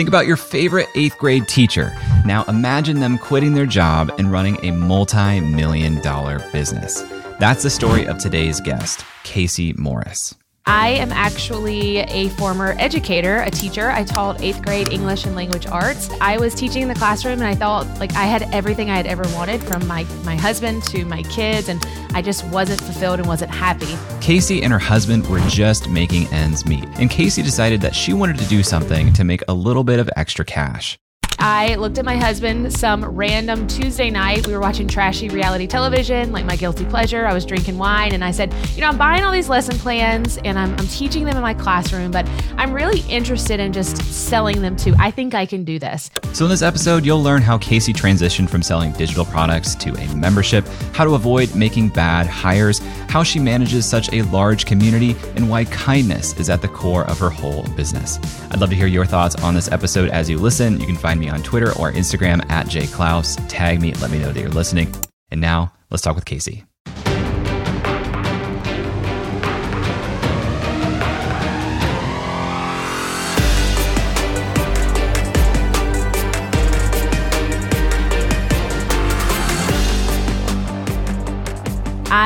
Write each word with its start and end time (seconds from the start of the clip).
Think 0.00 0.08
about 0.08 0.26
your 0.26 0.38
favorite 0.38 0.88
eighth 0.94 1.18
grade 1.18 1.46
teacher. 1.46 1.94
Now 2.24 2.44
imagine 2.44 3.00
them 3.00 3.18
quitting 3.18 3.52
their 3.52 3.66
job 3.66 4.10
and 4.16 4.32
running 4.32 4.56
a 4.64 4.70
multi 4.70 5.40
million 5.40 6.00
dollar 6.00 6.38
business. 6.54 7.02
That's 7.38 7.64
the 7.64 7.68
story 7.68 8.06
of 8.06 8.16
today's 8.16 8.62
guest, 8.62 9.04
Casey 9.24 9.74
Morris. 9.74 10.34
I 10.66 10.90
am 10.90 11.10
actually 11.10 11.98
a 11.98 12.28
former 12.30 12.76
educator, 12.78 13.38
a 13.38 13.50
teacher. 13.50 13.90
I 13.90 14.04
taught 14.04 14.40
eighth 14.40 14.62
grade 14.62 14.92
English 14.92 15.24
and 15.24 15.34
language 15.34 15.66
arts. 15.66 16.10
I 16.20 16.38
was 16.38 16.54
teaching 16.54 16.82
in 16.82 16.88
the 16.88 16.94
classroom 16.94 17.34
and 17.34 17.44
I 17.44 17.54
thought 17.54 17.86
like 17.98 18.14
I 18.14 18.24
had 18.24 18.42
everything 18.54 18.90
I 18.90 18.96
had 18.96 19.06
ever 19.06 19.24
wanted 19.34 19.62
from 19.62 19.86
my, 19.86 20.04
my 20.24 20.36
husband 20.36 20.82
to 20.84 21.04
my 21.04 21.22
kids, 21.24 21.68
and 21.68 21.84
I 22.14 22.22
just 22.22 22.46
wasn't 22.48 22.80
fulfilled 22.80 23.20
and 23.20 23.28
wasn't 23.28 23.50
happy. 23.50 23.96
Casey 24.20 24.62
and 24.62 24.72
her 24.72 24.78
husband 24.78 25.26
were 25.28 25.40
just 25.48 25.88
making 25.88 26.26
ends 26.32 26.64
meet, 26.66 26.84
and 26.98 27.10
Casey 27.10 27.42
decided 27.42 27.80
that 27.80 27.94
she 27.94 28.12
wanted 28.12 28.38
to 28.38 28.46
do 28.46 28.62
something 28.62 29.12
to 29.14 29.24
make 29.24 29.42
a 29.48 29.54
little 29.54 29.84
bit 29.84 29.98
of 29.98 30.10
extra 30.16 30.44
cash. 30.44 30.98
I 31.42 31.76
looked 31.76 31.96
at 31.96 32.04
my 32.04 32.18
husband 32.18 32.70
some 32.70 33.02
random 33.02 33.66
Tuesday 33.66 34.10
night. 34.10 34.46
We 34.46 34.52
were 34.52 34.60
watching 34.60 34.86
trashy 34.86 35.30
reality 35.30 35.66
television, 35.66 36.32
like 36.32 36.44
my 36.44 36.54
guilty 36.54 36.84
pleasure. 36.84 37.26
I 37.26 37.32
was 37.32 37.46
drinking 37.46 37.78
wine, 37.78 38.12
and 38.12 38.22
I 38.22 38.30
said, 38.30 38.52
You 38.74 38.82
know, 38.82 38.88
I'm 38.88 38.98
buying 38.98 39.24
all 39.24 39.32
these 39.32 39.48
lesson 39.48 39.78
plans 39.78 40.36
and 40.44 40.58
I'm, 40.58 40.72
I'm 40.72 40.86
teaching 40.88 41.24
them 41.24 41.36
in 41.36 41.42
my 41.42 41.54
classroom, 41.54 42.10
but 42.10 42.28
I'm 42.58 42.74
really 42.74 43.00
interested 43.08 43.58
in 43.58 43.72
just 43.72 43.96
selling 44.12 44.60
them 44.60 44.76
too. 44.76 44.94
I 44.98 45.10
think 45.10 45.34
I 45.34 45.46
can 45.46 45.64
do 45.64 45.78
this. 45.78 46.10
So, 46.34 46.44
in 46.44 46.50
this 46.50 46.60
episode, 46.60 47.06
you'll 47.06 47.22
learn 47.22 47.40
how 47.40 47.56
Casey 47.56 47.94
transitioned 47.94 48.50
from 48.50 48.60
selling 48.60 48.92
digital 48.92 49.24
products 49.24 49.74
to 49.76 49.94
a 49.94 50.14
membership, 50.14 50.68
how 50.92 51.06
to 51.06 51.14
avoid 51.14 51.54
making 51.54 51.88
bad 51.88 52.26
hires, 52.26 52.80
how 53.08 53.22
she 53.22 53.38
manages 53.38 53.86
such 53.86 54.12
a 54.12 54.20
large 54.24 54.66
community, 54.66 55.16
and 55.36 55.48
why 55.48 55.64
kindness 55.64 56.38
is 56.38 56.50
at 56.50 56.60
the 56.60 56.68
core 56.68 57.06
of 57.06 57.18
her 57.18 57.30
whole 57.30 57.62
business. 57.76 58.18
I'd 58.50 58.60
love 58.60 58.68
to 58.68 58.76
hear 58.76 58.86
your 58.86 59.06
thoughts 59.06 59.36
on 59.36 59.54
this 59.54 59.72
episode 59.72 60.10
as 60.10 60.28
you 60.28 60.36
listen. 60.36 60.78
You 60.78 60.86
can 60.86 60.96
find 60.96 61.18
me 61.18 61.29
on 61.30 61.42
Twitter 61.42 61.70
or 61.78 61.92
Instagram 61.92 62.48
at 62.50 62.66
jayclouse. 62.66 63.42
Tag 63.48 63.80
me, 63.80 63.94
let 63.94 64.10
me 64.10 64.18
know 64.18 64.32
that 64.32 64.40
you're 64.40 64.50
listening. 64.50 64.92
And 65.30 65.40
now, 65.40 65.72
let's 65.90 66.02
talk 66.02 66.16
with 66.16 66.24
Casey. 66.24 66.64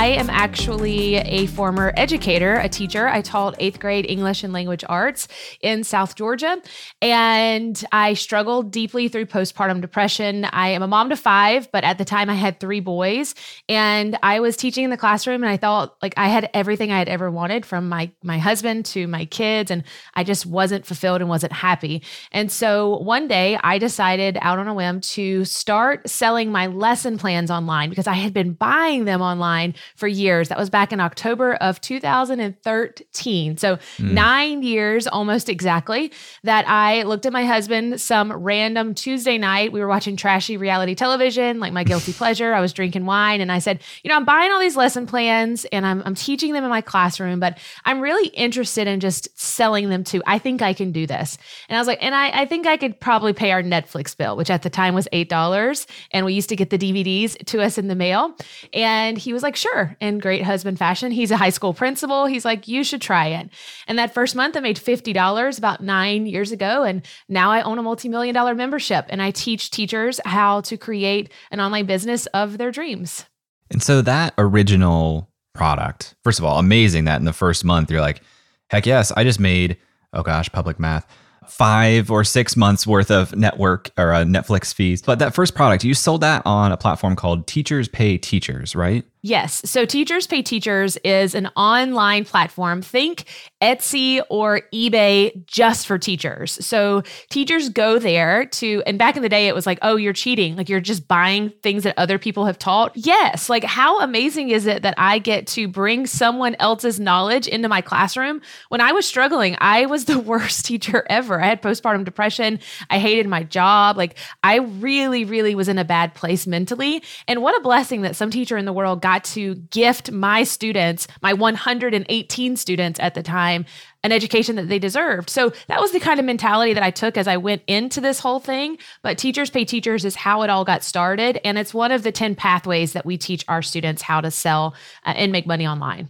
I 0.05 0.09
am 0.09 0.29
actually 0.29 1.15
a 1.15 1.47
former 1.47 1.91
educator, 1.97 2.57
a 2.57 2.69
teacher. 2.69 3.09
I 3.09 3.23
taught 3.23 3.57
eighth 3.59 3.81
grade 3.81 4.05
English 4.07 4.45
and 4.45 4.53
language 4.53 4.85
arts 4.87 5.29
in 5.63 5.83
South 5.83 6.15
Georgia. 6.15 6.61
And 7.01 7.83
I 7.91 8.13
struggled 8.13 8.71
deeply 8.71 9.09
through 9.09 9.25
postpartum 9.25 9.81
depression. 9.81 10.45
I 10.45 10.69
am 10.69 10.83
a 10.83 10.87
mom 10.87 11.09
to 11.09 11.17
five, 11.17 11.73
but 11.73 11.85
at 11.85 11.97
the 11.97 12.05
time 12.05 12.29
I 12.29 12.35
had 12.35 12.61
three 12.61 12.81
boys. 12.81 13.35
And 13.67 14.19
I 14.23 14.41
was 14.41 14.59
teaching 14.59 14.85
in 14.85 14.91
the 14.91 14.99
classroom 14.99 15.43
and 15.43 15.51
I 15.51 15.57
thought 15.57 15.97
like 16.03 16.13
I 16.19 16.29
had 16.29 16.51
everything 16.53 16.93
I 16.93 16.99
had 16.99 17.09
ever 17.09 17.31
wanted 17.31 17.65
from 17.65 17.89
my, 17.89 18.13
my 18.23 18.37
husband 18.37 18.85
to 18.87 19.07
my 19.07 19.25
kids. 19.25 19.71
And 19.71 19.85
I 20.13 20.23
just 20.23 20.45
wasn't 20.45 20.85
fulfilled 20.85 21.23
and 21.23 21.31
wasn't 21.31 21.55
happy. 21.55 22.03
And 22.31 22.53
so 22.53 22.99
one 22.99 23.27
day 23.27 23.59
I 23.65 23.79
decided 23.79 24.37
out 24.43 24.59
on 24.59 24.69
a 24.69 24.75
whim 24.75 25.01
to 25.01 25.47
start 25.47 26.11
selling 26.11 26.53
my 26.53 26.67
lesson 26.67 27.17
plans 27.17 27.51
online 27.51 27.89
because 27.89 28.07
I 28.07 28.13
had 28.13 28.35
been 28.35 28.53
buying 28.53 29.07
them 29.07 29.23
online 29.23 29.73
for 29.95 30.09
years. 30.09 30.49
That 30.49 30.59
was 30.59 30.71
back 30.71 30.93
in 30.93 31.01
October 31.01 31.55
of 31.55 31.81
2013. 31.81 33.57
So, 33.57 33.77
mm. 33.77 34.11
nine 34.13 34.63
years 34.63 35.07
almost 35.07 35.49
exactly 35.49 36.11
that 36.43 36.69
I 36.69 37.03
looked 37.03 37.27
at 37.27 37.33
my 37.33 37.45
husband 37.45 38.01
some 38.01 38.33
random 38.33 38.95
Tuesday 38.95 39.39
night. 39.39 39.73
We 39.73 39.81
were 39.81 39.87
watching 39.87 40.17
trashy 40.17 40.57
reality 40.57 40.95
television, 40.95 41.61
like 41.61 41.73
my 41.73 41.85
guilty 41.85 42.13
pleasure. 42.25 42.55
I 42.55 42.61
was 42.61 42.73
drinking 42.73 43.07
wine 43.07 43.41
and 43.41 43.53
I 43.53 43.61
said, 43.61 43.81
You 44.03 44.09
know, 44.09 44.17
I'm 44.17 44.25
buying 44.25 44.51
all 44.51 44.61
these 44.61 44.77
lesson 44.77 45.07
plans 45.07 45.65
and 45.67 45.87
I'm, 45.87 46.03
I'm 46.05 46.15
teaching 46.15 46.53
them 46.53 46.65
in 46.65 46.71
my 46.71 46.81
classroom, 46.81 47.39
but 47.39 47.59
I'm 47.85 48.01
really 48.01 48.29
interested 48.29 48.89
in 48.89 49.01
just 49.01 49.29
selling 49.39 49.91
them 49.91 50.03
too. 50.03 50.23
I 50.27 50.39
think 50.39 50.61
I 50.61 50.73
can 50.73 50.91
do 50.91 51.07
this. 51.07 51.39
And 51.69 51.77
I 51.77 51.81
was 51.81 51.87
like, 51.87 52.03
And 52.03 52.15
I, 52.15 52.43
I 52.43 52.47
think 52.47 52.67
I 52.67 52.77
could 52.77 52.99
probably 52.99 53.33
pay 53.33 53.53
our 53.53 53.63
Netflix 53.63 54.17
bill, 54.17 54.37
which 54.37 54.51
at 54.51 54.63
the 54.63 54.71
time 54.71 54.95
was 54.95 55.09
$8. 55.13 55.87
And 56.11 56.27
we 56.27 56.35
used 56.35 56.49
to 56.49 56.57
get 56.57 56.71
the 56.71 56.79
DVDs 56.79 57.37
to 57.47 57.63
us 57.63 57.79
in 57.79 57.87
the 57.87 57.95
mail. 57.95 58.37
And 58.73 59.17
he 59.17 59.33
was 59.33 59.43
like, 59.45 59.55
Sure. 59.55 59.84
In 60.01 60.19
great 60.19 60.43
husband 60.43 60.79
fashion. 60.79 61.13
He's 61.13 61.31
a 61.31 61.37
high 61.37 61.51
school 61.51 61.75
principal. 61.75 62.27
He's 62.27 62.45
like, 62.45 62.69
You 62.69 62.85
should 62.85 63.01
try 63.01 63.29
it. 63.29 63.51
And 63.87 63.99
that 63.99 64.15
first 64.15 64.35
month, 64.35 64.57
I 64.57 64.61
made 64.61 64.77
$50 64.77 65.59
about 65.59 65.83
nine 65.83 66.27
years 66.27 66.53
ago. 66.53 66.83
And 66.83 67.07
now 67.29 67.51
I 67.51 67.63
own 67.63 67.79
a 67.79 67.83
multi 67.83 68.09
million 68.09 68.35
dollar 68.35 68.55
membership 68.55 69.07
and 69.09 69.23
I 69.23 69.31
teach 69.31 69.71
teachers 69.71 70.21
how 70.25 70.61
to 70.63 70.77
create 70.77 71.33
an 71.51 71.61
online 71.61 71.87
business 71.87 72.27
of 72.27 72.59
their 72.59 72.71
dreams. 72.71 73.25
And 73.71 73.83
so 73.83 74.03
that 74.03 74.35
original 74.39 75.31
product, 75.55 76.15
first 76.25 76.39
of 76.39 76.45
all, 76.45 76.59
amazing 76.59 77.05
that 77.05 77.19
in 77.19 77.25
the 77.25 77.33
first 77.33 77.65
month, 77.65 77.91
you're 77.91 78.01
like, 78.01 78.23
Heck 78.71 78.87
yes, 78.87 79.13
I 79.13 79.25
just 79.25 79.39
made, 79.39 79.77
oh 80.13 80.23
gosh, 80.23 80.51
public 80.51 80.81
math 80.81 81.07
five 81.47 82.11
or 82.11 82.25
six 82.25 82.57
months 82.57 82.87
worth 82.87 83.11
of 83.11 83.35
network 83.37 83.91
or 83.97 84.13
uh, 84.13 84.25
Netflix 84.25 84.73
fees. 84.75 85.03
But 85.03 85.19
that 85.19 85.35
first 85.35 85.55
product, 85.55 85.85
you 85.85 85.95
sold 85.95 86.21
that 86.23 86.43
on 86.45 86.73
a 86.73 86.77
platform 86.77 87.17
called 87.17 87.47
Teachers 87.47 87.89
Pay 87.89 88.19
Teachers, 88.19 88.75
right? 88.75 89.05
Yes. 89.27 89.63
So 89.65 89.87
Teachers 89.87 90.27
Pay 90.27 90.43
Teachers 90.43 90.99
is 90.99 91.35
an 91.35 91.47
online 91.57 92.27
platform. 92.27 92.83
Think 92.83 93.25
Etsy 93.63 94.21
or 94.29 94.61
eBay 94.71 95.47
just 95.47 95.87
for 95.87 95.97
teachers. 95.97 96.63
So 96.63 97.03
teachers 97.31 97.71
go 97.71 97.99
there 97.99 98.45
to, 98.45 98.83
and 98.87 98.99
back 98.99 99.17
in 99.17 99.23
the 99.23 99.31
day, 99.31 99.49
it 99.49 99.55
was 99.55 99.65
like, 99.65 99.79
oh, 99.81 99.97
you're 99.97 100.13
cheating. 100.13 100.57
Like 100.57 100.69
you're 100.69 100.79
just 100.79 101.09
buying 101.09 101.49
things 101.63 101.85
that 101.85 101.95
other 101.97 102.19
people 102.19 102.45
have 102.45 102.59
taught. 102.59 102.93
Yes. 102.97 103.49
Like 103.49 103.65
how 103.65 103.99
amazing 104.01 104.51
is 104.51 104.67
it 104.67 104.83
that 104.83 104.93
I 104.99 105.19
get 105.21 105.47
to 105.47 105.69
bring 105.69 106.07
someone 106.07 106.55
else's 106.57 107.01
knowledge 107.01 107.49
into 107.49 107.67
my 107.67 107.81
classroom? 107.81 108.43
When 108.69 108.83
I 108.83 108.93
was 108.93 109.07
struggling, 109.07 109.57
I 109.59 109.87
was 109.87 110.05
the 110.05 110.19
worst 110.35 110.67
teacher 110.67 111.03
ever. 111.09 111.41
I 111.41 111.47
had 111.47 111.63
postpartum 111.63 112.05
depression. 112.05 112.61
I 112.91 112.99
hated 112.99 113.27
my 113.27 113.43
job. 113.43 113.97
Like 113.97 114.19
I 114.43 114.57
really, 114.57 115.25
really 115.25 115.55
was 115.55 115.69
in 115.69 115.79
a 115.79 115.85
bad 115.85 116.13
place 116.13 116.47
mentally. 116.47 117.03
And 117.27 117.41
what 117.41 117.57
a 117.57 117.63
blessing 117.63 118.03
that 118.03 118.17
some 118.17 118.29
teacher 118.31 118.59
in 118.59 118.67
the 118.67 118.73
world 118.75 119.01
got 119.01 119.14
got 119.15 119.25
to 119.25 119.55
gift 119.71 120.11
my 120.11 120.43
students, 120.43 121.07
my 121.23 121.33
118 121.33 122.57
students 122.57 122.99
at 122.99 123.15
the 123.15 123.23
time, 123.23 123.65
an 124.03 124.11
education 124.11 124.57
that 124.57 124.69
they 124.69 124.79
deserved. 124.79 125.31
So 125.31 125.53
that 125.69 125.81
was 125.81 125.93
the 125.93 126.01
kind 126.01 126.19
of 126.19 126.27
mentality 126.27 126.75
that 126.75 126.83
I 126.83 126.91
took 126.91 127.17
as 127.17 127.29
I 127.29 127.37
went 127.37 127.63
into 127.69 128.01
this 128.01 128.19
whole 128.19 128.41
thing. 128.41 128.77
But 129.03 129.17
Teachers 129.17 129.51
Pay 129.51 129.65
Teachers 129.65 130.05
is 130.05 130.17
how 130.17 130.43
it 130.43 130.51
all 130.51 130.65
got 130.65 130.83
started. 130.83 131.41
And 131.45 131.59
it's 131.59 131.73
one 131.73 131.93
of 131.93 132.03
the 132.03 132.11
10 132.11 132.35
pathways 132.35 132.93
that 132.93 133.07
we 133.07 133.17
teach 133.17 133.45
our 133.47 133.63
students 133.63 134.03
how 134.03 134.21
to 134.21 134.31
sell 134.31 134.75
uh, 135.07 135.15
and 135.17 135.31
make 135.31 135.47
money 135.47 135.67
online. 135.67 136.09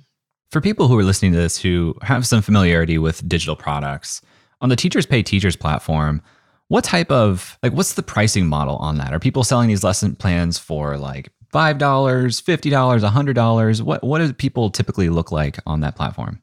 For 0.50 0.60
people 0.60 0.88
who 0.88 0.98
are 0.98 1.04
listening 1.04 1.32
to 1.32 1.38
this 1.38 1.58
who 1.58 1.94
have 2.02 2.26
some 2.26 2.40
familiarity 2.40 2.96
with 2.96 3.28
digital 3.28 3.56
products, 3.56 4.22
on 4.60 4.70
the 4.70 4.76
Teachers 4.76 5.04
Pay 5.04 5.22
Teachers 5.22 5.56
platform, 5.56 6.22
what 6.68 6.84
type 6.84 7.10
of 7.10 7.58
like 7.62 7.74
what's 7.74 7.94
the 7.94 8.02
pricing 8.02 8.46
model 8.46 8.76
on 8.76 8.96
that? 8.96 9.12
Are 9.12 9.18
people 9.18 9.44
selling 9.44 9.68
these 9.68 9.84
lesson 9.84 10.16
plans 10.16 10.58
for 10.58 10.96
like 10.96 11.30
$5, 11.54 11.78
$50, 11.78 13.10
$100? 13.10 13.82
What, 13.82 14.02
what 14.02 14.18
do 14.18 14.32
people 14.32 14.70
typically 14.70 15.08
look 15.08 15.30
like 15.30 15.58
on 15.66 15.80
that 15.80 15.94
platform? 15.94 16.40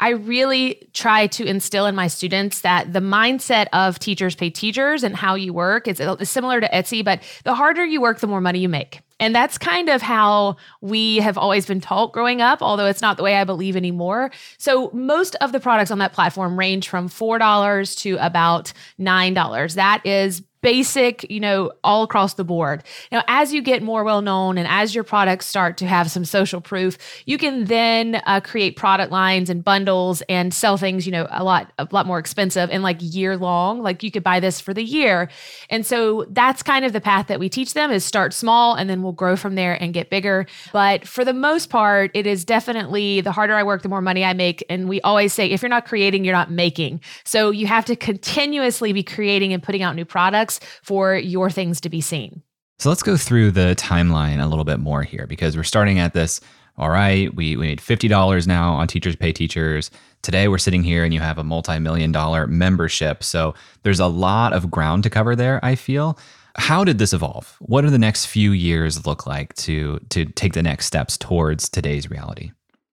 I 0.00 0.10
really 0.10 0.88
try 0.92 1.26
to 1.28 1.44
instill 1.44 1.86
in 1.86 1.94
my 1.94 2.06
students 2.06 2.60
that 2.60 2.92
the 2.92 3.00
mindset 3.00 3.66
of 3.72 3.98
teachers 3.98 4.34
pay 4.34 4.50
teachers 4.50 5.02
and 5.02 5.16
how 5.16 5.34
you 5.34 5.54
work 5.54 5.88
uh, 5.88 6.16
is 6.20 6.28
similar 6.28 6.60
to 6.60 6.68
Etsy, 6.68 7.02
but 7.04 7.22
the 7.44 7.54
harder 7.54 7.84
you 7.84 8.00
work, 8.00 8.20
the 8.20 8.26
more 8.26 8.42
money 8.42 8.58
you 8.58 8.68
make. 8.68 9.00
And 9.18 9.34
that's 9.34 9.56
kind 9.56 9.88
of 9.88 10.02
how 10.02 10.56
we 10.82 11.16
have 11.18 11.38
always 11.38 11.64
been 11.64 11.80
taught 11.80 12.12
growing 12.12 12.42
up, 12.42 12.60
although 12.60 12.84
it's 12.84 13.00
not 13.00 13.16
the 13.16 13.22
way 13.22 13.36
I 13.36 13.44
believe 13.44 13.74
anymore. 13.74 14.30
So, 14.58 14.90
most 14.92 15.34
of 15.36 15.52
the 15.52 15.60
products 15.60 15.90
on 15.90 15.98
that 16.00 16.12
platform 16.12 16.58
range 16.58 16.90
from 16.90 17.08
$4 17.08 17.98
to 18.00 18.16
about 18.20 18.74
$9. 19.00 19.74
That 19.74 20.04
is 20.04 20.42
basic, 20.66 21.30
you 21.30 21.38
know, 21.38 21.70
all 21.84 22.02
across 22.02 22.34
the 22.34 22.42
board. 22.42 22.82
Now, 23.12 23.22
as 23.28 23.54
you 23.54 23.62
get 23.62 23.84
more 23.84 24.02
well 24.02 24.20
known 24.20 24.58
and 24.58 24.66
as 24.66 24.96
your 24.96 25.04
products 25.04 25.46
start 25.46 25.76
to 25.76 25.86
have 25.86 26.10
some 26.10 26.24
social 26.24 26.60
proof, 26.60 26.98
you 27.24 27.38
can 27.38 27.66
then 27.66 28.20
uh, 28.26 28.40
create 28.40 28.74
product 28.74 29.12
lines 29.12 29.48
and 29.48 29.62
bundles 29.62 30.24
and 30.28 30.52
sell 30.52 30.76
things, 30.76 31.06
you 31.06 31.12
know, 31.12 31.28
a 31.30 31.44
lot, 31.44 31.72
a 31.78 31.86
lot 31.92 32.04
more 32.04 32.18
expensive 32.18 32.68
and 32.72 32.82
like 32.82 32.96
year 32.98 33.36
long. 33.36 33.80
Like 33.80 34.02
you 34.02 34.10
could 34.10 34.24
buy 34.24 34.40
this 34.40 34.58
for 34.58 34.74
the 34.74 34.82
year. 34.82 35.28
And 35.70 35.86
so 35.86 36.26
that's 36.30 36.64
kind 36.64 36.84
of 36.84 36.92
the 36.92 37.00
path 37.00 37.28
that 37.28 37.38
we 37.38 37.48
teach 37.48 37.72
them 37.72 37.92
is 37.92 38.04
start 38.04 38.34
small 38.34 38.74
and 38.74 38.90
then 38.90 39.04
we'll 39.04 39.12
grow 39.12 39.36
from 39.36 39.54
there 39.54 39.80
and 39.80 39.94
get 39.94 40.10
bigger. 40.10 40.46
But 40.72 41.06
for 41.06 41.24
the 41.24 41.32
most 41.32 41.70
part, 41.70 42.10
it 42.12 42.26
is 42.26 42.44
definitely 42.44 43.20
the 43.20 43.30
harder 43.30 43.54
I 43.54 43.62
work, 43.62 43.82
the 43.82 43.88
more 43.88 44.02
money 44.02 44.24
I 44.24 44.32
make. 44.32 44.64
And 44.68 44.88
we 44.88 45.00
always 45.02 45.32
say, 45.32 45.46
if 45.46 45.62
you're 45.62 45.68
not 45.68 45.86
creating, 45.86 46.24
you're 46.24 46.34
not 46.34 46.50
making. 46.50 47.02
So 47.22 47.52
you 47.52 47.68
have 47.68 47.84
to 47.84 47.94
continuously 47.94 48.92
be 48.92 49.04
creating 49.04 49.52
and 49.52 49.62
putting 49.62 49.84
out 49.84 49.94
new 49.94 50.04
products 50.04 50.55
for 50.82 51.16
your 51.16 51.50
things 51.50 51.80
to 51.82 51.88
be 51.88 52.00
seen. 52.00 52.42
So 52.78 52.88
let's 52.90 53.02
go 53.02 53.16
through 53.16 53.52
the 53.52 53.74
timeline 53.78 54.42
a 54.42 54.46
little 54.46 54.64
bit 54.64 54.78
more 54.78 55.02
here 55.02 55.26
because 55.26 55.56
we're 55.56 55.62
starting 55.62 55.98
at 55.98 56.12
this 56.12 56.40
all 56.78 56.90
right, 56.90 57.34
we, 57.34 57.56
we 57.56 57.68
made 57.68 57.80
$50 57.80 58.46
now 58.46 58.74
on 58.74 58.86
Teachers 58.86 59.16
Pay 59.16 59.32
Teachers. 59.32 59.90
Today 60.20 60.46
we're 60.48 60.58
sitting 60.58 60.82
here 60.82 61.04
and 61.04 61.14
you 61.14 61.20
have 61.20 61.38
a 61.38 61.44
multi 61.44 61.78
million 61.78 62.12
dollar 62.12 62.46
membership. 62.46 63.24
So 63.24 63.54
there's 63.82 64.00
a 64.00 64.06
lot 64.06 64.52
of 64.52 64.70
ground 64.70 65.02
to 65.04 65.10
cover 65.10 65.34
there, 65.34 65.58
I 65.64 65.74
feel. 65.74 66.18
How 66.56 66.84
did 66.84 66.98
this 66.98 67.12
evolve? 67.12 67.56
What 67.60 67.82
do 67.82 67.90
the 67.90 67.98
next 67.98 68.26
few 68.26 68.52
years 68.52 69.06
look 69.06 69.26
like 69.26 69.54
to, 69.54 69.98
to 70.10 70.26
take 70.26 70.52
the 70.52 70.62
next 70.62 70.86
steps 70.86 71.16
towards 71.16 71.68
today's 71.68 72.10
reality? 72.10 72.52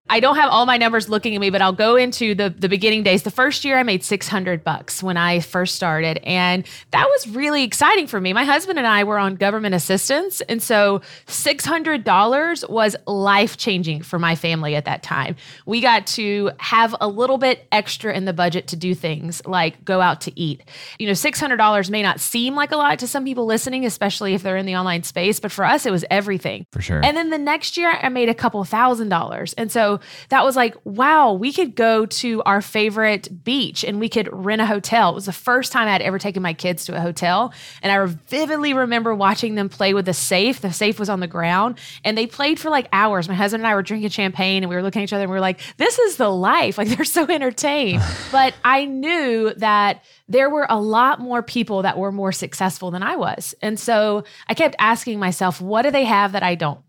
I 0.10 0.20
don't 0.20 0.36
have 0.36 0.50
all 0.50 0.66
my 0.66 0.78
numbers 0.78 1.08
looking 1.08 1.34
at 1.34 1.40
me, 1.40 1.50
but 1.50 1.62
I'll 1.62 1.72
go 1.72 1.96
into 1.96 2.36
the 2.36 2.50
the 2.50 2.68
beginning 2.68 3.04
days. 3.04 3.24
The 3.24 3.32
first 3.32 3.64
year 3.64 3.78
I 3.78 3.84
made 3.84 4.04
600 4.04 4.64
bucks 4.64 5.02
when 5.02 5.16
I 5.16 5.40
first 5.40 5.76
started, 5.76 6.20
and 6.24 6.66
that 6.92 7.08
was 7.08 7.30
really 7.30 7.64
exciting 7.64 8.08
for 8.08 8.20
me. 8.20 8.34
My 8.34 8.44
husband 8.44 8.78
and 8.78 8.86
I 8.86 9.06
were 9.06 9.18
on 9.18 9.36
government 9.36 9.76
assistance, 9.76 10.42
and 10.42 10.62
so 10.62 11.02
$600 11.28 12.70
was 12.70 12.96
life-changing 13.08 14.04
for 14.04 14.20
my 14.20 14.36
family 14.36 14.76
at 14.76 14.86
that 14.86 15.04
time. 15.04 15.38
We 15.66 15.80
got 15.80 16.06
to 16.08 16.52
have 16.60 16.94
a 17.00 17.08
little 17.08 17.38
bit 17.38 17.66
extra 17.72 18.14
in 18.14 18.26
the 18.26 18.34
budget 18.34 18.68
to 18.68 18.76
do 18.76 18.94
things 18.94 19.42
like 19.46 19.86
go 19.86 20.02
out 20.02 20.20
to 20.22 20.38
eat. 20.40 20.64
You 21.00 21.08
know, 21.08 21.14
$600 21.14 21.90
may 21.90 22.04
not 22.04 22.20
seem 22.20 22.56
like 22.56 22.74
a 22.74 22.78
lot 22.78 23.00
to 23.00 23.08
some 23.08 23.24
people 23.24 23.46
listening, 23.46 23.86
especially 23.86 24.34
if 24.34 24.44
they're 24.44 24.58
in 24.58 24.66
the 24.66 24.76
online 24.76 25.04
space, 25.04 25.40
but 25.40 25.52
for 25.52 25.64
us 25.64 25.86
it 25.86 25.92
was 25.92 26.04
everything. 26.12 26.66
For 26.72 26.82
sure. 26.82 27.02
And 27.04 27.16
then 27.16 27.30
the 27.30 27.38
next 27.38 27.78
year 27.78 27.98
I 28.02 28.10
made 28.10 28.28
a 28.28 28.36
couple 28.36 28.64
thousand 28.66 29.08
dollars. 29.08 29.54
And 29.54 29.72
so 29.72 29.93
that 30.30 30.44
was 30.44 30.56
like, 30.56 30.76
wow, 30.84 31.34
we 31.34 31.52
could 31.52 31.76
go 31.76 32.06
to 32.06 32.42
our 32.44 32.62
favorite 32.62 33.44
beach 33.44 33.84
and 33.84 34.00
we 34.00 34.10
could 34.10 34.30
rent 34.32 34.62
a 34.62 34.66
hotel. 34.66 35.12
It 35.12 35.16
was 35.16 35.26
the 35.26 35.34
first 35.34 35.72
time 35.72 35.88
I'd 35.88 36.02
ever 36.02 36.20
taken 36.20 36.42
my 36.42 36.54
kids 36.54 36.86
to 36.86 36.96
a 36.96 37.00
hotel. 37.00 37.54
And 37.82 37.92
I 37.92 38.06
vividly 38.06 38.74
remember 38.74 39.14
watching 39.14 39.56
them 39.56 39.70
play 39.70 39.94
with 39.94 40.06
the 40.06 40.14
safe. 40.14 40.62
The 40.62 40.74
safe 40.74 41.00
was 41.00 41.10
on 41.10 41.20
the 41.20 41.28
ground 41.28 41.78
and 42.04 42.18
they 42.18 42.28
played 42.28 42.60
for 42.60 42.70
like 42.70 42.88
hours. 42.94 43.28
My 43.28 43.36
husband 43.36 43.62
and 43.62 43.68
I 43.68 43.76
were 43.76 43.84
drinking 43.84 44.10
champagne 44.10 44.64
and 44.64 44.70
we 44.70 44.76
were 44.76 44.84
looking 44.84 45.02
at 45.02 45.06
each 45.06 45.14
other 45.14 45.24
and 45.24 45.32
we 45.32 45.36
were 45.36 45.42
like, 45.42 45.60
this 45.78 46.00
is 46.00 46.18
the 46.18 46.30
life. 46.30 46.78
Like 46.78 46.90
they're 46.90 47.06
so 47.06 47.26
entertained. 47.30 48.02
but 48.32 48.54
I 48.64 48.86
knew 48.86 49.54
that 49.58 50.04
there 50.34 50.50
were 50.50 50.66
a 50.68 50.82
lot 50.82 51.20
more 51.20 51.44
people 51.44 51.84
that 51.84 51.96
were 51.96 52.12
more 52.12 52.32
successful 52.32 52.90
than 52.90 53.04
I 53.04 53.16
was. 53.16 53.54
And 53.62 53.80
so 53.80 54.24
I 54.48 54.56
kept 54.56 54.76
asking 54.80 55.20
myself, 55.20 55.62
what 55.62 55.84
do 55.84 55.92
they 55.92 56.06
have 56.06 56.32
that 56.32 56.42
I 56.42 56.56
don't? 56.56 56.80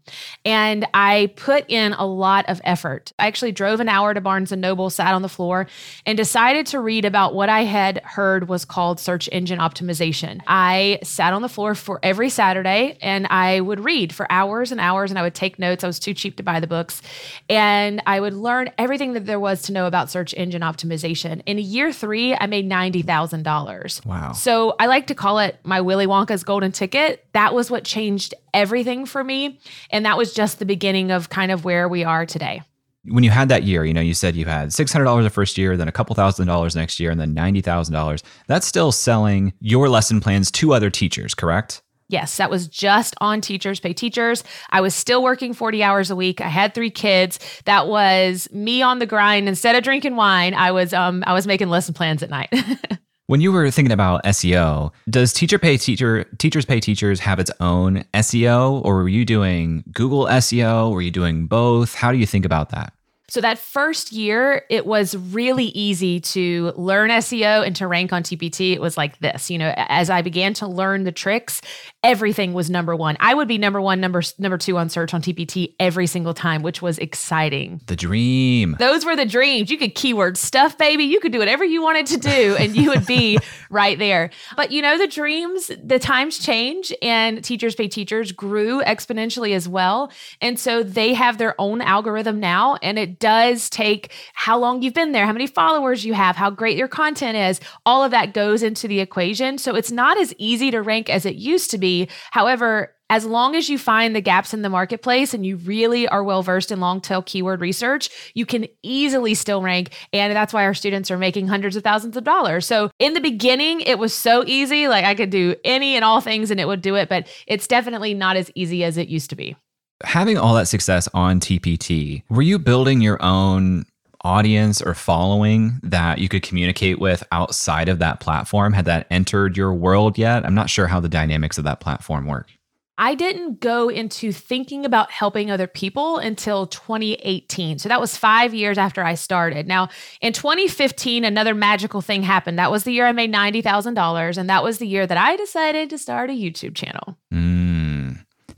And 0.46 0.86
I 0.94 1.32
put 1.36 1.64
in 1.68 1.92
a 1.92 2.06
lot 2.06 2.48
of 2.48 2.60
effort. 2.64 3.12
I 3.18 3.26
actually 3.26 3.52
drove 3.52 3.80
an 3.80 3.88
hour 3.88 4.14
to 4.14 4.20
Barnes 4.20 4.50
and 4.50 4.62
Noble, 4.62 4.88
sat 4.88 5.14
on 5.14 5.22
the 5.22 5.28
floor, 5.28 5.66
and 6.06 6.16
decided 6.16 6.66
to 6.68 6.80
read 6.80 7.04
about 7.04 7.34
what 7.34 7.50
I 7.50 7.64
had 7.64 8.02
heard 8.04 8.48
was 8.48 8.64
called 8.64 8.98
search 8.98 9.28
engine 9.30 9.58
optimization. 9.58 10.40
I 10.46 10.98
sat 11.02 11.34
on 11.34 11.42
the 11.42 11.48
floor 11.48 11.74
for 11.74 12.00
every 12.02 12.30
Saturday 12.30 12.96
and 13.02 13.26
I 13.28 13.60
would 13.60 13.80
read 13.80 14.14
for 14.14 14.30
hours 14.30 14.72
and 14.72 14.80
hours 14.80 15.10
and 15.10 15.18
I 15.18 15.22
would 15.22 15.34
take 15.34 15.58
notes. 15.58 15.84
I 15.84 15.86
was 15.86 15.98
too 15.98 16.14
cheap 16.14 16.36
to 16.38 16.42
buy 16.42 16.60
the 16.60 16.66
books. 16.66 17.02
And 17.50 18.02
I 18.06 18.20
would 18.20 18.34
learn 18.34 18.70
everything 18.78 19.12
that 19.14 19.26
there 19.26 19.40
was 19.40 19.62
to 19.62 19.72
know 19.72 19.86
about 19.86 20.10
search 20.10 20.34
engine 20.34 20.62
optimization. 20.62 21.42
In 21.44 21.58
year 21.58 21.92
three, 21.92 22.34
I 22.34 22.46
made 22.46 22.66
90,000 22.66 23.33
$1,000. 23.42 24.06
Wow. 24.06 24.32
So 24.32 24.74
I 24.78 24.86
like 24.86 25.06
to 25.08 25.14
call 25.14 25.38
it 25.38 25.58
my 25.64 25.80
Willy 25.80 26.06
Wonka's 26.06 26.44
golden 26.44 26.72
ticket. 26.72 27.26
That 27.32 27.54
was 27.54 27.70
what 27.70 27.84
changed 27.84 28.34
everything 28.52 29.06
for 29.06 29.24
me. 29.24 29.58
And 29.90 30.04
that 30.06 30.16
was 30.16 30.32
just 30.32 30.58
the 30.58 30.66
beginning 30.66 31.10
of 31.10 31.30
kind 31.30 31.50
of 31.50 31.64
where 31.64 31.88
we 31.88 32.04
are 32.04 32.26
today. 32.26 32.62
When 33.06 33.22
you 33.24 33.30
had 33.30 33.50
that 33.50 33.64
year, 33.64 33.84
you 33.84 33.92
know, 33.92 34.00
you 34.00 34.14
said 34.14 34.34
you 34.34 34.46
had 34.46 34.68
$600 34.68 35.22
the 35.22 35.30
first 35.30 35.58
year, 35.58 35.76
then 35.76 35.88
a 35.88 35.92
couple 35.92 36.14
thousand 36.14 36.46
dollars 36.46 36.74
next 36.74 36.98
year, 36.98 37.10
and 37.10 37.20
then 37.20 37.34
$90,000. 37.34 38.22
That's 38.46 38.66
still 38.66 38.92
selling 38.92 39.52
your 39.60 39.90
lesson 39.90 40.20
plans 40.20 40.50
to 40.52 40.72
other 40.72 40.88
teachers, 40.88 41.34
correct? 41.34 41.82
Yes, 42.08 42.36
that 42.36 42.50
was 42.50 42.68
just 42.68 43.14
on 43.20 43.40
Teachers 43.40 43.80
Pay 43.80 43.94
Teachers. 43.94 44.44
I 44.70 44.80
was 44.82 44.94
still 44.94 45.22
working 45.22 45.54
40 45.54 45.82
hours 45.82 46.10
a 46.10 46.16
week. 46.16 46.40
I 46.40 46.48
had 46.48 46.74
three 46.74 46.90
kids. 46.90 47.38
That 47.64 47.88
was 47.88 48.48
me 48.52 48.82
on 48.82 48.98
the 48.98 49.06
grind. 49.06 49.48
Instead 49.48 49.74
of 49.74 49.82
drinking 49.82 50.16
wine, 50.16 50.54
I 50.54 50.70
was 50.70 50.92
um 50.92 51.24
I 51.26 51.32
was 51.32 51.46
making 51.46 51.70
lesson 51.70 51.94
plans 51.94 52.22
at 52.22 52.30
night. 52.30 52.52
When 53.26 53.40
you 53.40 53.52
were 53.52 53.70
thinking 53.70 53.92
about 53.92 54.22
SEO, 54.24 54.92
does 55.08 55.32
Teacher 55.32 55.58
Pay 55.58 55.78
Teacher 55.78 56.24
Teachers 56.36 56.66
Pay 56.66 56.80
Teachers 56.80 57.20
have 57.20 57.38
its 57.38 57.50
own 57.58 58.04
SEO 58.12 58.84
or 58.84 58.96
were 58.96 59.08
you 59.08 59.24
doing 59.24 59.82
Google 59.92 60.26
SEO? 60.26 60.92
Were 60.92 61.00
you 61.00 61.10
doing 61.10 61.46
both? 61.46 61.94
How 61.94 62.12
do 62.12 62.18
you 62.18 62.26
think 62.26 62.44
about 62.44 62.68
that? 62.70 62.92
So 63.34 63.40
that 63.40 63.58
first 63.58 64.12
year, 64.12 64.64
it 64.70 64.86
was 64.86 65.16
really 65.16 65.64
easy 65.64 66.20
to 66.20 66.72
learn 66.76 67.10
SEO 67.10 67.66
and 67.66 67.74
to 67.74 67.88
rank 67.88 68.12
on 68.12 68.22
TPT. 68.22 68.74
It 68.74 68.80
was 68.80 68.96
like 68.96 69.18
this, 69.18 69.50
you 69.50 69.58
know, 69.58 69.74
as 69.76 70.08
I 70.08 70.22
began 70.22 70.54
to 70.54 70.68
learn 70.68 71.02
the 71.02 71.10
tricks, 71.10 71.60
everything 72.04 72.52
was 72.52 72.70
number 72.70 72.94
one. 72.94 73.16
I 73.18 73.34
would 73.34 73.48
be 73.48 73.58
number 73.58 73.80
one, 73.80 74.00
number 74.00 74.22
number 74.38 74.56
two 74.56 74.78
on 74.78 74.88
search 74.88 75.12
on 75.12 75.20
TPT 75.20 75.74
every 75.80 76.06
single 76.06 76.32
time, 76.32 76.62
which 76.62 76.80
was 76.80 76.96
exciting. 76.98 77.80
The 77.86 77.96
dream. 77.96 78.76
Those 78.78 79.04
were 79.04 79.16
the 79.16 79.26
dreams. 79.26 79.68
You 79.68 79.78
could 79.78 79.96
keyword 79.96 80.36
stuff, 80.36 80.78
baby. 80.78 81.02
You 81.02 81.18
could 81.18 81.32
do 81.32 81.40
whatever 81.40 81.64
you 81.64 81.82
wanted 81.82 82.06
to 82.06 82.18
do, 82.18 82.54
and 82.56 82.76
you 82.76 82.90
would 82.90 83.04
be 83.04 83.40
right 83.68 83.98
there. 83.98 84.30
But 84.54 84.70
you 84.70 84.80
know, 84.80 84.96
the 84.96 85.08
dreams, 85.08 85.72
the 85.82 85.98
times 85.98 86.38
change, 86.38 86.92
and 87.02 87.42
teachers 87.42 87.74
pay 87.74 87.88
teachers 87.88 88.30
grew 88.30 88.80
exponentially 88.82 89.56
as 89.56 89.68
well, 89.68 90.12
and 90.40 90.56
so 90.56 90.84
they 90.84 91.14
have 91.14 91.38
their 91.38 91.60
own 91.60 91.80
algorithm 91.80 92.38
now, 92.38 92.76
and 92.80 92.96
it 92.96 93.18
does 93.24 93.70
take 93.70 94.12
how 94.34 94.58
long 94.58 94.82
you've 94.82 94.92
been 94.92 95.12
there, 95.12 95.24
how 95.24 95.32
many 95.32 95.46
followers 95.46 96.04
you 96.04 96.12
have, 96.12 96.36
how 96.36 96.50
great 96.50 96.76
your 96.76 96.88
content 96.88 97.38
is. 97.38 97.58
All 97.86 98.04
of 98.04 98.10
that 98.10 98.34
goes 98.34 98.62
into 98.62 98.86
the 98.86 99.00
equation. 99.00 99.56
So 99.56 99.74
it's 99.74 99.90
not 99.90 100.20
as 100.20 100.34
easy 100.36 100.70
to 100.70 100.82
rank 100.82 101.08
as 101.08 101.24
it 101.24 101.36
used 101.36 101.70
to 101.70 101.78
be. 101.78 102.10
However, 102.32 102.94
as 103.08 103.24
long 103.24 103.56
as 103.56 103.70
you 103.70 103.78
find 103.78 104.14
the 104.14 104.20
gaps 104.20 104.52
in 104.52 104.60
the 104.60 104.68
marketplace 104.68 105.32
and 105.32 105.46
you 105.46 105.56
really 105.56 106.06
are 106.06 106.22
well 106.22 106.42
versed 106.42 106.70
in 106.70 106.80
long 106.80 107.00
tail 107.00 107.22
keyword 107.22 107.62
research, 107.62 108.10
you 108.34 108.44
can 108.44 108.66
easily 108.82 109.32
still 109.32 109.62
rank. 109.62 109.94
And 110.12 110.36
that's 110.36 110.52
why 110.52 110.64
our 110.64 110.74
students 110.74 111.10
are 111.10 111.16
making 111.16 111.48
hundreds 111.48 111.76
of 111.76 111.82
thousands 111.82 112.18
of 112.18 112.24
dollars. 112.24 112.66
So 112.66 112.90
in 112.98 113.14
the 113.14 113.22
beginning, 113.22 113.80
it 113.80 113.98
was 113.98 114.12
so 114.12 114.44
easy. 114.46 114.86
Like 114.86 115.06
I 115.06 115.14
could 115.14 115.30
do 115.30 115.54
any 115.64 115.96
and 115.96 116.04
all 116.04 116.20
things 116.20 116.50
and 116.50 116.60
it 116.60 116.66
would 116.66 116.82
do 116.82 116.94
it, 116.94 117.08
but 117.08 117.26
it's 117.46 117.66
definitely 117.66 118.12
not 118.12 118.36
as 118.36 118.50
easy 118.54 118.84
as 118.84 118.98
it 118.98 119.08
used 119.08 119.30
to 119.30 119.36
be 119.36 119.56
having 120.02 120.38
all 120.38 120.54
that 120.54 120.68
success 120.68 121.08
on 121.14 121.40
TPT, 121.40 122.22
were 122.28 122.42
you 122.42 122.58
building 122.58 123.00
your 123.00 123.22
own 123.22 123.84
audience 124.22 124.80
or 124.80 124.94
following 124.94 125.78
that 125.82 126.18
you 126.18 126.28
could 126.28 126.42
communicate 126.42 126.98
with 126.98 127.22
outside 127.30 127.88
of 127.88 127.98
that 128.00 128.20
platform? 128.20 128.72
Had 128.72 128.86
that 128.86 129.06
entered 129.10 129.56
your 129.56 129.72
world 129.72 130.18
yet? 130.18 130.44
I'm 130.44 130.54
not 130.54 130.70
sure 130.70 130.86
how 130.86 131.00
the 131.00 131.08
dynamics 131.08 131.58
of 131.58 131.64
that 131.64 131.80
platform 131.80 132.26
work. 132.26 132.50
I 132.96 133.16
didn't 133.16 133.58
go 133.58 133.88
into 133.88 134.30
thinking 134.30 134.84
about 134.84 135.10
helping 135.10 135.50
other 135.50 135.66
people 135.66 136.18
until 136.18 136.68
2018. 136.68 137.80
So 137.80 137.88
that 137.88 138.00
was 138.00 138.16
five 138.16 138.54
years 138.54 138.78
after 138.78 139.02
I 139.02 139.16
started. 139.16 139.66
Now, 139.66 139.88
in 140.20 140.32
2015, 140.32 141.24
another 141.24 141.54
magical 141.54 142.00
thing 142.00 142.22
happened. 142.22 142.56
That 142.56 142.70
was 142.70 142.84
the 142.84 142.92
year 142.92 143.06
I 143.06 143.12
made 143.12 143.32
$90,000. 143.32 144.38
And 144.38 144.48
that 144.48 144.62
was 144.62 144.78
the 144.78 144.86
year 144.86 145.08
that 145.08 145.18
I 145.18 145.34
decided 145.36 145.90
to 145.90 145.98
start 145.98 146.30
a 146.30 146.34
YouTube 146.34 146.76
channel. 146.76 147.18
Mm. 147.32 147.73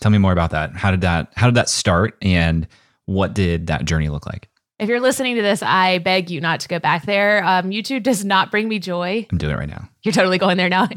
Tell 0.00 0.10
me 0.10 0.18
more 0.18 0.32
about 0.32 0.50
that. 0.50 0.74
How 0.74 0.90
did 0.90 1.00
that 1.02 1.32
how 1.36 1.46
did 1.46 1.54
that 1.54 1.68
start 1.68 2.16
and 2.22 2.66
what 3.06 3.34
did 3.34 3.68
that 3.68 3.84
journey 3.84 4.08
look 4.08 4.26
like? 4.26 4.48
If 4.78 4.90
you're 4.90 5.00
listening 5.00 5.36
to 5.36 5.42
this, 5.42 5.62
I 5.62 5.98
beg 5.98 6.28
you 6.30 6.40
not 6.40 6.60
to 6.60 6.68
go 6.68 6.78
back 6.78 7.06
there. 7.06 7.42
Um, 7.42 7.70
YouTube 7.70 8.02
does 8.02 8.24
not 8.24 8.50
bring 8.50 8.68
me 8.68 8.78
joy. 8.78 9.26
I'm 9.30 9.38
doing 9.38 9.54
it 9.54 9.58
right 9.58 9.68
now. 9.68 9.88
You're 10.06 10.12
totally 10.12 10.38
going 10.38 10.56
there 10.56 10.68
now. 10.68 10.86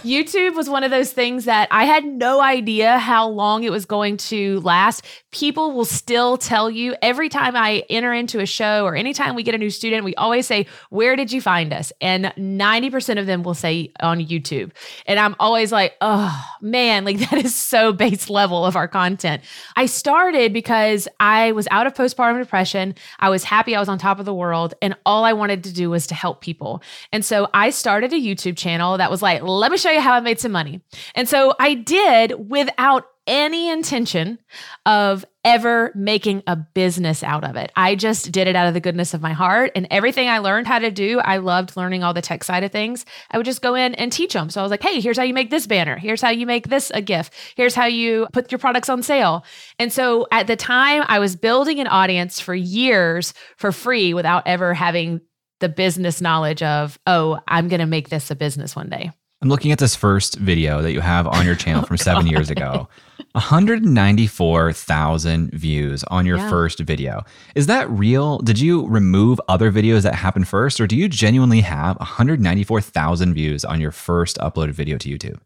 YouTube 0.00 0.56
was 0.56 0.70
one 0.70 0.84
of 0.84 0.90
those 0.90 1.12
things 1.12 1.44
that 1.44 1.68
I 1.70 1.84
had 1.84 2.02
no 2.04 2.40
idea 2.40 2.98
how 2.98 3.28
long 3.28 3.62
it 3.62 3.70
was 3.70 3.84
going 3.84 4.16
to 4.16 4.58
last. 4.60 5.04
People 5.32 5.72
will 5.72 5.84
still 5.84 6.38
tell 6.38 6.70
you 6.70 6.96
every 7.02 7.28
time 7.28 7.54
I 7.54 7.84
enter 7.90 8.14
into 8.14 8.40
a 8.40 8.46
show 8.46 8.86
or 8.86 8.96
anytime 8.96 9.34
we 9.34 9.42
get 9.42 9.54
a 9.54 9.58
new 9.58 9.68
student, 9.68 10.04
we 10.04 10.14
always 10.14 10.46
say, 10.46 10.66
Where 10.88 11.14
did 11.14 11.30
you 11.30 11.42
find 11.42 11.74
us? 11.74 11.92
And 12.00 12.32
90% 12.38 13.20
of 13.20 13.26
them 13.26 13.42
will 13.42 13.52
say 13.52 13.92
on 14.00 14.18
YouTube. 14.18 14.72
And 15.06 15.20
I'm 15.20 15.36
always 15.38 15.70
like, 15.70 15.94
Oh 16.00 16.42
man, 16.62 17.04
like 17.04 17.18
that 17.30 17.44
is 17.44 17.54
so 17.54 17.92
base 17.92 18.30
level 18.30 18.64
of 18.64 18.76
our 18.76 18.88
content. 18.88 19.42
I 19.76 19.84
started 19.84 20.54
because 20.54 21.06
I 21.20 21.52
was 21.52 21.68
out 21.70 21.86
of 21.86 21.92
postpartum 21.92 22.38
depression. 22.38 22.94
I 23.18 23.28
was 23.28 23.44
happy 23.44 23.76
I 23.76 23.78
was 23.78 23.90
on 23.90 23.98
top 23.98 24.18
of 24.18 24.24
the 24.24 24.34
world. 24.34 24.72
And 24.80 24.96
all 25.04 25.24
I 25.24 25.34
wanted 25.34 25.64
to 25.64 25.72
do 25.72 25.90
was 25.90 26.06
to 26.06 26.14
help 26.14 26.40
people. 26.40 26.82
And 27.12 27.22
so 27.22 27.46
I 27.52 27.68
started 27.68 27.89
started 27.90 28.12
a 28.12 28.16
YouTube 28.16 28.56
channel 28.56 28.98
that 28.98 29.10
was 29.10 29.20
like, 29.20 29.42
let 29.42 29.72
me 29.72 29.76
show 29.76 29.90
you 29.90 30.00
how 30.00 30.12
I 30.12 30.20
made 30.20 30.38
some 30.38 30.52
money. 30.52 30.80
And 31.16 31.28
so 31.28 31.54
I 31.58 31.74
did 31.74 32.48
without 32.48 33.04
any 33.26 33.68
intention 33.68 34.38
of 34.86 35.24
ever 35.44 35.90
making 35.96 36.44
a 36.46 36.54
business 36.54 37.24
out 37.24 37.42
of 37.42 37.56
it. 37.56 37.72
I 37.74 37.96
just 37.96 38.30
did 38.30 38.46
it 38.46 38.54
out 38.54 38.68
of 38.68 38.74
the 38.74 38.80
goodness 38.80 39.12
of 39.12 39.20
my 39.20 39.32
heart. 39.32 39.72
And 39.74 39.88
everything 39.90 40.28
I 40.28 40.38
learned 40.38 40.68
how 40.68 40.78
to 40.78 40.92
do, 40.92 41.18
I 41.18 41.38
loved 41.38 41.76
learning 41.76 42.04
all 42.04 42.14
the 42.14 42.22
tech 42.22 42.44
side 42.44 42.62
of 42.62 42.70
things. 42.70 43.04
I 43.32 43.38
would 43.38 43.46
just 43.46 43.60
go 43.60 43.74
in 43.74 43.96
and 43.96 44.12
teach 44.12 44.34
them. 44.34 44.50
So 44.50 44.60
I 44.60 44.62
was 44.62 44.70
like, 44.70 44.82
hey, 44.84 45.00
here's 45.00 45.16
how 45.16 45.24
you 45.24 45.34
make 45.34 45.50
this 45.50 45.66
banner. 45.66 45.96
Here's 45.96 46.22
how 46.22 46.30
you 46.30 46.46
make 46.46 46.68
this 46.68 46.92
a 46.94 47.02
GIF. 47.02 47.30
Here's 47.56 47.74
how 47.74 47.86
you 47.86 48.28
put 48.32 48.52
your 48.52 48.60
products 48.60 48.88
on 48.88 49.02
sale. 49.02 49.44
And 49.80 49.92
so 49.92 50.28
at 50.30 50.46
the 50.46 50.56
time, 50.56 51.02
I 51.08 51.18
was 51.18 51.34
building 51.34 51.80
an 51.80 51.88
audience 51.88 52.38
for 52.38 52.54
years 52.54 53.34
for 53.56 53.72
free 53.72 54.14
without 54.14 54.46
ever 54.46 54.74
having 54.74 55.22
the 55.60 55.68
business 55.68 56.20
knowledge 56.20 56.62
of, 56.62 56.98
oh, 57.06 57.38
I'm 57.48 57.68
going 57.68 57.80
to 57.80 57.86
make 57.86 58.08
this 58.08 58.30
a 58.30 58.36
business 58.36 58.74
one 58.74 58.88
day. 58.88 59.10
I'm 59.42 59.48
looking 59.48 59.72
at 59.72 59.78
this 59.78 59.96
first 59.96 60.36
video 60.36 60.82
that 60.82 60.92
you 60.92 61.00
have 61.00 61.26
on 61.26 61.46
your 61.46 61.54
channel 61.54 61.82
oh, 61.82 61.86
from 61.86 61.96
seven 61.96 62.24
God. 62.24 62.32
years 62.32 62.50
ago. 62.50 62.88
194,000 63.32 65.50
views 65.52 66.04
on 66.04 66.26
your 66.26 66.38
Yeah. 66.38 66.50
first 66.50 66.80
video. 66.80 67.22
Is 67.54 67.66
that 67.66 67.88
real? 67.90 68.38
Did 68.38 68.58
you 68.58 68.86
remove 68.88 69.40
other 69.48 69.70
videos 69.72 70.02
that 70.02 70.14
happened 70.14 70.48
first, 70.48 70.80
or 70.80 70.86
do 70.86 70.96
you 70.96 71.08
genuinely 71.08 71.60
have 71.60 71.98
194,000 72.00 73.34
views 73.34 73.64
on 73.64 73.80
your 73.80 73.92
first 73.92 74.38
uploaded 74.38 74.72
video 74.72 74.98
to 74.98 75.08
YouTube? 75.08 75.38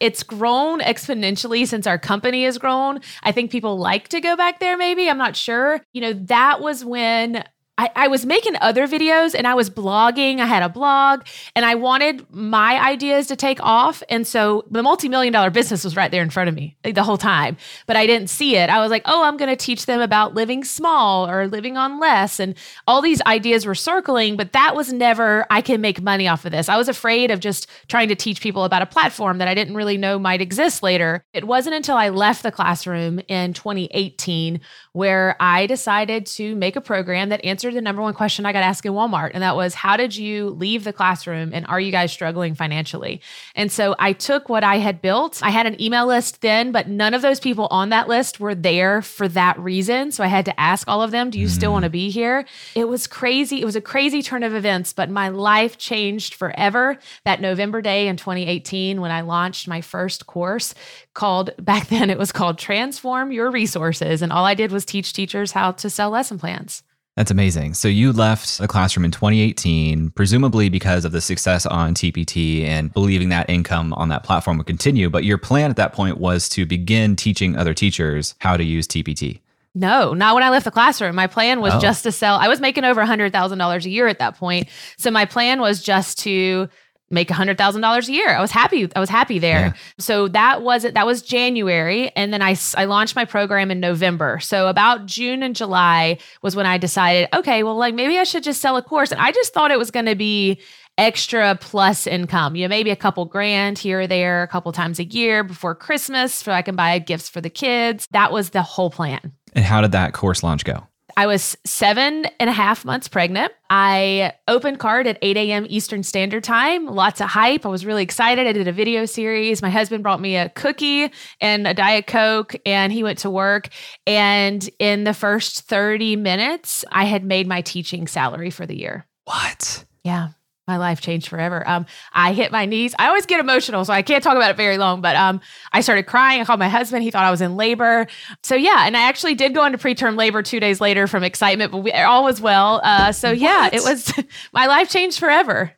It's 0.00 0.22
grown 0.22 0.80
exponentially 0.80 1.66
since 1.66 1.86
our 1.86 1.98
company 1.98 2.44
has 2.44 2.56
grown. 2.58 3.00
I 3.24 3.32
think 3.32 3.50
people 3.50 3.78
like 3.78 4.08
to 4.08 4.20
go 4.20 4.36
back 4.36 4.60
there, 4.60 4.76
maybe. 4.76 5.10
I'm 5.10 5.18
not 5.18 5.34
sure. 5.36 5.80
You 5.92 6.00
know, 6.00 6.12
that 6.12 6.60
was 6.60 6.84
when 6.84 7.44
I, 7.78 7.90
I 7.94 8.08
was 8.08 8.26
making 8.26 8.56
other 8.60 8.88
videos 8.88 9.34
and 9.34 9.46
I 9.46 9.54
was 9.54 9.70
blogging. 9.70 10.40
I 10.40 10.46
had 10.46 10.64
a 10.64 10.68
blog 10.68 11.24
and 11.54 11.64
I 11.64 11.76
wanted 11.76 12.26
my 12.30 12.84
ideas 12.84 13.28
to 13.28 13.36
take 13.36 13.62
off. 13.62 14.02
And 14.10 14.26
so 14.26 14.64
the 14.70 14.82
multi 14.82 15.08
million 15.08 15.32
dollar 15.32 15.50
business 15.50 15.84
was 15.84 15.96
right 15.96 16.10
there 16.10 16.22
in 16.22 16.30
front 16.30 16.48
of 16.48 16.54
me 16.56 16.76
like, 16.84 16.96
the 16.96 17.04
whole 17.04 17.16
time, 17.16 17.56
but 17.86 17.96
I 17.96 18.06
didn't 18.06 18.28
see 18.28 18.56
it. 18.56 18.68
I 18.68 18.80
was 18.80 18.90
like, 18.90 19.02
oh, 19.04 19.22
I'm 19.22 19.36
going 19.36 19.48
to 19.48 19.56
teach 19.56 19.86
them 19.86 20.00
about 20.00 20.34
living 20.34 20.64
small 20.64 21.28
or 21.28 21.46
living 21.46 21.76
on 21.76 22.00
less. 22.00 22.40
And 22.40 22.56
all 22.88 23.00
these 23.00 23.22
ideas 23.22 23.64
were 23.64 23.76
circling, 23.76 24.36
but 24.36 24.52
that 24.52 24.74
was 24.74 24.92
never, 24.92 25.46
I 25.48 25.60
can 25.60 25.80
make 25.80 26.02
money 26.02 26.26
off 26.26 26.44
of 26.44 26.50
this. 26.50 26.68
I 26.68 26.76
was 26.76 26.88
afraid 26.88 27.30
of 27.30 27.38
just 27.38 27.68
trying 27.86 28.08
to 28.08 28.16
teach 28.16 28.40
people 28.40 28.64
about 28.64 28.82
a 28.82 28.86
platform 28.86 29.38
that 29.38 29.46
I 29.46 29.54
didn't 29.54 29.76
really 29.76 29.96
know 29.96 30.18
might 30.18 30.40
exist 30.40 30.82
later. 30.82 31.22
It 31.32 31.46
wasn't 31.46 31.76
until 31.76 31.96
I 31.96 32.08
left 32.08 32.42
the 32.42 32.50
classroom 32.50 33.20
in 33.28 33.52
2018 33.52 34.60
where 34.92 35.36
I 35.38 35.66
decided 35.66 36.26
to 36.26 36.56
make 36.56 36.74
a 36.74 36.80
program 36.80 37.28
that 37.28 37.44
answered 37.44 37.67
the 37.72 37.80
number 37.80 38.02
one 38.02 38.14
question 38.14 38.46
I 38.46 38.52
got 38.52 38.62
asked 38.62 38.84
in 38.84 38.92
Walmart. 38.92 39.30
And 39.34 39.42
that 39.42 39.56
was, 39.56 39.74
how 39.74 39.96
did 39.96 40.16
you 40.16 40.50
leave 40.50 40.84
the 40.84 40.92
classroom 40.92 41.50
and 41.52 41.66
are 41.66 41.80
you 41.80 41.90
guys 41.90 42.12
struggling 42.12 42.54
financially? 42.54 43.20
And 43.54 43.70
so 43.70 43.94
I 43.98 44.12
took 44.12 44.48
what 44.48 44.64
I 44.64 44.76
had 44.76 45.00
built. 45.00 45.40
I 45.42 45.50
had 45.50 45.66
an 45.66 45.80
email 45.80 46.06
list 46.06 46.40
then, 46.40 46.72
but 46.72 46.88
none 46.88 47.14
of 47.14 47.22
those 47.22 47.40
people 47.40 47.68
on 47.70 47.90
that 47.90 48.08
list 48.08 48.40
were 48.40 48.54
there 48.54 49.02
for 49.02 49.28
that 49.28 49.58
reason. 49.58 50.12
So 50.12 50.24
I 50.24 50.28
had 50.28 50.44
to 50.46 50.60
ask 50.60 50.88
all 50.88 51.02
of 51.02 51.10
them, 51.10 51.30
do 51.30 51.38
you 51.38 51.46
mm-hmm. 51.46 51.54
still 51.54 51.72
want 51.72 51.84
to 51.84 51.90
be 51.90 52.10
here? 52.10 52.44
It 52.74 52.88
was 52.88 53.06
crazy. 53.06 53.60
It 53.60 53.64
was 53.64 53.76
a 53.76 53.80
crazy 53.80 54.22
turn 54.22 54.42
of 54.42 54.54
events, 54.54 54.92
but 54.92 55.10
my 55.10 55.28
life 55.28 55.78
changed 55.78 56.34
forever 56.34 56.98
that 57.24 57.40
November 57.40 57.82
day 57.82 58.08
in 58.08 58.16
2018 58.16 59.00
when 59.00 59.10
I 59.10 59.22
launched 59.22 59.68
my 59.68 59.80
first 59.80 60.26
course 60.26 60.74
called, 61.14 61.50
back 61.58 61.88
then 61.88 62.10
it 62.10 62.18
was 62.18 62.32
called 62.32 62.58
Transform 62.58 63.32
Your 63.32 63.50
Resources. 63.50 64.22
And 64.22 64.32
all 64.32 64.44
I 64.44 64.54
did 64.54 64.72
was 64.72 64.84
teach 64.84 65.12
teachers 65.12 65.52
how 65.52 65.72
to 65.72 65.90
sell 65.90 66.10
lesson 66.10 66.38
plans. 66.38 66.82
That's 67.18 67.32
amazing. 67.32 67.74
So 67.74 67.88
you 67.88 68.12
left 68.12 68.58
the 68.58 68.68
classroom 68.68 69.04
in 69.04 69.10
2018, 69.10 70.10
presumably 70.10 70.68
because 70.68 71.04
of 71.04 71.10
the 71.10 71.20
success 71.20 71.66
on 71.66 71.92
TPT 71.92 72.62
and 72.62 72.94
believing 72.94 73.28
that 73.30 73.50
income 73.50 73.92
on 73.94 74.08
that 74.10 74.22
platform 74.22 74.56
would 74.58 74.68
continue. 74.68 75.10
But 75.10 75.24
your 75.24 75.36
plan 75.36 75.68
at 75.68 75.76
that 75.78 75.92
point 75.92 76.18
was 76.18 76.48
to 76.50 76.64
begin 76.64 77.16
teaching 77.16 77.56
other 77.56 77.74
teachers 77.74 78.36
how 78.38 78.56
to 78.56 78.62
use 78.62 78.86
TPT. 78.86 79.40
No, 79.74 80.14
not 80.14 80.36
when 80.36 80.44
I 80.44 80.50
left 80.50 80.64
the 80.64 80.70
classroom. 80.70 81.16
My 81.16 81.26
plan 81.26 81.60
was 81.60 81.74
Oh. 81.74 81.80
just 81.80 82.04
to 82.04 82.12
sell. 82.12 82.36
I 82.36 82.46
was 82.46 82.60
making 82.60 82.84
over 82.84 83.00
$100,000 83.04 83.84
a 83.84 83.90
year 83.90 84.06
at 84.06 84.20
that 84.20 84.36
point. 84.38 84.68
So 84.96 85.10
my 85.10 85.24
plan 85.24 85.60
was 85.60 85.82
just 85.82 86.20
to 86.20 86.68
make 87.10 87.28
$100,000 87.28 88.08
a 88.08 88.12
year. 88.12 88.28
I 88.28 88.40
was 88.40 88.50
happy. 88.50 88.88
I 88.94 89.00
was 89.00 89.08
happy 89.08 89.38
there. 89.38 89.58
Yeah. 89.58 89.72
So 89.98 90.28
that 90.28 90.62
was 90.62 90.84
it. 90.84 90.94
That 90.94 91.06
was 91.06 91.22
January. 91.22 92.10
And 92.16 92.32
then 92.32 92.42
I, 92.42 92.56
I 92.76 92.84
launched 92.84 93.16
my 93.16 93.24
program 93.24 93.70
in 93.70 93.80
November. 93.80 94.38
So 94.40 94.68
about 94.68 95.06
June 95.06 95.42
and 95.42 95.56
July 95.56 96.18
was 96.42 96.54
when 96.54 96.66
I 96.66 96.78
decided, 96.78 97.28
okay, 97.34 97.62
well, 97.62 97.76
like 97.76 97.94
maybe 97.94 98.18
I 98.18 98.24
should 98.24 98.42
just 98.42 98.60
sell 98.60 98.76
a 98.76 98.82
course. 98.82 99.10
And 99.10 99.20
I 99.20 99.32
just 99.32 99.54
thought 99.54 99.70
it 99.70 99.78
was 99.78 99.90
going 99.90 100.06
to 100.06 100.14
be 100.14 100.60
extra 100.98 101.56
plus 101.60 102.06
income. 102.06 102.56
You 102.56 102.64
know, 102.64 102.68
maybe 102.68 102.90
a 102.90 102.96
couple 102.96 103.24
grand 103.24 103.78
here 103.78 104.00
or 104.00 104.06
there, 104.06 104.42
a 104.42 104.48
couple 104.48 104.72
times 104.72 104.98
a 104.98 105.04
year 105.04 105.44
before 105.44 105.74
Christmas 105.74 106.34
so 106.34 106.52
I 106.52 106.62
can 106.62 106.76
buy 106.76 106.98
gifts 106.98 107.28
for 107.28 107.40
the 107.40 107.50
kids. 107.50 108.06
That 108.10 108.32
was 108.32 108.50
the 108.50 108.62
whole 108.62 108.90
plan. 108.90 109.32
And 109.54 109.64
how 109.64 109.80
did 109.80 109.92
that 109.92 110.12
course 110.12 110.42
launch 110.42 110.64
go? 110.64 110.86
I 111.18 111.26
was 111.26 111.56
seven 111.66 112.26
and 112.38 112.48
a 112.48 112.52
half 112.52 112.84
months 112.84 113.08
pregnant. 113.08 113.52
I 113.68 114.34
opened 114.46 114.78
card 114.78 115.08
at 115.08 115.18
8 115.20 115.36
a.m. 115.36 115.66
Eastern 115.68 116.04
Standard 116.04 116.44
Time. 116.44 116.86
Lots 116.86 117.20
of 117.20 117.26
hype. 117.26 117.66
I 117.66 117.70
was 117.70 117.84
really 117.84 118.04
excited. 118.04 118.46
I 118.46 118.52
did 118.52 118.68
a 118.68 118.72
video 118.72 119.04
series. 119.04 119.60
My 119.60 119.68
husband 119.68 120.04
brought 120.04 120.20
me 120.20 120.36
a 120.36 120.48
cookie 120.50 121.10
and 121.40 121.66
a 121.66 121.74
Diet 121.74 122.06
Coke, 122.06 122.54
and 122.64 122.92
he 122.92 123.02
went 123.02 123.18
to 123.18 123.30
work. 123.30 123.70
And 124.06 124.70
in 124.78 125.02
the 125.02 125.12
first 125.12 125.62
30 125.62 126.14
minutes, 126.14 126.84
I 126.92 127.06
had 127.06 127.24
made 127.24 127.48
my 127.48 127.62
teaching 127.62 128.06
salary 128.06 128.50
for 128.50 128.64
the 128.64 128.78
year. 128.78 129.04
What? 129.24 129.86
Yeah. 130.04 130.28
My 130.68 130.76
life 130.76 131.00
changed 131.00 131.28
forever. 131.28 131.66
Um, 131.66 131.86
I 132.12 132.34
hit 132.34 132.52
my 132.52 132.66
knees. 132.66 132.94
I 132.98 133.08
always 133.08 133.24
get 133.24 133.40
emotional, 133.40 133.86
so 133.86 133.92
I 133.94 134.02
can't 134.02 134.22
talk 134.22 134.36
about 134.36 134.50
it 134.50 134.56
very 134.56 134.76
long. 134.76 135.00
But 135.00 135.16
um, 135.16 135.40
I 135.72 135.80
started 135.80 136.04
crying. 136.04 136.42
I 136.42 136.44
called 136.44 136.60
my 136.60 136.68
husband. 136.68 137.02
He 137.02 137.10
thought 137.10 137.24
I 137.24 137.30
was 137.30 137.40
in 137.40 137.56
labor. 137.56 138.06
So 138.42 138.54
yeah, 138.54 138.86
and 138.86 138.94
I 138.96 139.08
actually 139.08 139.34
did 139.34 139.54
go 139.54 139.64
into 139.64 139.78
preterm 139.78 140.16
labor 140.16 140.42
two 140.42 140.60
days 140.60 140.80
later 140.80 141.06
from 141.06 141.24
excitement, 141.24 141.72
but 141.72 141.78
we, 141.78 141.90
all 141.92 142.22
was 142.22 142.40
well. 142.40 142.82
Uh, 142.84 143.12
so 143.12 143.30
yeah, 143.32 143.62
What? 143.62 143.74
it 143.74 143.82
was. 143.82 144.12
my 144.52 144.66
life 144.66 144.90
changed 144.90 145.18
forever. 145.18 145.72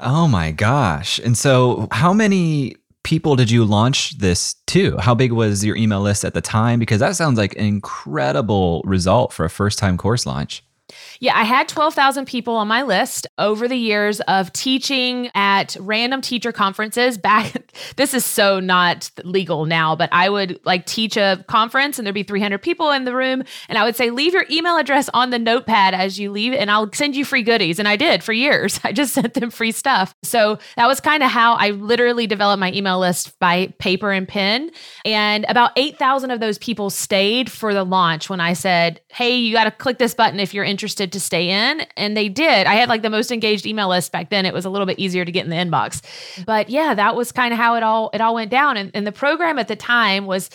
Oh 0.00 0.26
my 0.26 0.50
gosh. 0.50 1.20
And 1.20 1.38
so, 1.38 1.86
how 1.92 2.12
many 2.12 2.74
people 3.04 3.36
did 3.36 3.50
you 3.50 3.64
launch 3.64 4.18
this 4.18 4.54
to? 4.66 4.96
How 4.98 5.14
big 5.14 5.30
was 5.30 5.64
your 5.64 5.76
email 5.76 6.00
list 6.00 6.24
at 6.24 6.34
the 6.34 6.40
time? 6.40 6.80
Because 6.80 6.98
that 6.98 7.14
sounds 7.14 7.38
like 7.38 7.54
an 7.56 7.64
incredible 7.66 8.82
result 8.84 9.32
for 9.32 9.44
a 9.44 9.50
first 9.50 9.78
time 9.78 9.96
course 9.96 10.26
launch. 10.26 10.64
Yeah, 11.20 11.36
I 11.36 11.44
had 11.44 11.68
12,000 11.68 12.26
people 12.26 12.56
on 12.56 12.68
my 12.68 12.82
list 12.82 13.26
over 13.38 13.68
the 13.68 13.76
years 13.76 14.20
of 14.22 14.52
teaching 14.52 15.30
at 15.34 15.76
random 15.80 16.20
teacher 16.20 16.52
conferences. 16.52 17.18
Back, 17.18 17.72
this 17.96 18.14
is 18.14 18.24
so 18.24 18.60
not 18.60 19.10
legal 19.24 19.66
now, 19.66 19.96
but 19.96 20.08
I 20.12 20.28
would 20.28 20.60
like 20.64 20.86
teach 20.86 21.16
a 21.16 21.44
conference 21.48 21.98
and 21.98 22.06
there'd 22.06 22.14
be 22.14 22.22
300 22.22 22.58
people 22.58 22.90
in 22.90 23.04
the 23.04 23.14
room. 23.14 23.42
And 23.68 23.78
I 23.78 23.84
would 23.84 23.96
say, 23.96 24.10
leave 24.10 24.34
your 24.34 24.44
email 24.50 24.76
address 24.76 25.08
on 25.14 25.30
the 25.30 25.38
notepad 25.38 25.94
as 25.94 26.18
you 26.18 26.30
leave, 26.30 26.52
and 26.52 26.70
I'll 26.70 26.92
send 26.92 27.16
you 27.16 27.24
free 27.24 27.42
goodies. 27.42 27.78
And 27.78 27.88
I 27.88 27.96
did 27.96 28.22
for 28.22 28.32
years. 28.32 28.78
I 28.84 28.92
just 28.92 29.14
sent 29.14 29.34
them 29.34 29.50
free 29.50 29.72
stuff. 29.72 30.14
So 30.22 30.58
that 30.76 30.86
was 30.86 31.00
kind 31.00 31.22
of 31.22 31.30
how 31.30 31.54
I 31.54 31.70
literally 31.70 32.26
developed 32.26 32.60
my 32.60 32.72
email 32.72 32.98
list 32.98 33.38
by 33.38 33.72
paper 33.78 34.12
and 34.12 34.26
pen. 34.28 34.70
And 35.04 35.46
about 35.48 35.72
8,000 35.76 36.30
of 36.30 36.40
those 36.40 36.58
people 36.58 36.90
stayed 36.90 37.50
for 37.50 37.74
the 37.74 37.84
launch 37.84 38.28
when 38.28 38.40
I 38.40 38.52
said, 38.52 39.00
hey, 39.08 39.36
you 39.36 39.52
got 39.52 39.64
to 39.64 39.70
click 39.70 39.98
this 39.98 40.14
button 40.14 40.40
if 40.40 40.52
you're 40.52 40.64
interested 40.64 40.81
to 40.88 41.20
stay 41.20 41.48
in. 41.48 41.86
And 41.96 42.16
they 42.16 42.28
did. 42.28 42.66
I 42.66 42.74
had 42.74 42.88
like 42.88 43.02
the 43.02 43.10
most 43.10 43.30
engaged 43.30 43.66
email 43.66 43.88
list 43.88 44.12
back 44.12 44.30
then. 44.30 44.46
It 44.46 44.54
was 44.54 44.64
a 44.64 44.70
little 44.70 44.86
bit 44.86 44.98
easier 44.98 45.24
to 45.24 45.32
get 45.32 45.44
in 45.44 45.50
the 45.50 45.56
inbox. 45.56 46.02
But 46.44 46.68
yeah, 46.68 46.94
that 46.94 47.16
was 47.16 47.32
kind 47.32 47.52
of 47.52 47.58
how 47.58 47.74
it 47.74 47.82
all 47.82 48.10
it 48.12 48.20
all 48.20 48.34
went 48.34 48.50
down. 48.50 48.76
And, 48.76 48.90
and 48.94 49.06
the 49.06 49.12
program 49.12 49.58
at 49.58 49.68
the 49.68 49.76
time 49.76 50.26
was 50.26 50.50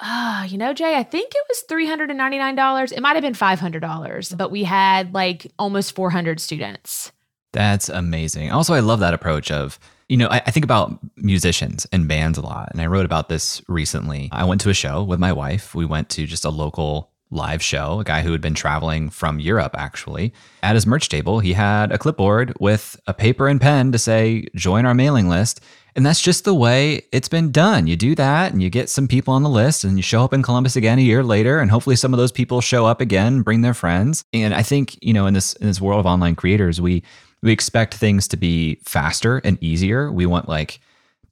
Ah, 0.00 0.44
you 0.44 0.58
know, 0.58 0.74
Jay, 0.74 0.94
I 0.94 1.02
think 1.02 1.32
it 1.34 1.44
was 1.48 1.64
$399. 1.70 2.92
It 2.92 3.00
might 3.00 3.16
have 3.16 3.22
been 3.22 3.32
$500, 3.32 4.36
but 4.36 4.50
we 4.50 4.64
had 4.64 5.14
like 5.14 5.50
almost 5.58 5.94
400 5.94 6.38
students. 6.38 7.12
That's 7.52 7.88
amazing. 7.88 8.50
Also, 8.50 8.74
I 8.74 8.80
love 8.80 9.00
that 9.00 9.14
approach 9.14 9.50
of, 9.50 9.78
you 10.10 10.18
know, 10.18 10.28
I, 10.28 10.42
I 10.44 10.50
think 10.50 10.64
about 10.64 10.98
musicians 11.16 11.86
and 11.92 12.06
bands 12.06 12.36
a 12.36 12.42
lot. 12.42 12.68
And 12.72 12.82
I 12.82 12.86
wrote 12.86 13.06
about 13.06 13.30
this 13.30 13.62
recently. 13.68 14.28
I 14.32 14.44
went 14.44 14.60
to 14.62 14.70
a 14.70 14.74
show 14.74 15.02
with 15.02 15.18
my 15.18 15.32
wife. 15.32 15.74
We 15.74 15.86
went 15.86 16.10
to 16.10 16.26
just 16.26 16.44
a 16.44 16.50
local 16.50 17.12
live 17.30 17.62
show, 17.62 18.00
a 18.00 18.04
guy 18.04 18.22
who 18.22 18.32
had 18.32 18.40
been 18.40 18.54
traveling 18.54 19.10
from 19.10 19.40
Europe, 19.40 19.74
actually. 19.76 20.32
At 20.62 20.74
his 20.74 20.86
merch 20.86 21.08
table, 21.08 21.40
he 21.40 21.54
had 21.54 21.90
a 21.90 21.98
clipboard 21.98 22.54
with 22.60 22.98
a 23.06 23.14
paper 23.14 23.48
and 23.48 23.60
pen 23.60 23.92
to 23.92 23.98
say, 23.98 24.46
join 24.54 24.86
our 24.86 24.94
mailing 24.94 25.28
list. 25.28 25.60
And 25.96 26.04
that's 26.04 26.20
just 26.20 26.44
the 26.44 26.54
way 26.54 27.06
it's 27.10 27.28
been 27.28 27.50
done. 27.50 27.86
You 27.86 27.96
do 27.96 28.14
that 28.16 28.52
and 28.52 28.62
you 28.62 28.68
get 28.68 28.90
some 28.90 29.08
people 29.08 29.32
on 29.32 29.42
the 29.42 29.48
list 29.48 29.82
and 29.82 29.96
you 29.96 30.02
show 30.02 30.22
up 30.22 30.34
in 30.34 30.42
Columbus 30.42 30.76
again 30.76 30.98
a 30.98 31.02
year 31.02 31.24
later 31.24 31.58
and 31.58 31.70
hopefully 31.70 31.96
some 31.96 32.12
of 32.12 32.18
those 32.18 32.32
people 32.32 32.60
show 32.60 32.84
up 32.84 33.00
again, 33.00 33.40
bring 33.40 33.62
their 33.62 33.72
friends. 33.72 34.22
And 34.34 34.52
I 34.54 34.62
think, 34.62 35.02
you 35.02 35.14
know, 35.14 35.26
in 35.26 35.32
this 35.32 35.54
in 35.54 35.66
this 35.66 35.80
world 35.80 36.00
of 36.00 36.06
online 36.06 36.34
creators, 36.34 36.82
we 36.82 37.02
we 37.42 37.50
expect 37.50 37.94
things 37.94 38.28
to 38.28 38.36
be 38.36 38.74
faster 38.84 39.38
and 39.38 39.56
easier. 39.62 40.12
We 40.12 40.26
want 40.26 40.50
like 40.50 40.80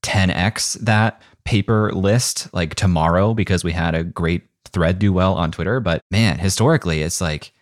10x 0.03 0.81
that 0.81 1.21
paper 1.45 1.93
list 1.93 2.53
like 2.55 2.75
tomorrow 2.75 3.35
because 3.35 3.65
we 3.65 3.73
had 3.73 3.95
a 3.95 4.03
great 4.03 4.45
thread 4.75 4.99
do 4.99 5.12
well 5.12 5.35
on 5.35 5.50
Twitter, 5.50 5.81
but 5.81 6.02
man, 6.11 6.38
historically 6.38 7.02
it's 7.02 7.21
like 7.21 7.52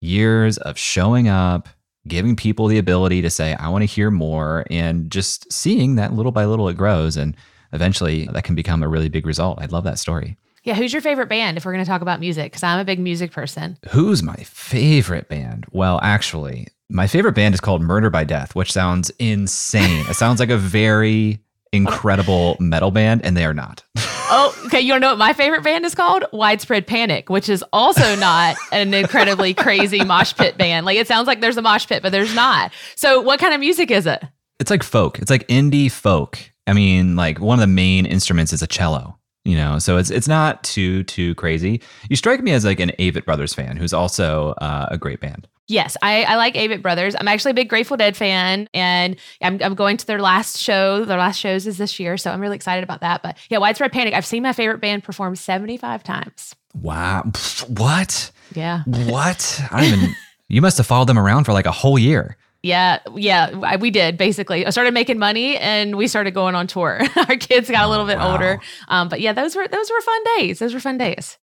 years 0.00 0.58
of 0.58 0.78
showing 0.78 1.28
up, 1.28 1.68
giving 2.06 2.36
people 2.36 2.68
the 2.68 2.78
ability 2.78 3.22
to 3.22 3.30
say, 3.30 3.54
I 3.54 3.68
want 3.68 3.82
to 3.82 3.86
hear 3.86 4.10
more, 4.10 4.64
and 4.70 5.10
just 5.10 5.52
seeing 5.52 5.96
that 5.96 6.12
little 6.12 6.32
by 6.32 6.44
little 6.44 6.68
it 6.68 6.76
grows. 6.76 7.16
And 7.16 7.36
eventually 7.72 8.26
that 8.32 8.44
can 8.44 8.54
become 8.54 8.82
a 8.82 8.88
really 8.88 9.08
big 9.08 9.26
result. 9.26 9.60
I'd 9.60 9.72
love 9.72 9.84
that 9.84 9.98
story. 9.98 10.36
Yeah, 10.62 10.74
who's 10.74 10.92
your 10.92 11.02
favorite 11.02 11.28
band 11.28 11.56
if 11.56 11.64
we're 11.64 11.72
going 11.72 11.84
to 11.84 11.88
talk 11.88 12.02
about 12.02 12.20
music? 12.20 12.52
Because 12.52 12.62
I'm 12.62 12.78
a 12.80 12.84
big 12.84 13.00
music 13.00 13.32
person. 13.32 13.78
Who's 13.90 14.22
my 14.22 14.36
favorite 14.36 15.28
band? 15.28 15.64
Well, 15.70 15.98
actually, 16.02 16.68
my 16.90 17.06
favorite 17.06 17.34
band 17.34 17.54
is 17.54 17.60
called 17.60 17.80
Murder 17.80 18.10
by 18.10 18.24
Death, 18.24 18.54
which 18.54 18.72
sounds 18.72 19.10
insane. 19.18 20.04
it 20.08 20.14
sounds 20.14 20.38
like 20.38 20.50
a 20.50 20.58
very 20.58 21.40
incredible 21.72 22.56
metal 22.60 22.90
band, 22.90 23.24
and 23.24 23.36
they 23.36 23.44
are 23.44 23.54
not. 23.54 23.82
Oh, 24.32 24.54
okay. 24.66 24.78
You 24.78 24.92
want 24.92 25.02
to 25.02 25.06
know 25.06 25.12
what 25.14 25.18
my 25.18 25.32
favorite 25.32 25.64
band 25.64 25.84
is 25.84 25.96
called? 25.96 26.24
Widespread 26.32 26.86
Panic, 26.86 27.28
which 27.30 27.48
is 27.48 27.64
also 27.72 28.14
not 28.14 28.54
an 28.70 28.94
incredibly 28.94 29.54
crazy 29.54 30.04
mosh 30.04 30.36
pit 30.36 30.56
band. 30.56 30.86
Like 30.86 30.96
it 30.98 31.08
sounds 31.08 31.26
like 31.26 31.40
there's 31.40 31.56
a 31.56 31.62
mosh 31.62 31.88
pit, 31.88 32.00
but 32.00 32.12
there's 32.12 32.32
not. 32.32 32.70
So, 32.94 33.20
what 33.20 33.40
kind 33.40 33.54
of 33.54 33.58
music 33.58 33.90
is 33.90 34.06
it? 34.06 34.22
It's 34.60 34.70
like 34.70 34.84
folk. 34.84 35.18
It's 35.18 35.32
like 35.32 35.48
indie 35.48 35.90
folk. 35.90 36.38
I 36.68 36.74
mean, 36.74 37.16
like 37.16 37.40
one 37.40 37.58
of 37.58 37.60
the 37.60 37.66
main 37.66 38.06
instruments 38.06 38.52
is 38.52 38.62
a 38.62 38.68
cello. 38.68 39.18
you 39.44 39.56
know, 39.56 39.80
so 39.80 39.96
it's 39.96 40.10
it's 40.10 40.28
not 40.28 40.62
too 40.62 41.02
too 41.02 41.34
crazy. 41.34 41.82
You 42.08 42.14
strike 42.14 42.40
me 42.40 42.52
as 42.52 42.64
like 42.64 42.78
an 42.78 42.92
Avett 43.00 43.24
Brothers 43.24 43.52
fan, 43.52 43.76
who's 43.76 43.92
also 43.92 44.50
uh, 44.58 44.86
a 44.92 44.96
great 44.96 45.18
band. 45.20 45.48
Yes, 45.70 45.96
I, 46.02 46.24
I 46.24 46.34
like 46.34 46.54
Avett 46.54 46.82
Brothers. 46.82 47.14
I'm 47.14 47.28
actually 47.28 47.52
a 47.52 47.54
big 47.54 47.68
Grateful 47.68 47.96
Dead 47.96 48.16
fan, 48.16 48.68
and 48.74 49.14
I'm, 49.40 49.60
I'm 49.62 49.76
going 49.76 49.96
to 49.98 50.06
their 50.06 50.20
last 50.20 50.58
show. 50.58 51.04
Their 51.04 51.18
last 51.18 51.38
shows 51.38 51.64
is 51.64 51.78
this 51.78 52.00
year, 52.00 52.16
so 52.16 52.32
I'm 52.32 52.40
really 52.40 52.56
excited 52.56 52.82
about 52.82 53.02
that. 53.02 53.22
But 53.22 53.38
yeah, 53.50 53.58
Widespread 53.58 53.92
Panic. 53.92 54.12
I've 54.12 54.26
seen 54.26 54.42
my 54.42 54.52
favorite 54.52 54.80
band 54.80 55.04
perform 55.04 55.36
75 55.36 56.02
times. 56.02 56.56
Wow, 56.74 57.30
what? 57.68 58.32
Yeah, 58.52 58.82
what? 58.84 59.62
I 59.70 59.82
don't 59.82 59.98
even. 59.98 60.16
you 60.48 60.60
must 60.60 60.76
have 60.76 60.88
followed 60.88 61.08
them 61.08 61.18
around 61.18 61.44
for 61.44 61.52
like 61.52 61.66
a 61.66 61.72
whole 61.72 62.00
year. 62.00 62.36
Yeah, 62.64 62.98
yeah, 63.14 63.76
we 63.76 63.92
did 63.92 64.18
basically. 64.18 64.66
I 64.66 64.70
started 64.70 64.92
making 64.92 65.20
money 65.20 65.56
and 65.56 65.96
we 65.96 66.08
started 66.08 66.34
going 66.34 66.56
on 66.56 66.66
tour. 66.66 67.00
Our 67.16 67.36
kids 67.36 67.70
got 67.70 67.84
a 67.84 67.88
little 67.88 68.06
bit 68.06 68.18
wow. 68.18 68.32
older, 68.32 68.60
um, 68.88 69.08
but 69.08 69.20
yeah, 69.20 69.32
those 69.32 69.54
were 69.54 69.68
those 69.68 69.88
were 69.88 70.00
fun 70.00 70.24
days. 70.36 70.58
Those 70.58 70.74
were 70.74 70.80
fun 70.80 70.98
days. 70.98 71.38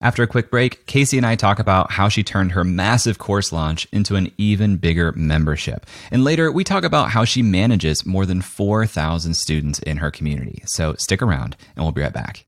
After 0.00 0.22
a 0.22 0.28
quick 0.28 0.48
break, 0.48 0.86
Casey 0.86 1.16
and 1.16 1.26
I 1.26 1.34
talk 1.34 1.58
about 1.58 1.90
how 1.90 2.08
she 2.08 2.22
turned 2.22 2.52
her 2.52 2.62
massive 2.62 3.18
course 3.18 3.52
launch 3.52 3.88
into 3.90 4.14
an 4.14 4.30
even 4.38 4.76
bigger 4.76 5.10
membership. 5.16 5.86
And 6.12 6.22
later, 6.22 6.52
we 6.52 6.62
talk 6.62 6.84
about 6.84 7.10
how 7.10 7.24
she 7.24 7.42
manages 7.42 8.06
more 8.06 8.24
than 8.24 8.40
4,000 8.40 9.34
students 9.34 9.80
in 9.80 9.96
her 9.96 10.12
community. 10.12 10.62
So 10.66 10.94
stick 10.94 11.20
around 11.20 11.56
and 11.74 11.84
we'll 11.84 11.90
be 11.90 12.02
right 12.02 12.12
back. 12.12 12.46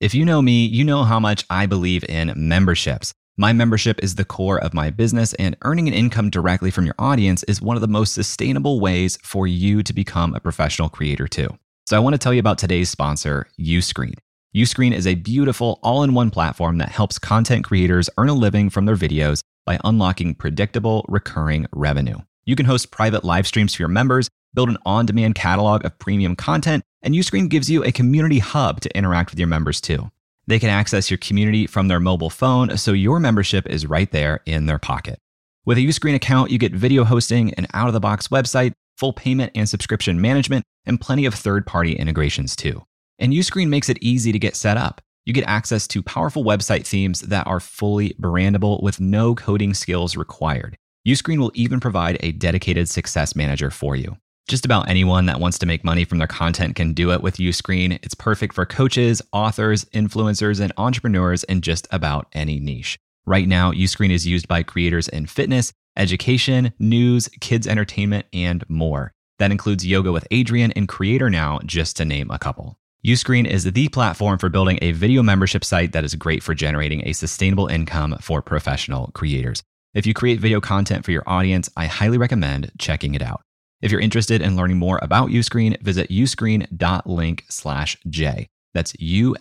If 0.00 0.14
you 0.14 0.24
know 0.24 0.42
me, 0.42 0.66
you 0.66 0.82
know 0.82 1.04
how 1.04 1.20
much 1.20 1.44
I 1.48 1.66
believe 1.66 2.02
in 2.08 2.32
memberships. 2.34 3.14
My 3.36 3.52
membership 3.52 4.02
is 4.02 4.16
the 4.16 4.24
core 4.24 4.58
of 4.58 4.74
my 4.74 4.90
business, 4.90 5.32
and 5.34 5.56
earning 5.62 5.88
an 5.88 5.94
income 5.94 6.28
directly 6.28 6.70
from 6.70 6.86
your 6.86 6.94
audience 6.98 7.42
is 7.44 7.62
one 7.62 7.76
of 7.76 7.80
the 7.80 7.88
most 7.88 8.14
sustainable 8.14 8.80
ways 8.80 9.16
for 9.22 9.46
you 9.46 9.82
to 9.84 9.92
become 9.92 10.34
a 10.34 10.40
professional 10.40 10.88
creator, 10.88 11.26
too. 11.26 11.48
So, 11.86 11.96
I 11.96 12.00
want 12.00 12.14
to 12.14 12.18
tell 12.18 12.32
you 12.32 12.38
about 12.38 12.58
today's 12.58 12.90
sponsor, 12.90 13.48
Uscreen. 13.58 14.14
Uscreen 14.54 14.92
is 14.92 15.04
a 15.04 15.16
beautiful 15.16 15.80
all 15.82 16.04
in 16.04 16.14
one 16.14 16.30
platform 16.30 16.78
that 16.78 16.90
helps 16.90 17.18
content 17.18 17.64
creators 17.64 18.08
earn 18.16 18.28
a 18.28 18.34
living 18.34 18.70
from 18.70 18.84
their 18.84 18.94
videos 18.94 19.40
by 19.66 19.80
unlocking 19.82 20.32
predictable, 20.32 21.04
recurring 21.08 21.66
revenue. 21.72 22.18
You 22.44 22.54
can 22.54 22.66
host 22.66 22.92
private 22.92 23.24
live 23.24 23.48
streams 23.48 23.74
for 23.74 23.82
your 23.82 23.88
members, 23.88 24.30
build 24.54 24.68
an 24.68 24.78
on 24.86 25.06
demand 25.06 25.34
catalog 25.34 25.84
of 25.84 25.98
premium 25.98 26.36
content, 26.36 26.84
and 27.02 27.14
Uscreen 27.14 27.48
gives 27.48 27.68
you 27.68 27.82
a 27.82 27.90
community 27.90 28.38
hub 28.38 28.80
to 28.82 28.96
interact 28.96 29.32
with 29.32 29.40
your 29.40 29.48
members 29.48 29.80
too. 29.80 30.12
They 30.46 30.60
can 30.60 30.70
access 30.70 31.10
your 31.10 31.18
community 31.18 31.66
from 31.66 31.88
their 31.88 31.98
mobile 31.98 32.30
phone, 32.30 32.76
so 32.76 32.92
your 32.92 33.18
membership 33.18 33.66
is 33.66 33.86
right 33.86 34.12
there 34.12 34.38
in 34.46 34.66
their 34.66 34.78
pocket. 34.78 35.18
With 35.64 35.78
a 35.78 35.80
Uscreen 35.80 36.14
account, 36.14 36.52
you 36.52 36.58
get 36.58 36.72
video 36.72 37.02
hosting, 37.02 37.52
an 37.54 37.66
out 37.74 37.88
of 37.88 37.92
the 37.92 37.98
box 37.98 38.28
website, 38.28 38.74
full 38.98 39.14
payment 39.14 39.50
and 39.56 39.68
subscription 39.68 40.20
management, 40.20 40.64
and 40.86 41.00
plenty 41.00 41.26
of 41.26 41.34
third 41.34 41.66
party 41.66 41.94
integrations 41.94 42.54
too. 42.54 42.84
And 43.18 43.32
Uscreen 43.32 43.68
makes 43.68 43.88
it 43.88 43.98
easy 44.00 44.32
to 44.32 44.38
get 44.38 44.56
set 44.56 44.76
up. 44.76 45.00
You 45.24 45.32
get 45.32 45.46
access 45.46 45.86
to 45.88 46.02
powerful 46.02 46.44
website 46.44 46.86
themes 46.86 47.20
that 47.20 47.46
are 47.46 47.60
fully 47.60 48.10
brandable 48.20 48.82
with 48.82 49.00
no 49.00 49.34
coding 49.34 49.72
skills 49.72 50.16
required. 50.16 50.76
Uscreen 51.06 51.38
will 51.38 51.52
even 51.54 51.80
provide 51.80 52.18
a 52.20 52.32
dedicated 52.32 52.88
success 52.88 53.34
manager 53.34 53.70
for 53.70 53.96
you. 53.96 54.16
Just 54.46 54.66
about 54.66 54.88
anyone 54.88 55.24
that 55.26 55.40
wants 55.40 55.58
to 55.58 55.66
make 55.66 55.84
money 55.84 56.04
from 56.04 56.18
their 56.18 56.26
content 56.26 56.76
can 56.76 56.92
do 56.92 57.12
it 57.12 57.22
with 57.22 57.38
Uscreen. 57.38 57.98
It's 58.02 58.14
perfect 58.14 58.54
for 58.54 58.66
coaches, 58.66 59.22
authors, 59.32 59.86
influencers, 59.86 60.60
and 60.60 60.72
entrepreneurs 60.76 61.44
in 61.44 61.62
just 61.62 61.88
about 61.90 62.26
any 62.32 62.60
niche. 62.60 62.98
Right 63.24 63.48
now, 63.48 63.72
Uscreen 63.72 64.10
is 64.10 64.26
used 64.26 64.46
by 64.46 64.62
creators 64.62 65.08
in 65.08 65.24
fitness, 65.24 65.72
education, 65.96 66.74
news, 66.78 67.28
kids 67.40 67.66
entertainment, 67.66 68.26
and 68.34 68.68
more. 68.68 69.12
That 69.38 69.50
includes 69.50 69.86
Yoga 69.86 70.12
with 70.12 70.28
Adriene 70.30 70.72
and 70.76 70.86
Creator 70.86 71.30
Now, 71.30 71.60
just 71.64 71.96
to 71.96 72.04
name 72.04 72.30
a 72.30 72.38
couple. 72.38 72.78
Uscreen 73.04 73.46
is 73.46 73.64
the 73.64 73.88
platform 73.88 74.38
for 74.38 74.48
building 74.48 74.78
a 74.80 74.92
video 74.92 75.22
membership 75.22 75.62
site 75.62 75.92
that 75.92 76.04
is 76.04 76.14
great 76.14 76.42
for 76.42 76.54
generating 76.54 77.06
a 77.06 77.12
sustainable 77.12 77.66
income 77.66 78.16
for 78.18 78.40
professional 78.40 79.10
creators. 79.12 79.62
If 79.92 80.06
you 80.06 80.14
create 80.14 80.40
video 80.40 80.58
content 80.58 81.04
for 81.04 81.10
your 81.10 81.22
audience, 81.26 81.68
I 81.76 81.84
highly 81.84 82.16
recommend 82.16 82.72
checking 82.78 83.14
it 83.14 83.20
out. 83.20 83.42
If 83.82 83.92
you're 83.92 84.00
interested 84.00 84.40
in 84.40 84.56
learning 84.56 84.78
more 84.78 84.98
about 85.02 85.28
Uscreen, 85.28 85.78
visit 85.82 86.08
uscreen.link 86.08 87.44
slash 87.50 87.98
J. 88.08 88.46
That's 88.72 88.98
U-S-C-R-E-E-N 88.98 89.40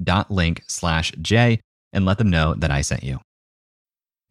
dot 0.00 0.30
link 0.30 0.62
slash 0.68 1.12
J 1.20 1.60
and 1.92 2.04
let 2.04 2.18
them 2.18 2.30
know 2.30 2.54
that 2.54 2.70
I 2.70 2.82
sent 2.82 3.02
you. 3.02 3.18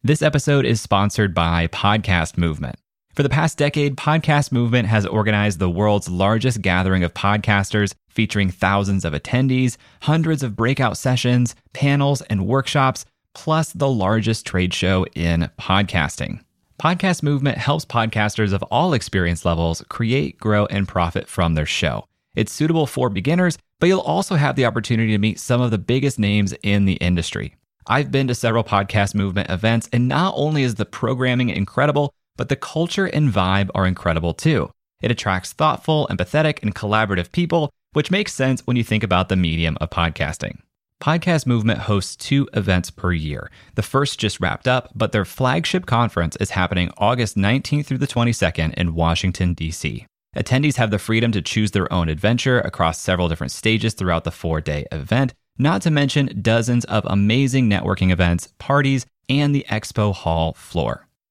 This 0.02 0.22
episode 0.22 0.64
is 0.64 0.80
sponsored 0.80 1.34
by 1.34 1.66
Podcast 1.66 2.38
Movement. 2.38 2.76
For 3.18 3.24
the 3.24 3.28
past 3.28 3.58
decade, 3.58 3.96
Podcast 3.96 4.52
Movement 4.52 4.86
has 4.86 5.04
organized 5.04 5.58
the 5.58 5.68
world's 5.68 6.08
largest 6.08 6.62
gathering 6.62 7.02
of 7.02 7.14
podcasters, 7.14 7.92
featuring 8.08 8.48
thousands 8.48 9.04
of 9.04 9.12
attendees, 9.12 9.76
hundreds 10.02 10.44
of 10.44 10.54
breakout 10.54 10.96
sessions, 10.96 11.56
panels, 11.72 12.22
and 12.22 12.46
workshops, 12.46 13.04
plus 13.34 13.72
the 13.72 13.88
largest 13.88 14.46
trade 14.46 14.72
show 14.72 15.04
in 15.16 15.50
podcasting. 15.58 16.44
Podcast 16.80 17.24
Movement 17.24 17.58
helps 17.58 17.84
podcasters 17.84 18.52
of 18.52 18.62
all 18.70 18.92
experience 18.92 19.44
levels 19.44 19.82
create, 19.88 20.38
grow, 20.38 20.66
and 20.66 20.86
profit 20.86 21.26
from 21.26 21.56
their 21.56 21.66
show. 21.66 22.04
It's 22.36 22.52
suitable 22.52 22.86
for 22.86 23.10
beginners, 23.10 23.58
but 23.80 23.88
you'll 23.88 23.98
also 23.98 24.36
have 24.36 24.54
the 24.54 24.66
opportunity 24.66 25.10
to 25.10 25.18
meet 25.18 25.40
some 25.40 25.60
of 25.60 25.72
the 25.72 25.78
biggest 25.78 26.20
names 26.20 26.54
in 26.62 26.84
the 26.84 26.92
industry. 26.92 27.56
I've 27.88 28.12
been 28.12 28.28
to 28.28 28.34
several 28.36 28.62
Podcast 28.62 29.16
Movement 29.16 29.50
events, 29.50 29.88
and 29.92 30.06
not 30.06 30.34
only 30.36 30.62
is 30.62 30.76
the 30.76 30.86
programming 30.86 31.48
incredible, 31.48 32.12
but 32.38 32.48
the 32.48 32.56
culture 32.56 33.04
and 33.04 33.30
vibe 33.30 33.68
are 33.74 33.86
incredible 33.86 34.32
too. 34.32 34.70
It 35.02 35.10
attracts 35.10 35.52
thoughtful, 35.52 36.08
empathetic, 36.10 36.62
and 36.62 36.74
collaborative 36.74 37.30
people, 37.30 37.70
which 37.92 38.10
makes 38.10 38.32
sense 38.32 38.66
when 38.66 38.76
you 38.76 38.84
think 38.84 39.02
about 39.02 39.28
the 39.28 39.36
medium 39.36 39.76
of 39.80 39.90
podcasting. 39.90 40.60
Podcast 41.00 41.46
Movement 41.46 41.80
hosts 41.80 42.16
two 42.16 42.48
events 42.54 42.90
per 42.90 43.12
year. 43.12 43.50
The 43.76 43.82
first 43.82 44.18
just 44.18 44.40
wrapped 44.40 44.66
up, 44.66 44.90
but 44.94 45.12
their 45.12 45.24
flagship 45.24 45.86
conference 45.86 46.34
is 46.36 46.50
happening 46.50 46.90
August 46.98 47.36
19th 47.36 47.86
through 47.86 47.98
the 47.98 48.06
22nd 48.06 48.74
in 48.74 48.94
Washington, 48.94 49.54
D.C. 49.54 50.06
Attendees 50.36 50.76
have 50.76 50.90
the 50.90 50.98
freedom 50.98 51.32
to 51.32 51.42
choose 51.42 51.70
their 51.70 51.92
own 51.92 52.08
adventure 52.08 52.60
across 52.60 53.00
several 53.00 53.28
different 53.28 53.52
stages 53.52 53.94
throughout 53.94 54.24
the 54.24 54.30
four 54.30 54.60
day 54.60 54.86
event, 54.90 55.34
not 55.56 55.82
to 55.82 55.90
mention 55.90 56.40
dozens 56.42 56.84
of 56.86 57.04
amazing 57.06 57.70
networking 57.70 58.10
events, 58.10 58.52
parties, 58.58 59.06
and 59.28 59.54
the 59.54 59.66
expo 59.68 60.14
hall 60.14 60.52
floor. 60.54 61.07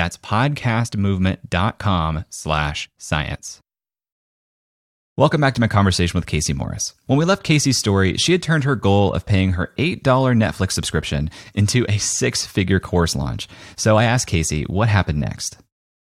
That's 0.00 0.16
podcastmovement.com 0.16 2.24
slash 2.30 2.88
science. 2.96 3.60
Welcome 5.18 5.42
back 5.42 5.52
to 5.56 5.60
my 5.60 5.68
conversation 5.68 6.16
with 6.16 6.24
Casey 6.24 6.54
Morris. 6.54 6.94
When 7.04 7.18
we 7.18 7.26
left 7.26 7.42
Casey's 7.42 7.76
story, 7.76 8.16
she 8.16 8.32
had 8.32 8.42
turned 8.42 8.64
her 8.64 8.76
goal 8.76 9.12
of 9.12 9.26
paying 9.26 9.52
her 9.52 9.74
$8 9.76 10.00
Netflix 10.00 10.72
subscription 10.72 11.28
into 11.52 11.84
a 11.86 11.98
six 11.98 12.46
figure 12.46 12.80
course 12.80 13.14
launch. 13.14 13.46
So 13.76 13.98
I 13.98 14.04
asked 14.04 14.26
Casey, 14.26 14.62
what 14.62 14.88
happened 14.88 15.20
next? 15.20 15.58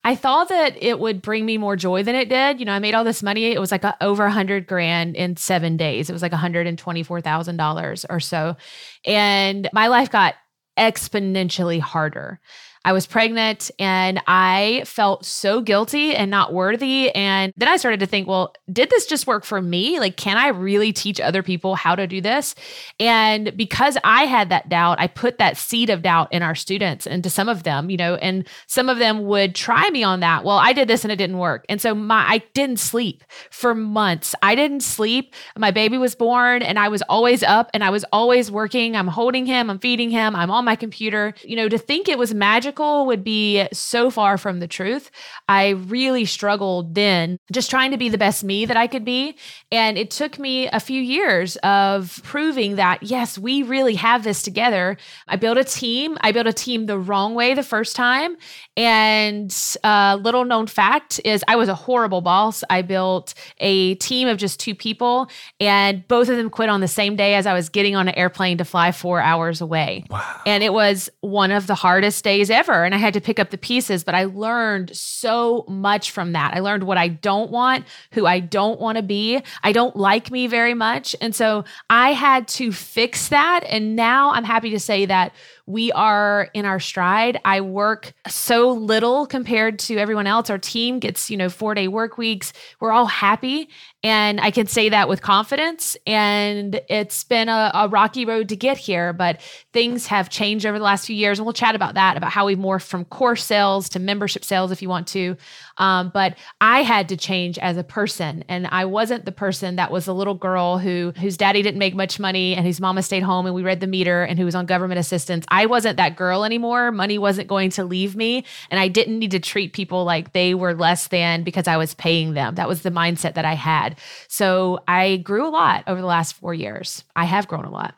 I 0.05 0.15
thought 0.15 0.49
that 0.49 0.83
it 0.83 0.99
would 0.99 1.21
bring 1.21 1.45
me 1.45 1.59
more 1.59 1.77
joy 1.77 2.03
than 2.03 2.15
it 2.15 2.31
did. 2.31 2.61
You 2.61 2.65
know, 2.65 2.73
I 2.73 2.79
made 2.79 2.95
all 2.95 3.05
this 3.05 3.23
money. 3.23 3.45
It 3.45 3.61
was 3.61 3.71
like 3.71 3.85
a, 3.85 3.95
over 4.03 4.25
a 4.25 4.33
hundred 4.33 4.67
grand 4.67 5.17
in 5.17 5.37
seven 5.37 5.77
days. 5.77 6.09
It 6.09 6.15
was 6.15 6.23
like 6.23 6.33
$124,000 6.33 8.07
or 8.09 8.21
so. 8.21 8.57
And 9.05 9.69
my 9.75 9.89
life 9.89 10.11
got 10.11 10.37
exponentially 10.79 11.81
harder. 11.81 12.41
I 12.85 12.93
was 12.93 13.07
pregnant 13.07 13.71
and 13.79 14.21
I 14.27 14.83
felt 14.87 15.25
so 15.25 15.61
guilty 15.61 16.15
and 16.15 16.31
not 16.31 16.53
worthy. 16.53 17.11
And 17.15 17.53
then 17.57 17.69
I 17.69 17.77
started 17.77 18.01
to 18.01 18.07
think, 18.07 18.27
well, 18.27 18.55
did 18.73 18.91
this 18.91 19.07
just 19.07 19.27
work 19.27 19.45
for 19.45 19.63
me? 19.63 20.01
Like, 20.01 20.17
can 20.17 20.37
I 20.37 20.49
really 20.49 20.93
teach 20.93 21.21
other 21.21 21.43
people 21.43 21.77
how 21.77 21.95
to 21.95 22.07
do 22.07 22.21
this? 22.21 22.55
And 22.99 23.57
because 23.57 23.97
I 24.03 24.25
had 24.25 24.49
that 24.49 24.69
doubt, 24.69 25.01
I 25.01 25.07
put 25.07 25.39
that 25.39 25.57
seed 25.57 25.91
of 25.91 26.03
doubt 26.03 26.33
in 26.33 26.43
our 26.43 26.55
students 26.55 27.07
and 27.07 27.23
to 27.23 27.31
some 27.31 27.49
of 27.49 27.63
them, 27.63 27.89
you 27.89 27.97
know, 27.97 28.17
and 28.17 28.47
some 28.67 28.89
of 28.89 28.99
them 28.99 29.25
would 29.27 29.55
try 29.55 29.89
me 29.91 30.03
on 30.03 30.21
that. 30.21 30.45
Well, 30.45 30.59
I 30.59 30.73
did 30.73 30.89
this 30.89 31.05
and 31.05 31.13
it 31.13 31.17
didn't 31.17 31.39
work. 31.39 31.65
And 31.69 31.81
so 31.81 31.95
my 31.95 32.25
I 32.27 32.39
didn't 32.55 32.81
sleep 32.81 33.25
for 33.51 33.75
months. 33.75 34.35
I 34.43 34.55
didn't 34.55 34.81
sleep. 34.81 35.35
My 35.57 35.71
baby 35.71 35.99
was 35.99 36.15
born 36.15 36.63
and 36.63 36.79
I 36.79 36.89
was 36.89 37.03
always 37.03 37.43
up 37.43 37.71
and 37.75 37.85
I 37.85 37.91
was 37.91 38.05
always 38.13 38.51
working. 38.51 38.97
I'm 38.97 39.09
holding 39.09 39.47
him, 39.47 39.71
I'm 39.71 39.79
feeding 39.79 40.11
him, 40.11 40.35
I'm 40.35 40.51
on 40.51 40.65
my 40.65 40.77
computer. 40.77 41.35
You 41.43 41.57
know, 41.57 41.69
to 41.69 41.79
think 41.79 42.09
it 42.09 42.19
was 42.19 42.35
magic 42.35 42.72
logical 42.73 43.07
would 43.07 43.23
be 43.25 43.67
so 43.73 44.11
far 44.11 44.39
from 44.39 44.61
the 44.61 44.67
truth. 44.67 45.11
I 45.49 45.71
really 45.71 46.25
struggled 46.25 46.95
then 46.95 47.39
just 47.53 47.71
trying 47.71 47.91
to 47.91 47.99
be 47.99 48.09
the 48.09 48.19
best 48.19 48.45
me 48.45 48.65
that 48.65 48.77
I 48.77 48.87
could 48.87 49.05
be. 49.05 49.37
And 49.71 49.99
it 49.99 50.11
took 50.11 50.39
me 50.39 50.69
a 50.69 50.81
few 50.81 51.01
years 51.01 51.57
of 51.57 52.21
proving 52.25 52.77
that, 52.77 53.03
yes, 53.03 53.39
we 53.39 53.63
really 53.63 53.95
have 53.97 54.25
this 54.25 54.43
together. 54.43 54.97
I 55.29 55.37
built 55.37 55.59
a 55.59 55.65
team. 55.65 56.17
I 56.23 56.33
built 56.33 56.47
a 56.47 56.53
team 56.53 56.87
the 56.87 56.99
wrong 56.99 57.35
way 57.35 57.55
the 57.55 57.63
first 57.63 57.95
time. 57.95 58.37
And 58.77 59.55
a 59.85 60.17
little 60.17 60.45
known 60.45 60.67
fact 60.67 61.21
is 61.25 61.45
I 61.47 61.57
was 61.57 61.69
a 61.69 61.75
horrible 61.75 62.23
boss. 62.23 62.65
I 62.71 62.81
built 62.81 63.35
a 63.59 63.97
team 63.97 64.29
of 64.29 64.39
just 64.39 64.59
two 64.59 64.75
people, 64.75 65.29
and 65.61 66.07
both 66.09 66.31
of 66.31 66.37
them 66.39 66.49
quit 66.49 66.71
on 66.71 66.81
the 66.81 66.89
same 66.89 67.15
day 67.15 67.35
as 67.35 67.47
I 67.47 67.53
was 67.53 67.69
getting 67.69 67.97
on 67.97 68.09
an 68.09 68.15
airplane 68.15 68.57
to 68.59 68.65
fly 68.65 68.91
four 68.93 69.21
hours 69.21 69.61
away. 69.61 70.05
Wow. 70.09 70.41
And 70.47 70.63
it 70.63 70.73
was 70.73 71.11
one 71.21 71.51
of 71.51 71.67
the 71.67 71.75
hardest 71.75 72.25
days 72.25 72.51
ever. 72.51 72.85
And 72.85 72.95
I 72.95 72.99
had 72.99 73.13
to 73.15 73.21
pick 73.21 73.39
up 73.39 73.51
the 73.51 73.59
pieces, 73.59 74.05
but 74.05 74.15
I 74.15 74.25
learned 74.25 74.97
so 74.97 75.67
much 75.69 76.11
from 76.11 76.33
that. 76.33 76.55
I 76.55 76.61
learned 76.61 76.85
what 76.85 76.97
I 76.97 77.09
don't 77.09 77.51
want, 77.51 77.85
who 78.13 78.25
I 78.25 78.41
don't 78.41 78.81
want 78.81 78.97
to 78.97 79.03
be. 79.03 79.43
I 79.63 79.73
don't 79.73 79.97
like 79.97 80.31
me 80.31 80.47
very 80.47 80.75
much. 80.75 81.15
And 81.21 81.35
so 81.35 81.65
I 81.91 82.13
had 82.13 82.49
to 82.49 82.73
fix 82.73 83.29
that. 83.29 83.65
And 83.69 83.97
now 83.97 84.33
I'm 84.33 84.45
happy 84.45 84.71
to 84.71 84.81
say 84.81 85.05
that 85.07 85.33
we 85.73 85.91
are 85.93 86.51
in 86.53 86.67
our 86.67 86.79
stride. 86.79 87.41
I 87.47 87.63
work 87.63 88.13
so 88.29 88.71
little 88.71 89.27
compared 89.27 89.79
to 89.81 89.97
everyone 89.97 90.27
else. 90.27 90.51
Our 90.51 90.59
team 90.59 90.99
gets, 90.99 91.31
you 91.31 91.37
know, 91.37 91.49
four 91.49 91.75
day 91.75 91.89
work 91.89 92.19
weeks. 92.19 92.53
We're 92.79 92.93
all 92.93 93.07
happy. 93.07 93.71
And 94.05 94.41
I 94.41 94.51
can 94.51 94.67
say 94.67 94.89
that 94.89 95.09
with 95.09 95.23
confidence. 95.23 95.97
And 96.09 96.81
it's 96.89 97.23
been 97.23 97.49
a, 97.49 97.71
a, 97.73 97.89
rocky 97.89 98.25
road 98.25 98.49
to 98.49 98.57
get 98.57 98.77
here, 98.77 99.13
but 99.13 99.41
things 99.73 100.07
have 100.09 100.29
changed 100.29 100.67
over 100.67 100.77
the 100.77 100.85
last 100.85 101.07
few 101.07 101.15
years. 101.15 101.39
And 101.39 101.47
we'll 101.47 101.53
chat 101.53 101.77
about 101.77 101.95
that, 101.95 102.17
about 102.17 102.33
how 102.33 102.47
we 102.47 102.57
morphed 102.57 102.87
from 102.87 103.05
course 103.05 103.45
sales 103.45 103.89
to 103.91 104.01
membership 104.01 104.45
sales 104.45 104.73
if 104.73 104.83
you 104.83 104.89
want 104.89 105.07
to. 105.09 105.37
Um, 105.79 106.11
but 106.13 106.37
I 106.61 106.83
had 106.83 107.09
to 107.11 107.17
change 107.17 107.59
as 107.59 107.77
a 107.77 107.85
person. 107.85 108.45
And 108.49 108.67
I 108.67 108.87
wasn't 108.87 109.25
the 109.25 109.33
person 109.33 109.77
that 109.77 109.93
was 109.93 110.09
a 110.09 110.13
little 110.13 110.35
girl 110.35 110.79
who 110.79 111.13
whose 111.21 111.37
daddy 111.37 111.63
didn't 111.63 111.79
make 111.79 111.95
much 111.95 112.19
money 112.19 112.55
and 112.55 112.67
whose 112.67 112.81
mama 112.81 113.03
stayed 113.03 113.23
home 113.23 113.47
and 113.47 113.55
we 113.55 113.63
read 113.63 113.81
the 113.81 113.87
meter 113.87 114.23
and 114.25 114.39
who 114.39 114.45
was 114.45 114.55
on 114.55 114.67
government 114.67 114.99
assistance. 114.99 115.45
I 115.49 115.67
wasn't 115.67 115.97
that 115.99 116.17
girl 116.17 116.45
anymore. 116.45 116.91
Money 116.91 117.19
wasn't 117.19 117.49
going 117.49 117.71
to 117.71 117.85
leave 117.85 118.17
me. 118.17 118.45
And 118.71 118.81
I 118.81 118.89
didn't 118.89 119.19
need 119.19 119.31
to 119.31 119.41
treat 119.41 119.73
people 119.73 120.05
like 120.05 120.33
they 120.33 120.55
were 120.55 120.75
less 120.75 121.09
than 121.09 121.45
because 121.45 121.69
I 121.69 121.77
was 121.77 121.95
paying 121.95 122.35
them. 122.35 122.57
That 122.57 122.69
was 122.69 122.83
the 122.83 122.91
mindset 122.91 123.35
that 123.35 123.45
I 123.45 123.55
had. 123.55 123.92
So 124.29 124.81
I 124.89 125.19
grew 125.19 125.47
a 125.47 125.51
lot 125.51 125.85
over 125.87 126.01
the 126.01 126.07
last 126.07 126.35
four 126.35 126.55
years. 126.55 127.05
I 127.17 127.25
have 127.25 127.49
grown 127.49 127.65
a 127.65 127.71
lot. 127.71 127.95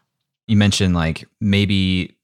You 0.46 0.56
mentioned 0.56 0.94
like 0.94 1.24
maybe 1.40 2.16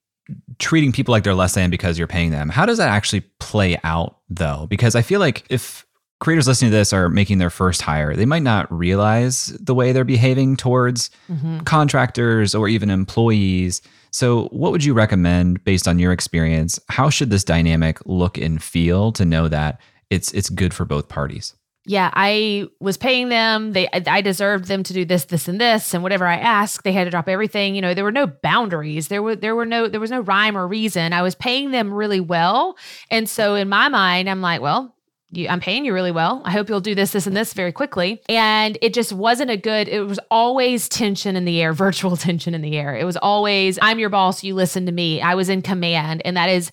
treating 0.59 0.93
people 0.93 1.13
like 1.13 1.25
they're 1.25 1.35
less 1.35 1.55
than 1.55 1.71
because 1.71 1.99
you're 1.99 2.07
paying 2.07 2.31
them. 2.31 2.49
How 2.49 2.67
does 2.67 2.79
that 2.79 2.89
actually 2.89 3.23
play 3.39 3.79
out 3.83 4.19
though? 4.29 4.67
Because 4.69 4.95
I 4.95 5.03
feel 5.03 5.21
like 5.21 5.45
if 5.51 5.87
creators 6.21 6.47
listening 6.47 6.71
to 6.71 6.77
this 6.77 6.93
are 6.93 7.09
making 7.09 7.39
their 7.39 7.51
first 7.51 7.83
hire, 7.83 8.15
they 8.15 8.27
might 8.27 8.43
not 8.43 8.71
realize 8.73 9.47
the 9.59 9.75
way 9.75 9.93
they're 9.93 10.05
behaving 10.05 10.57
towards 10.57 11.11
mm-hmm. 11.31 11.61
contractors 11.61 12.55
or 12.55 12.69
even 12.69 12.91
employees. 12.91 13.83
So, 14.13 14.47
what 14.49 14.73
would 14.73 14.85
you 14.85 14.93
recommend 14.93 15.65
based 15.65 15.89
on 15.89 15.99
your 15.99 16.13
experience? 16.13 16.79
How 16.89 17.11
should 17.11 17.31
this 17.31 17.45
dynamic 17.45 17.99
look 18.07 18.39
and 18.39 18.63
feel 18.63 19.13
to 19.13 19.25
know 19.25 19.49
that 19.49 19.81
it's 20.11 20.33
it's 20.33 20.51
good 20.51 20.75
for 20.75 20.85
both 20.85 21.09
parties? 21.09 21.55
Yeah, 21.91 22.09
I 22.15 22.69
was 22.79 22.97
paying 22.97 23.31
them. 23.31 23.73
They, 23.73 23.89
I 23.89 24.21
deserved 24.21 24.67
them 24.67 24.85
to 24.85 24.93
do 24.93 25.05
this, 25.05 25.25
this, 25.25 25.49
and 25.49 25.61
this, 25.61 25.93
and 25.93 26.05
whatever 26.05 26.25
I 26.25 26.37
asked, 26.37 26.85
they 26.85 26.93
had 26.93 27.03
to 27.03 27.11
drop 27.11 27.29
everything. 27.29 27.75
You 27.75 27.83
know, 27.83 27.95
there 27.95 28.05
were 28.05 28.13
no 28.13 28.29
boundaries. 28.29 29.09
There 29.09 29.25
were, 29.25 29.35
there 29.35 29.57
were 29.57 29.67
no, 29.67 29.89
there 29.89 29.99
was 29.99 30.13
no 30.13 30.21
rhyme 30.21 30.57
or 30.57 30.69
reason. 30.69 31.13
I 31.13 31.23
was 31.23 31.35
paying 31.35 31.73
them 31.73 31.93
really 31.93 32.21
well, 32.21 32.79
and 33.11 33.29
so 33.29 33.57
in 33.57 33.69
my 33.69 33.89
mind, 33.89 34.31
I'm 34.31 34.41
like, 34.41 34.61
well, 34.61 34.95
you, 35.33 35.49
I'm 35.49 35.59
paying 35.59 35.85
you 35.85 35.93
really 35.93 36.13
well. 36.13 36.43
I 36.45 36.53
hope 36.53 36.69
you'll 36.69 36.81
do 36.81 36.95
this, 36.95 37.11
this, 37.11 37.27
and 37.27 37.37
this 37.37 37.55
very 37.55 37.73
quickly. 37.73 38.23
And 38.29 38.79
it 38.81 38.95
just 38.95 39.13
wasn't 39.13 39.51
a 39.51 39.57
good, 39.57 39.89
it 39.89 40.03
was 40.03 40.21
always 40.31 40.89
tension 40.89 41.35
in 41.35 41.45
the 41.45 41.61
air, 41.61 41.73
virtual 41.87 42.17
tension 42.17 42.55
in 42.55 42.63
the 42.63 42.77
air. 42.77 42.95
It 42.97 43.05
was 43.05 43.17
always, 43.17 43.81
I'm 43.83 43.99
your 43.99 44.11
boss, 44.11 44.45
you 44.45 44.55
listen 44.55 44.87
to 44.87 44.93
me. 44.93 45.21
I 45.21 45.35
was 45.35 45.49
in 45.49 45.63
command. 45.63 46.23
And 46.25 46.37
that 46.37 46.51
is 46.51 46.71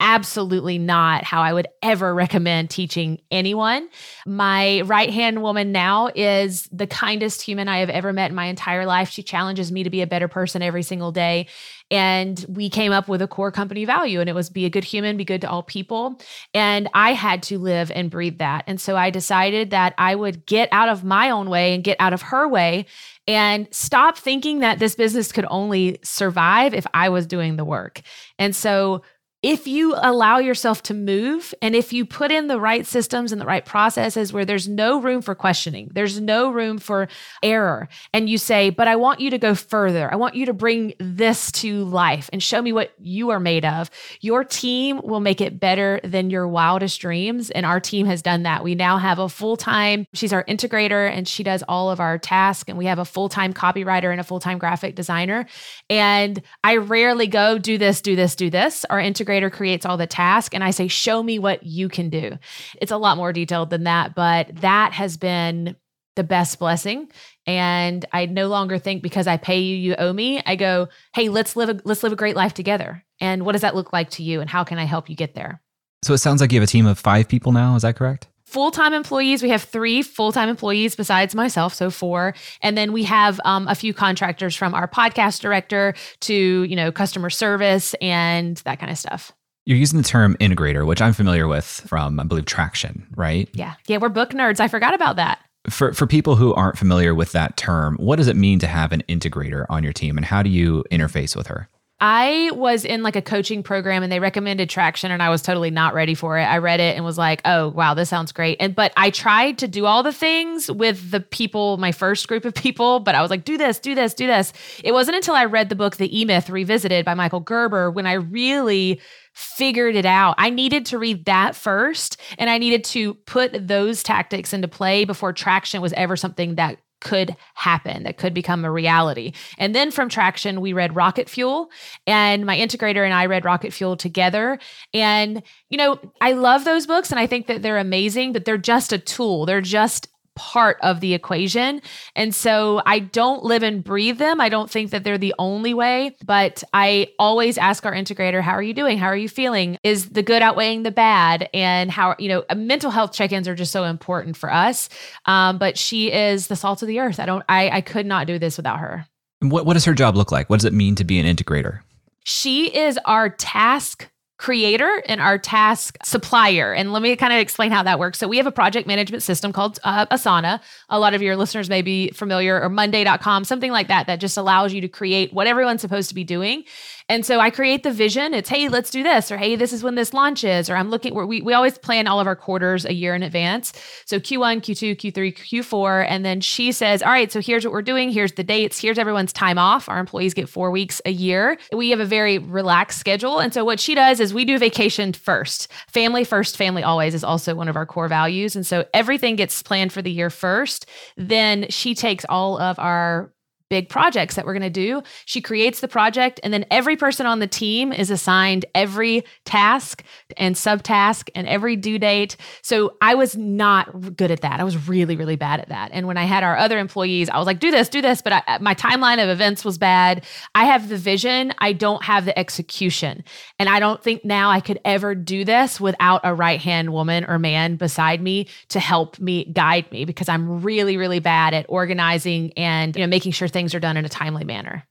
absolutely 0.00 0.78
not 0.78 1.24
how 1.24 1.42
I 1.42 1.52
would 1.52 1.68
ever 1.82 2.14
recommend 2.14 2.70
teaching 2.70 3.20
anyone. 3.30 3.88
My 4.26 4.80
right 4.82 5.10
hand 5.10 5.42
woman 5.42 5.72
now 5.72 6.10
is 6.14 6.68
the 6.72 6.86
kindest 6.86 7.42
human 7.42 7.68
I 7.68 7.78
have 7.78 7.90
ever 7.90 8.12
met 8.12 8.30
in 8.30 8.34
my 8.34 8.46
entire 8.46 8.86
life. 8.86 9.10
She 9.10 9.22
challenges 9.22 9.70
me 9.70 9.84
to 9.84 9.90
be 9.90 10.00
a 10.00 10.06
better 10.06 10.26
person 10.26 10.62
every 10.62 10.82
single 10.82 11.12
day. 11.12 11.46
And 11.90 12.44
we 12.48 12.70
came 12.70 12.92
up 12.92 13.08
with 13.08 13.20
a 13.20 13.28
core 13.28 13.50
company 13.50 13.84
value, 13.84 14.20
and 14.20 14.30
it 14.30 14.34
was 14.34 14.48
be 14.48 14.64
a 14.64 14.70
good 14.70 14.84
human, 14.84 15.16
be 15.16 15.24
good 15.24 15.40
to 15.40 15.50
all 15.50 15.62
people. 15.62 16.20
And 16.54 16.88
I 16.94 17.12
had 17.12 17.42
to 17.44 17.58
live 17.58 17.90
and 17.94 18.10
breathe 18.10 18.38
that. 18.38 18.64
And 18.66 18.80
so 18.80 18.96
I 18.96 19.10
decided 19.10 19.70
that 19.70 19.94
I 19.98 20.14
would 20.14 20.46
get 20.46 20.68
out 20.72 20.88
of 20.88 21.04
my 21.04 21.30
own 21.30 21.50
way 21.50 21.74
and 21.74 21.84
get 21.84 21.96
out 22.00 22.12
of 22.12 22.22
her 22.22 22.48
way 22.48 22.86
and 23.26 23.68
stop 23.70 24.16
thinking 24.16 24.60
that 24.60 24.78
this 24.78 24.94
business 24.94 25.30
could 25.30 25.46
only 25.50 25.98
survive 26.02 26.74
if 26.74 26.86
I 26.94 27.08
was 27.08 27.26
doing 27.26 27.56
the 27.56 27.64
work. 27.64 28.00
And 28.38 28.56
so 28.56 29.02
if 29.42 29.66
you 29.66 29.94
allow 29.96 30.36
yourself 30.36 30.82
to 30.82 30.92
move 30.92 31.54
and 31.62 31.74
if 31.74 31.94
you 31.94 32.04
put 32.04 32.30
in 32.30 32.46
the 32.46 32.60
right 32.60 32.84
systems 32.84 33.32
and 33.32 33.40
the 33.40 33.46
right 33.46 33.64
processes 33.64 34.34
where 34.34 34.44
there's 34.44 34.68
no 34.68 35.00
room 35.00 35.22
for 35.22 35.34
questioning, 35.34 35.90
there's 35.94 36.20
no 36.20 36.50
room 36.50 36.76
for 36.76 37.08
error, 37.42 37.88
and 38.12 38.28
you 38.28 38.36
say, 38.36 38.68
But 38.68 38.86
I 38.86 38.96
want 38.96 39.20
you 39.20 39.30
to 39.30 39.38
go 39.38 39.54
further. 39.54 40.12
I 40.12 40.16
want 40.16 40.34
you 40.34 40.44
to 40.46 40.52
bring 40.52 40.92
this 40.98 41.50
to 41.52 41.84
life 41.84 42.28
and 42.34 42.42
show 42.42 42.60
me 42.60 42.72
what 42.72 42.92
you 42.98 43.30
are 43.30 43.40
made 43.40 43.64
of. 43.64 43.90
Your 44.20 44.44
team 44.44 45.00
will 45.02 45.20
make 45.20 45.40
it 45.40 45.58
better 45.58 46.00
than 46.04 46.28
your 46.28 46.46
wildest 46.46 47.00
dreams. 47.00 47.50
And 47.50 47.64
our 47.64 47.80
team 47.80 48.04
has 48.06 48.20
done 48.20 48.42
that. 48.42 48.62
We 48.62 48.74
now 48.74 48.98
have 48.98 49.18
a 49.18 49.28
full 49.28 49.56
time, 49.56 50.06
she's 50.12 50.34
our 50.34 50.44
integrator 50.44 51.10
and 51.10 51.26
she 51.26 51.42
does 51.42 51.62
all 51.66 51.90
of 51.90 51.98
our 51.98 52.18
tasks. 52.18 52.68
And 52.68 52.76
we 52.76 52.86
have 52.86 52.98
a 52.98 53.06
full 53.06 53.30
time 53.30 53.54
copywriter 53.54 54.10
and 54.10 54.20
a 54.20 54.24
full 54.24 54.40
time 54.40 54.58
graphic 54.58 54.96
designer. 54.96 55.46
And 55.88 56.42
I 56.62 56.76
rarely 56.76 57.26
go, 57.26 57.56
Do 57.56 57.78
this, 57.78 58.02
do 58.02 58.16
this, 58.16 58.36
do 58.36 58.50
this. 58.50 58.84
Our 58.90 59.00
integrator 59.00 59.29
integrator 59.30 59.52
creates 59.52 59.86
all 59.86 59.96
the 59.96 60.06
tasks 60.06 60.54
and 60.54 60.64
I 60.64 60.70
say, 60.70 60.88
show 60.88 61.22
me 61.22 61.38
what 61.38 61.62
you 61.62 61.88
can 61.88 62.10
do. 62.10 62.38
It's 62.80 62.92
a 62.92 62.96
lot 62.96 63.16
more 63.16 63.32
detailed 63.32 63.70
than 63.70 63.84
that, 63.84 64.14
but 64.14 64.54
that 64.56 64.92
has 64.92 65.16
been 65.16 65.76
the 66.16 66.24
best 66.24 66.58
blessing. 66.58 67.10
And 67.46 68.04
I 68.12 68.26
no 68.26 68.48
longer 68.48 68.78
think 68.78 69.02
because 69.02 69.26
I 69.26 69.36
pay 69.36 69.60
you, 69.60 69.76
you 69.76 69.94
owe 69.96 70.12
me. 70.12 70.42
I 70.44 70.56
go, 70.56 70.88
hey, 71.14 71.28
let's 71.28 71.56
live 71.56 71.68
a 71.68 71.80
let's 71.84 72.02
live 72.02 72.12
a 72.12 72.16
great 72.16 72.36
life 72.36 72.54
together. 72.54 73.04
And 73.20 73.44
what 73.44 73.52
does 73.52 73.62
that 73.62 73.74
look 73.74 73.92
like 73.92 74.10
to 74.10 74.22
you? 74.22 74.40
And 74.40 74.50
how 74.50 74.64
can 74.64 74.78
I 74.78 74.84
help 74.84 75.08
you 75.08 75.16
get 75.16 75.34
there? 75.34 75.60
So 76.02 76.14
it 76.14 76.18
sounds 76.18 76.40
like 76.40 76.52
you 76.52 76.60
have 76.60 76.68
a 76.68 76.70
team 76.70 76.86
of 76.86 76.98
five 76.98 77.28
people 77.28 77.52
now. 77.52 77.76
Is 77.76 77.82
that 77.82 77.96
correct? 77.96 78.28
Full 78.50 78.70
time 78.70 78.92
employees. 78.92 79.42
We 79.42 79.50
have 79.50 79.62
three 79.62 80.02
full 80.02 80.32
time 80.32 80.48
employees 80.48 80.96
besides 80.96 81.34
myself, 81.34 81.74
so 81.74 81.90
four. 81.90 82.34
And 82.62 82.76
then 82.76 82.92
we 82.92 83.04
have 83.04 83.40
um, 83.44 83.68
a 83.68 83.74
few 83.74 83.94
contractors 83.94 84.56
from 84.56 84.74
our 84.74 84.88
podcast 84.88 85.40
director 85.40 85.94
to 86.20 86.34
you 86.64 86.76
know 86.76 86.92
customer 86.92 87.30
service 87.30 87.94
and 88.00 88.56
that 88.58 88.78
kind 88.78 88.90
of 88.90 88.98
stuff. 88.98 89.32
You're 89.66 89.78
using 89.78 89.98
the 89.98 90.08
term 90.08 90.36
integrator, 90.40 90.86
which 90.86 91.00
I'm 91.00 91.12
familiar 91.12 91.46
with 91.46 91.64
from, 91.64 92.18
I 92.18 92.24
believe, 92.24 92.46
Traction, 92.46 93.06
right? 93.14 93.48
Yeah, 93.52 93.74
yeah, 93.86 93.98
we're 93.98 94.08
book 94.08 94.30
nerds. 94.30 94.58
I 94.58 94.68
forgot 94.68 94.94
about 94.94 95.16
that. 95.16 95.38
For 95.68 95.92
for 95.92 96.06
people 96.06 96.36
who 96.36 96.54
aren't 96.54 96.78
familiar 96.78 97.14
with 97.14 97.32
that 97.32 97.56
term, 97.56 97.96
what 98.00 98.16
does 98.16 98.28
it 98.28 98.36
mean 98.36 98.58
to 98.60 98.66
have 98.66 98.92
an 98.92 99.02
integrator 99.08 99.66
on 99.68 99.84
your 99.84 99.92
team, 99.92 100.16
and 100.16 100.24
how 100.24 100.42
do 100.42 100.50
you 100.50 100.84
interface 100.90 101.36
with 101.36 101.46
her? 101.48 101.68
I 102.00 102.50
was 102.54 102.84
in 102.86 103.02
like 103.02 103.16
a 103.16 103.22
coaching 103.22 103.62
program 103.62 104.02
and 104.02 104.10
they 104.10 104.20
recommended 104.20 104.70
traction 104.70 105.10
and 105.10 105.22
I 105.22 105.28
was 105.28 105.42
totally 105.42 105.70
not 105.70 105.92
ready 105.92 106.14
for 106.14 106.38
it. 106.38 106.44
I 106.44 106.58
read 106.58 106.80
it 106.80 106.96
and 106.96 107.04
was 107.04 107.18
like, 107.18 107.42
"Oh, 107.44 107.68
wow, 107.68 107.92
this 107.92 108.08
sounds 108.08 108.32
great." 108.32 108.56
And 108.58 108.74
but 108.74 108.92
I 108.96 109.10
tried 109.10 109.58
to 109.58 109.68
do 109.68 109.84
all 109.84 110.02
the 110.02 110.12
things 110.12 110.70
with 110.70 111.10
the 111.10 111.20
people, 111.20 111.76
my 111.76 111.92
first 111.92 112.26
group 112.26 112.44
of 112.44 112.54
people, 112.54 113.00
but 113.00 113.14
I 113.14 113.20
was 113.20 113.30
like, 113.30 113.44
"Do 113.44 113.58
this, 113.58 113.78
do 113.78 113.94
this, 113.94 114.14
do 114.14 114.26
this." 114.26 114.52
It 114.82 114.92
wasn't 114.92 115.16
until 115.16 115.34
I 115.34 115.44
read 115.44 115.68
the 115.68 115.74
book 115.74 115.96
The 115.96 116.20
E-Myth 116.20 116.48
Revisited 116.48 117.04
by 117.04 117.14
Michael 117.14 117.40
Gerber 117.40 117.90
when 117.90 118.06
I 118.06 118.14
really 118.14 119.00
figured 119.34 119.94
it 119.94 120.06
out. 120.06 120.34
I 120.38 120.50
needed 120.50 120.86
to 120.86 120.98
read 120.98 121.26
that 121.26 121.54
first 121.54 122.20
and 122.38 122.50
I 122.50 122.58
needed 122.58 122.82
to 122.84 123.14
put 123.14 123.68
those 123.68 124.02
tactics 124.02 124.52
into 124.52 124.68
play 124.68 125.04
before 125.04 125.32
traction 125.32 125.80
was 125.80 125.92
ever 125.92 126.16
something 126.16 126.56
that 126.56 126.78
could 127.00 127.36
happen, 127.54 128.04
that 128.04 128.18
could 128.18 128.34
become 128.34 128.64
a 128.64 128.70
reality. 128.70 129.32
And 129.58 129.74
then 129.74 129.90
from 129.90 130.08
Traction, 130.08 130.60
we 130.60 130.72
read 130.72 130.94
Rocket 130.94 131.28
Fuel, 131.28 131.70
and 132.06 132.46
my 132.46 132.56
integrator 132.56 133.04
and 133.04 133.14
I 133.14 133.26
read 133.26 133.44
Rocket 133.44 133.72
Fuel 133.72 133.96
together. 133.96 134.58
And, 134.94 135.42
you 135.68 135.78
know, 135.78 135.98
I 136.20 136.32
love 136.32 136.64
those 136.64 136.86
books 136.86 137.10
and 137.10 137.18
I 137.18 137.26
think 137.26 137.46
that 137.46 137.62
they're 137.62 137.78
amazing, 137.78 138.32
but 138.32 138.44
they're 138.44 138.58
just 138.58 138.92
a 138.92 138.98
tool. 138.98 139.46
They're 139.46 139.60
just 139.60 140.08
part 140.36 140.78
of 140.82 141.00
the 141.00 141.14
equation. 141.14 141.82
And 142.16 142.34
so 142.34 142.80
I 142.86 142.98
don't 143.00 143.44
live 143.44 143.62
and 143.62 143.84
breathe 143.84 144.18
them. 144.18 144.40
I 144.40 144.48
don't 144.48 144.70
think 144.70 144.90
that 144.90 145.04
they're 145.04 145.18
the 145.18 145.34
only 145.38 145.74
way, 145.74 146.16
but 146.24 146.62
I 146.72 147.08
always 147.18 147.58
ask 147.58 147.84
our 147.84 147.92
integrator, 147.92 148.40
how 148.40 148.52
are 148.52 148.62
you 148.62 148.72
doing? 148.72 148.96
How 148.96 149.06
are 149.08 149.16
you 149.16 149.28
feeling? 149.28 149.76
Is 149.82 150.10
the 150.10 150.22
good 150.22 150.40
outweighing 150.40 150.82
the 150.82 150.90
bad? 150.90 151.50
And 151.52 151.90
how, 151.90 152.16
you 152.18 152.28
know, 152.28 152.44
mental 152.56 152.90
health 152.90 153.12
check-ins 153.12 153.48
are 153.48 153.54
just 153.54 153.72
so 153.72 153.84
important 153.84 154.36
for 154.36 154.52
us. 154.52 154.88
Um, 155.26 155.58
but 155.58 155.76
she 155.76 156.12
is 156.12 156.46
the 156.46 156.56
salt 156.56 156.82
of 156.82 156.88
the 156.88 157.00
earth. 157.00 157.20
I 157.20 157.26
don't, 157.26 157.44
I, 157.48 157.68
I 157.70 157.80
could 157.80 158.06
not 158.06 158.26
do 158.26 158.38
this 158.38 158.56
without 158.56 158.78
her. 158.78 159.06
What, 159.40 159.66
what 159.66 159.74
does 159.74 159.84
her 159.84 159.94
job 159.94 160.16
look 160.16 160.32
like? 160.32 160.48
What 160.48 160.60
does 160.60 160.64
it 160.66 160.72
mean 160.72 160.94
to 160.96 161.04
be 161.04 161.18
an 161.18 161.26
integrator? 161.26 161.80
She 162.24 162.74
is 162.76 162.98
our 163.04 163.30
task 163.30 164.10
creator 164.40 165.02
and 165.04 165.20
our 165.20 165.36
task 165.36 165.98
supplier. 166.02 166.72
And 166.72 166.94
let 166.94 167.02
me 167.02 167.14
kind 167.14 167.30
of 167.30 167.38
explain 167.38 167.70
how 167.70 167.82
that 167.82 167.98
works. 167.98 168.18
So 168.18 168.26
we 168.26 168.38
have 168.38 168.46
a 168.46 168.50
project 168.50 168.86
management 168.86 169.22
system 169.22 169.52
called 169.52 169.78
uh, 169.84 170.06
Asana. 170.06 170.60
A 170.88 170.98
lot 170.98 171.12
of 171.12 171.20
your 171.20 171.36
listeners 171.36 171.68
may 171.68 171.82
be 171.82 172.08
familiar 172.12 172.58
or 172.58 172.70
Monday.com, 172.70 173.44
something 173.44 173.70
like 173.70 173.88
that, 173.88 174.06
that 174.06 174.16
just 174.18 174.38
allows 174.38 174.72
you 174.72 174.80
to 174.80 174.88
create 174.88 175.34
what 175.34 175.46
everyone's 175.46 175.82
supposed 175.82 176.08
to 176.08 176.14
be 176.14 176.24
doing. 176.24 176.64
And 177.10 177.26
so 177.26 177.40
I 177.40 177.50
create 177.50 177.82
the 177.82 177.90
vision. 177.90 178.34
It's, 178.34 178.48
hey, 178.48 178.68
let's 178.68 178.88
do 178.88 179.02
this, 179.02 179.32
or 179.32 179.36
hey, 179.36 179.56
this 179.56 179.72
is 179.72 179.82
when 179.82 179.96
this 179.96 180.14
launches, 180.14 180.70
or 180.70 180.76
I'm 180.76 180.90
looking 180.90 181.12
where 181.12 181.26
we, 181.26 181.42
we 181.42 181.52
always 181.52 181.76
plan 181.76 182.06
all 182.06 182.20
of 182.20 182.28
our 182.28 182.36
quarters 182.36 182.84
a 182.84 182.94
year 182.94 183.16
in 183.16 183.24
advance. 183.24 183.72
So 184.04 184.20
Q1, 184.20 184.58
Q2, 184.58 184.96
Q3, 184.96 185.36
Q4. 185.36 186.06
And 186.08 186.24
then 186.24 186.40
she 186.40 186.70
says, 186.70 187.02
all 187.02 187.10
right, 187.10 187.32
so 187.32 187.40
here's 187.40 187.64
what 187.64 187.72
we're 187.72 187.82
doing. 187.82 188.10
Here's 188.10 188.34
the 188.34 188.44
dates. 188.44 188.78
Here's 188.78 188.96
everyone's 188.96 189.32
time 189.32 189.58
off. 189.58 189.88
Our 189.88 189.98
employees 189.98 190.34
get 190.34 190.48
four 190.48 190.70
weeks 190.70 191.02
a 191.04 191.10
year. 191.10 191.58
We 191.72 191.90
have 191.90 191.98
a 191.98 192.04
very 192.04 192.38
relaxed 192.38 193.00
schedule. 193.00 193.40
And 193.40 193.52
so 193.52 193.64
what 193.64 193.80
she 193.80 193.96
does 193.96 194.20
is 194.20 194.32
we 194.32 194.44
do 194.44 194.56
vacation 194.56 195.12
first. 195.12 195.66
Family 195.88 196.22
first, 196.22 196.56
family 196.56 196.84
always 196.84 197.12
is 197.12 197.24
also 197.24 197.56
one 197.56 197.68
of 197.68 197.74
our 197.74 197.86
core 197.86 198.06
values. 198.06 198.54
And 198.54 198.64
so 198.64 198.84
everything 198.94 199.34
gets 199.34 199.64
planned 199.64 199.92
for 199.92 200.00
the 200.00 200.12
year 200.12 200.30
first. 200.30 200.86
Then 201.16 201.66
she 201.70 201.96
takes 201.96 202.24
all 202.28 202.60
of 202.60 202.78
our 202.78 203.32
big 203.70 203.88
projects 203.88 204.34
that 204.34 204.44
we're 204.44 204.52
going 204.52 204.62
to 204.62 204.68
do. 204.68 205.02
She 205.24 205.40
creates 205.40 205.80
the 205.80 205.88
project, 205.88 206.40
and 206.42 206.52
then 206.52 206.66
every 206.70 206.96
person 206.96 207.24
on 207.24 207.38
the 207.38 207.46
team 207.46 207.92
is 207.92 208.10
assigned 208.10 208.66
every 208.74 209.24
task 209.44 210.02
and 210.36 210.54
subtask 210.54 211.30
and 211.34 211.46
every 211.48 211.76
due 211.76 211.98
date. 211.98 212.36
So 212.62 212.96
I 213.00 213.14
was 213.14 213.36
not 213.36 214.16
good 214.16 214.30
at 214.30 214.42
that. 214.42 214.60
I 214.60 214.64
was 214.64 214.88
really, 214.88 215.16
really 215.16 215.36
bad 215.36 215.60
at 215.60 215.68
that. 215.68 215.90
And 215.92 216.06
when 216.06 216.18
I 216.18 216.24
had 216.24 216.42
our 216.42 216.56
other 216.56 216.78
employees, 216.78 217.28
I 217.28 217.38
was 217.38 217.46
like, 217.46 217.60
do 217.60 217.70
this, 217.70 217.88
do 217.88 218.02
this. 218.02 218.20
But 218.20 218.44
I, 218.46 218.58
my 218.58 218.74
timeline 218.74 219.22
of 219.22 219.30
events 219.30 219.64
was 219.64 219.78
bad. 219.78 220.24
I 220.54 220.64
have 220.64 220.88
the 220.88 220.96
vision, 220.96 221.54
I 221.58 221.72
don't 221.72 222.02
have 222.02 222.24
the 222.24 222.38
execution. 222.38 223.24
And 223.58 223.68
I 223.68 223.78
don't 223.78 224.02
think 224.02 224.24
now 224.24 224.50
I 224.50 224.60
could 224.60 224.80
ever 224.84 225.14
do 225.14 225.44
this 225.44 225.80
without 225.80 226.20
a 226.24 226.34
right 226.34 226.60
hand 226.60 226.92
woman 226.92 227.24
or 227.24 227.38
man 227.38 227.76
beside 227.76 228.20
me 228.20 228.48
to 228.70 228.80
help 228.80 229.18
me 229.20 229.44
guide 229.44 229.90
me 229.92 230.04
because 230.04 230.28
I'm 230.28 230.62
really, 230.62 230.96
really 230.96 231.20
bad 231.20 231.54
at 231.54 231.66
organizing 231.68 232.52
and 232.56 232.96
you 232.96 233.02
know 233.02 233.06
making 233.06 233.32
sure 233.32 233.48
things 233.48 233.59
things 233.60 233.74
are 233.74 233.80
done 233.80 233.98
in 233.98 234.06
a 234.06 234.08
timely 234.08 234.42
manner. 234.42 234.84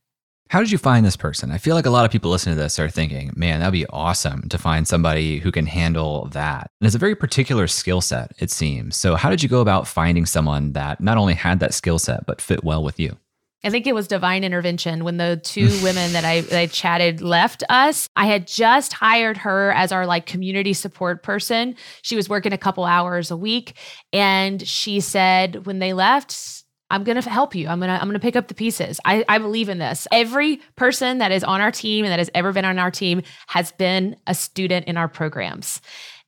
How 0.48 0.60
did 0.60 0.70
you 0.70 0.78
find 0.78 1.04
this 1.04 1.16
person? 1.16 1.50
I 1.50 1.58
feel 1.58 1.74
like 1.74 1.86
a 1.86 1.90
lot 1.90 2.04
of 2.04 2.12
people 2.12 2.30
listening 2.30 2.54
to 2.54 2.62
this 2.62 2.78
are 2.78 2.88
thinking, 2.88 3.32
man, 3.34 3.58
that'd 3.58 3.72
be 3.72 3.86
awesome 3.86 4.48
to 4.48 4.58
find 4.58 4.86
somebody 4.86 5.40
who 5.40 5.50
can 5.50 5.66
handle 5.66 6.28
that. 6.32 6.70
And 6.80 6.86
it's 6.86 6.94
a 6.94 6.98
very 6.98 7.16
particular 7.16 7.66
skill 7.66 8.00
set, 8.00 8.30
it 8.38 8.52
seems. 8.52 8.96
So, 8.96 9.16
how 9.16 9.28
did 9.28 9.42
you 9.42 9.48
go 9.48 9.60
about 9.60 9.88
finding 9.88 10.24
someone 10.24 10.72
that 10.74 11.00
not 11.00 11.18
only 11.18 11.34
had 11.34 11.58
that 11.60 11.74
skill 11.74 11.98
set, 11.98 12.26
but 12.26 12.40
fit 12.40 12.62
well 12.62 12.84
with 12.84 13.00
you? 13.00 13.16
I 13.62 13.70
think 13.70 13.86
it 13.86 13.94
was 13.94 14.08
divine 14.08 14.42
intervention 14.42 15.04
when 15.04 15.16
the 15.16 15.40
two 15.42 15.68
women 15.82 16.12
that 16.12 16.24
I, 16.24 16.42
that 16.42 16.58
I 16.58 16.66
chatted 16.66 17.20
left 17.20 17.64
us. 17.68 18.08
I 18.14 18.26
had 18.26 18.46
just 18.46 18.92
hired 18.92 19.36
her 19.38 19.72
as 19.72 19.90
our 19.90 20.06
like 20.06 20.26
community 20.26 20.74
support 20.74 21.24
person. 21.24 21.74
She 22.02 22.16
was 22.16 22.28
working 22.28 22.52
a 22.52 22.58
couple 22.58 22.84
hours 22.84 23.30
a 23.30 23.36
week. 23.36 23.74
And 24.12 24.66
she 24.66 25.00
said 25.00 25.66
when 25.66 25.80
they 25.80 25.92
left, 25.92 26.59
I'm 26.90 27.04
going 27.04 27.20
to 27.20 27.30
help 27.30 27.54
you. 27.54 27.68
I'm 27.68 27.78
going 27.78 27.88
to 27.88 27.94
I'm 27.94 28.08
going 28.08 28.14
to 28.14 28.20
pick 28.20 28.36
up 28.36 28.48
the 28.48 28.54
pieces. 28.54 29.00
I 29.04 29.24
I 29.28 29.38
believe 29.38 29.68
in 29.68 29.78
this. 29.78 30.06
Every 30.12 30.60
person 30.76 31.18
that 31.18 31.32
is 31.32 31.44
on 31.44 31.60
our 31.60 31.70
team 31.70 32.04
and 32.04 32.12
that 32.12 32.18
has 32.18 32.30
ever 32.34 32.52
been 32.52 32.64
on 32.64 32.78
our 32.78 32.90
team 32.90 33.22
has 33.46 33.72
been 33.72 34.16
a 34.26 34.34
student 34.34 34.86
in 34.86 34.96
our 34.96 35.08
programs. 35.08 35.80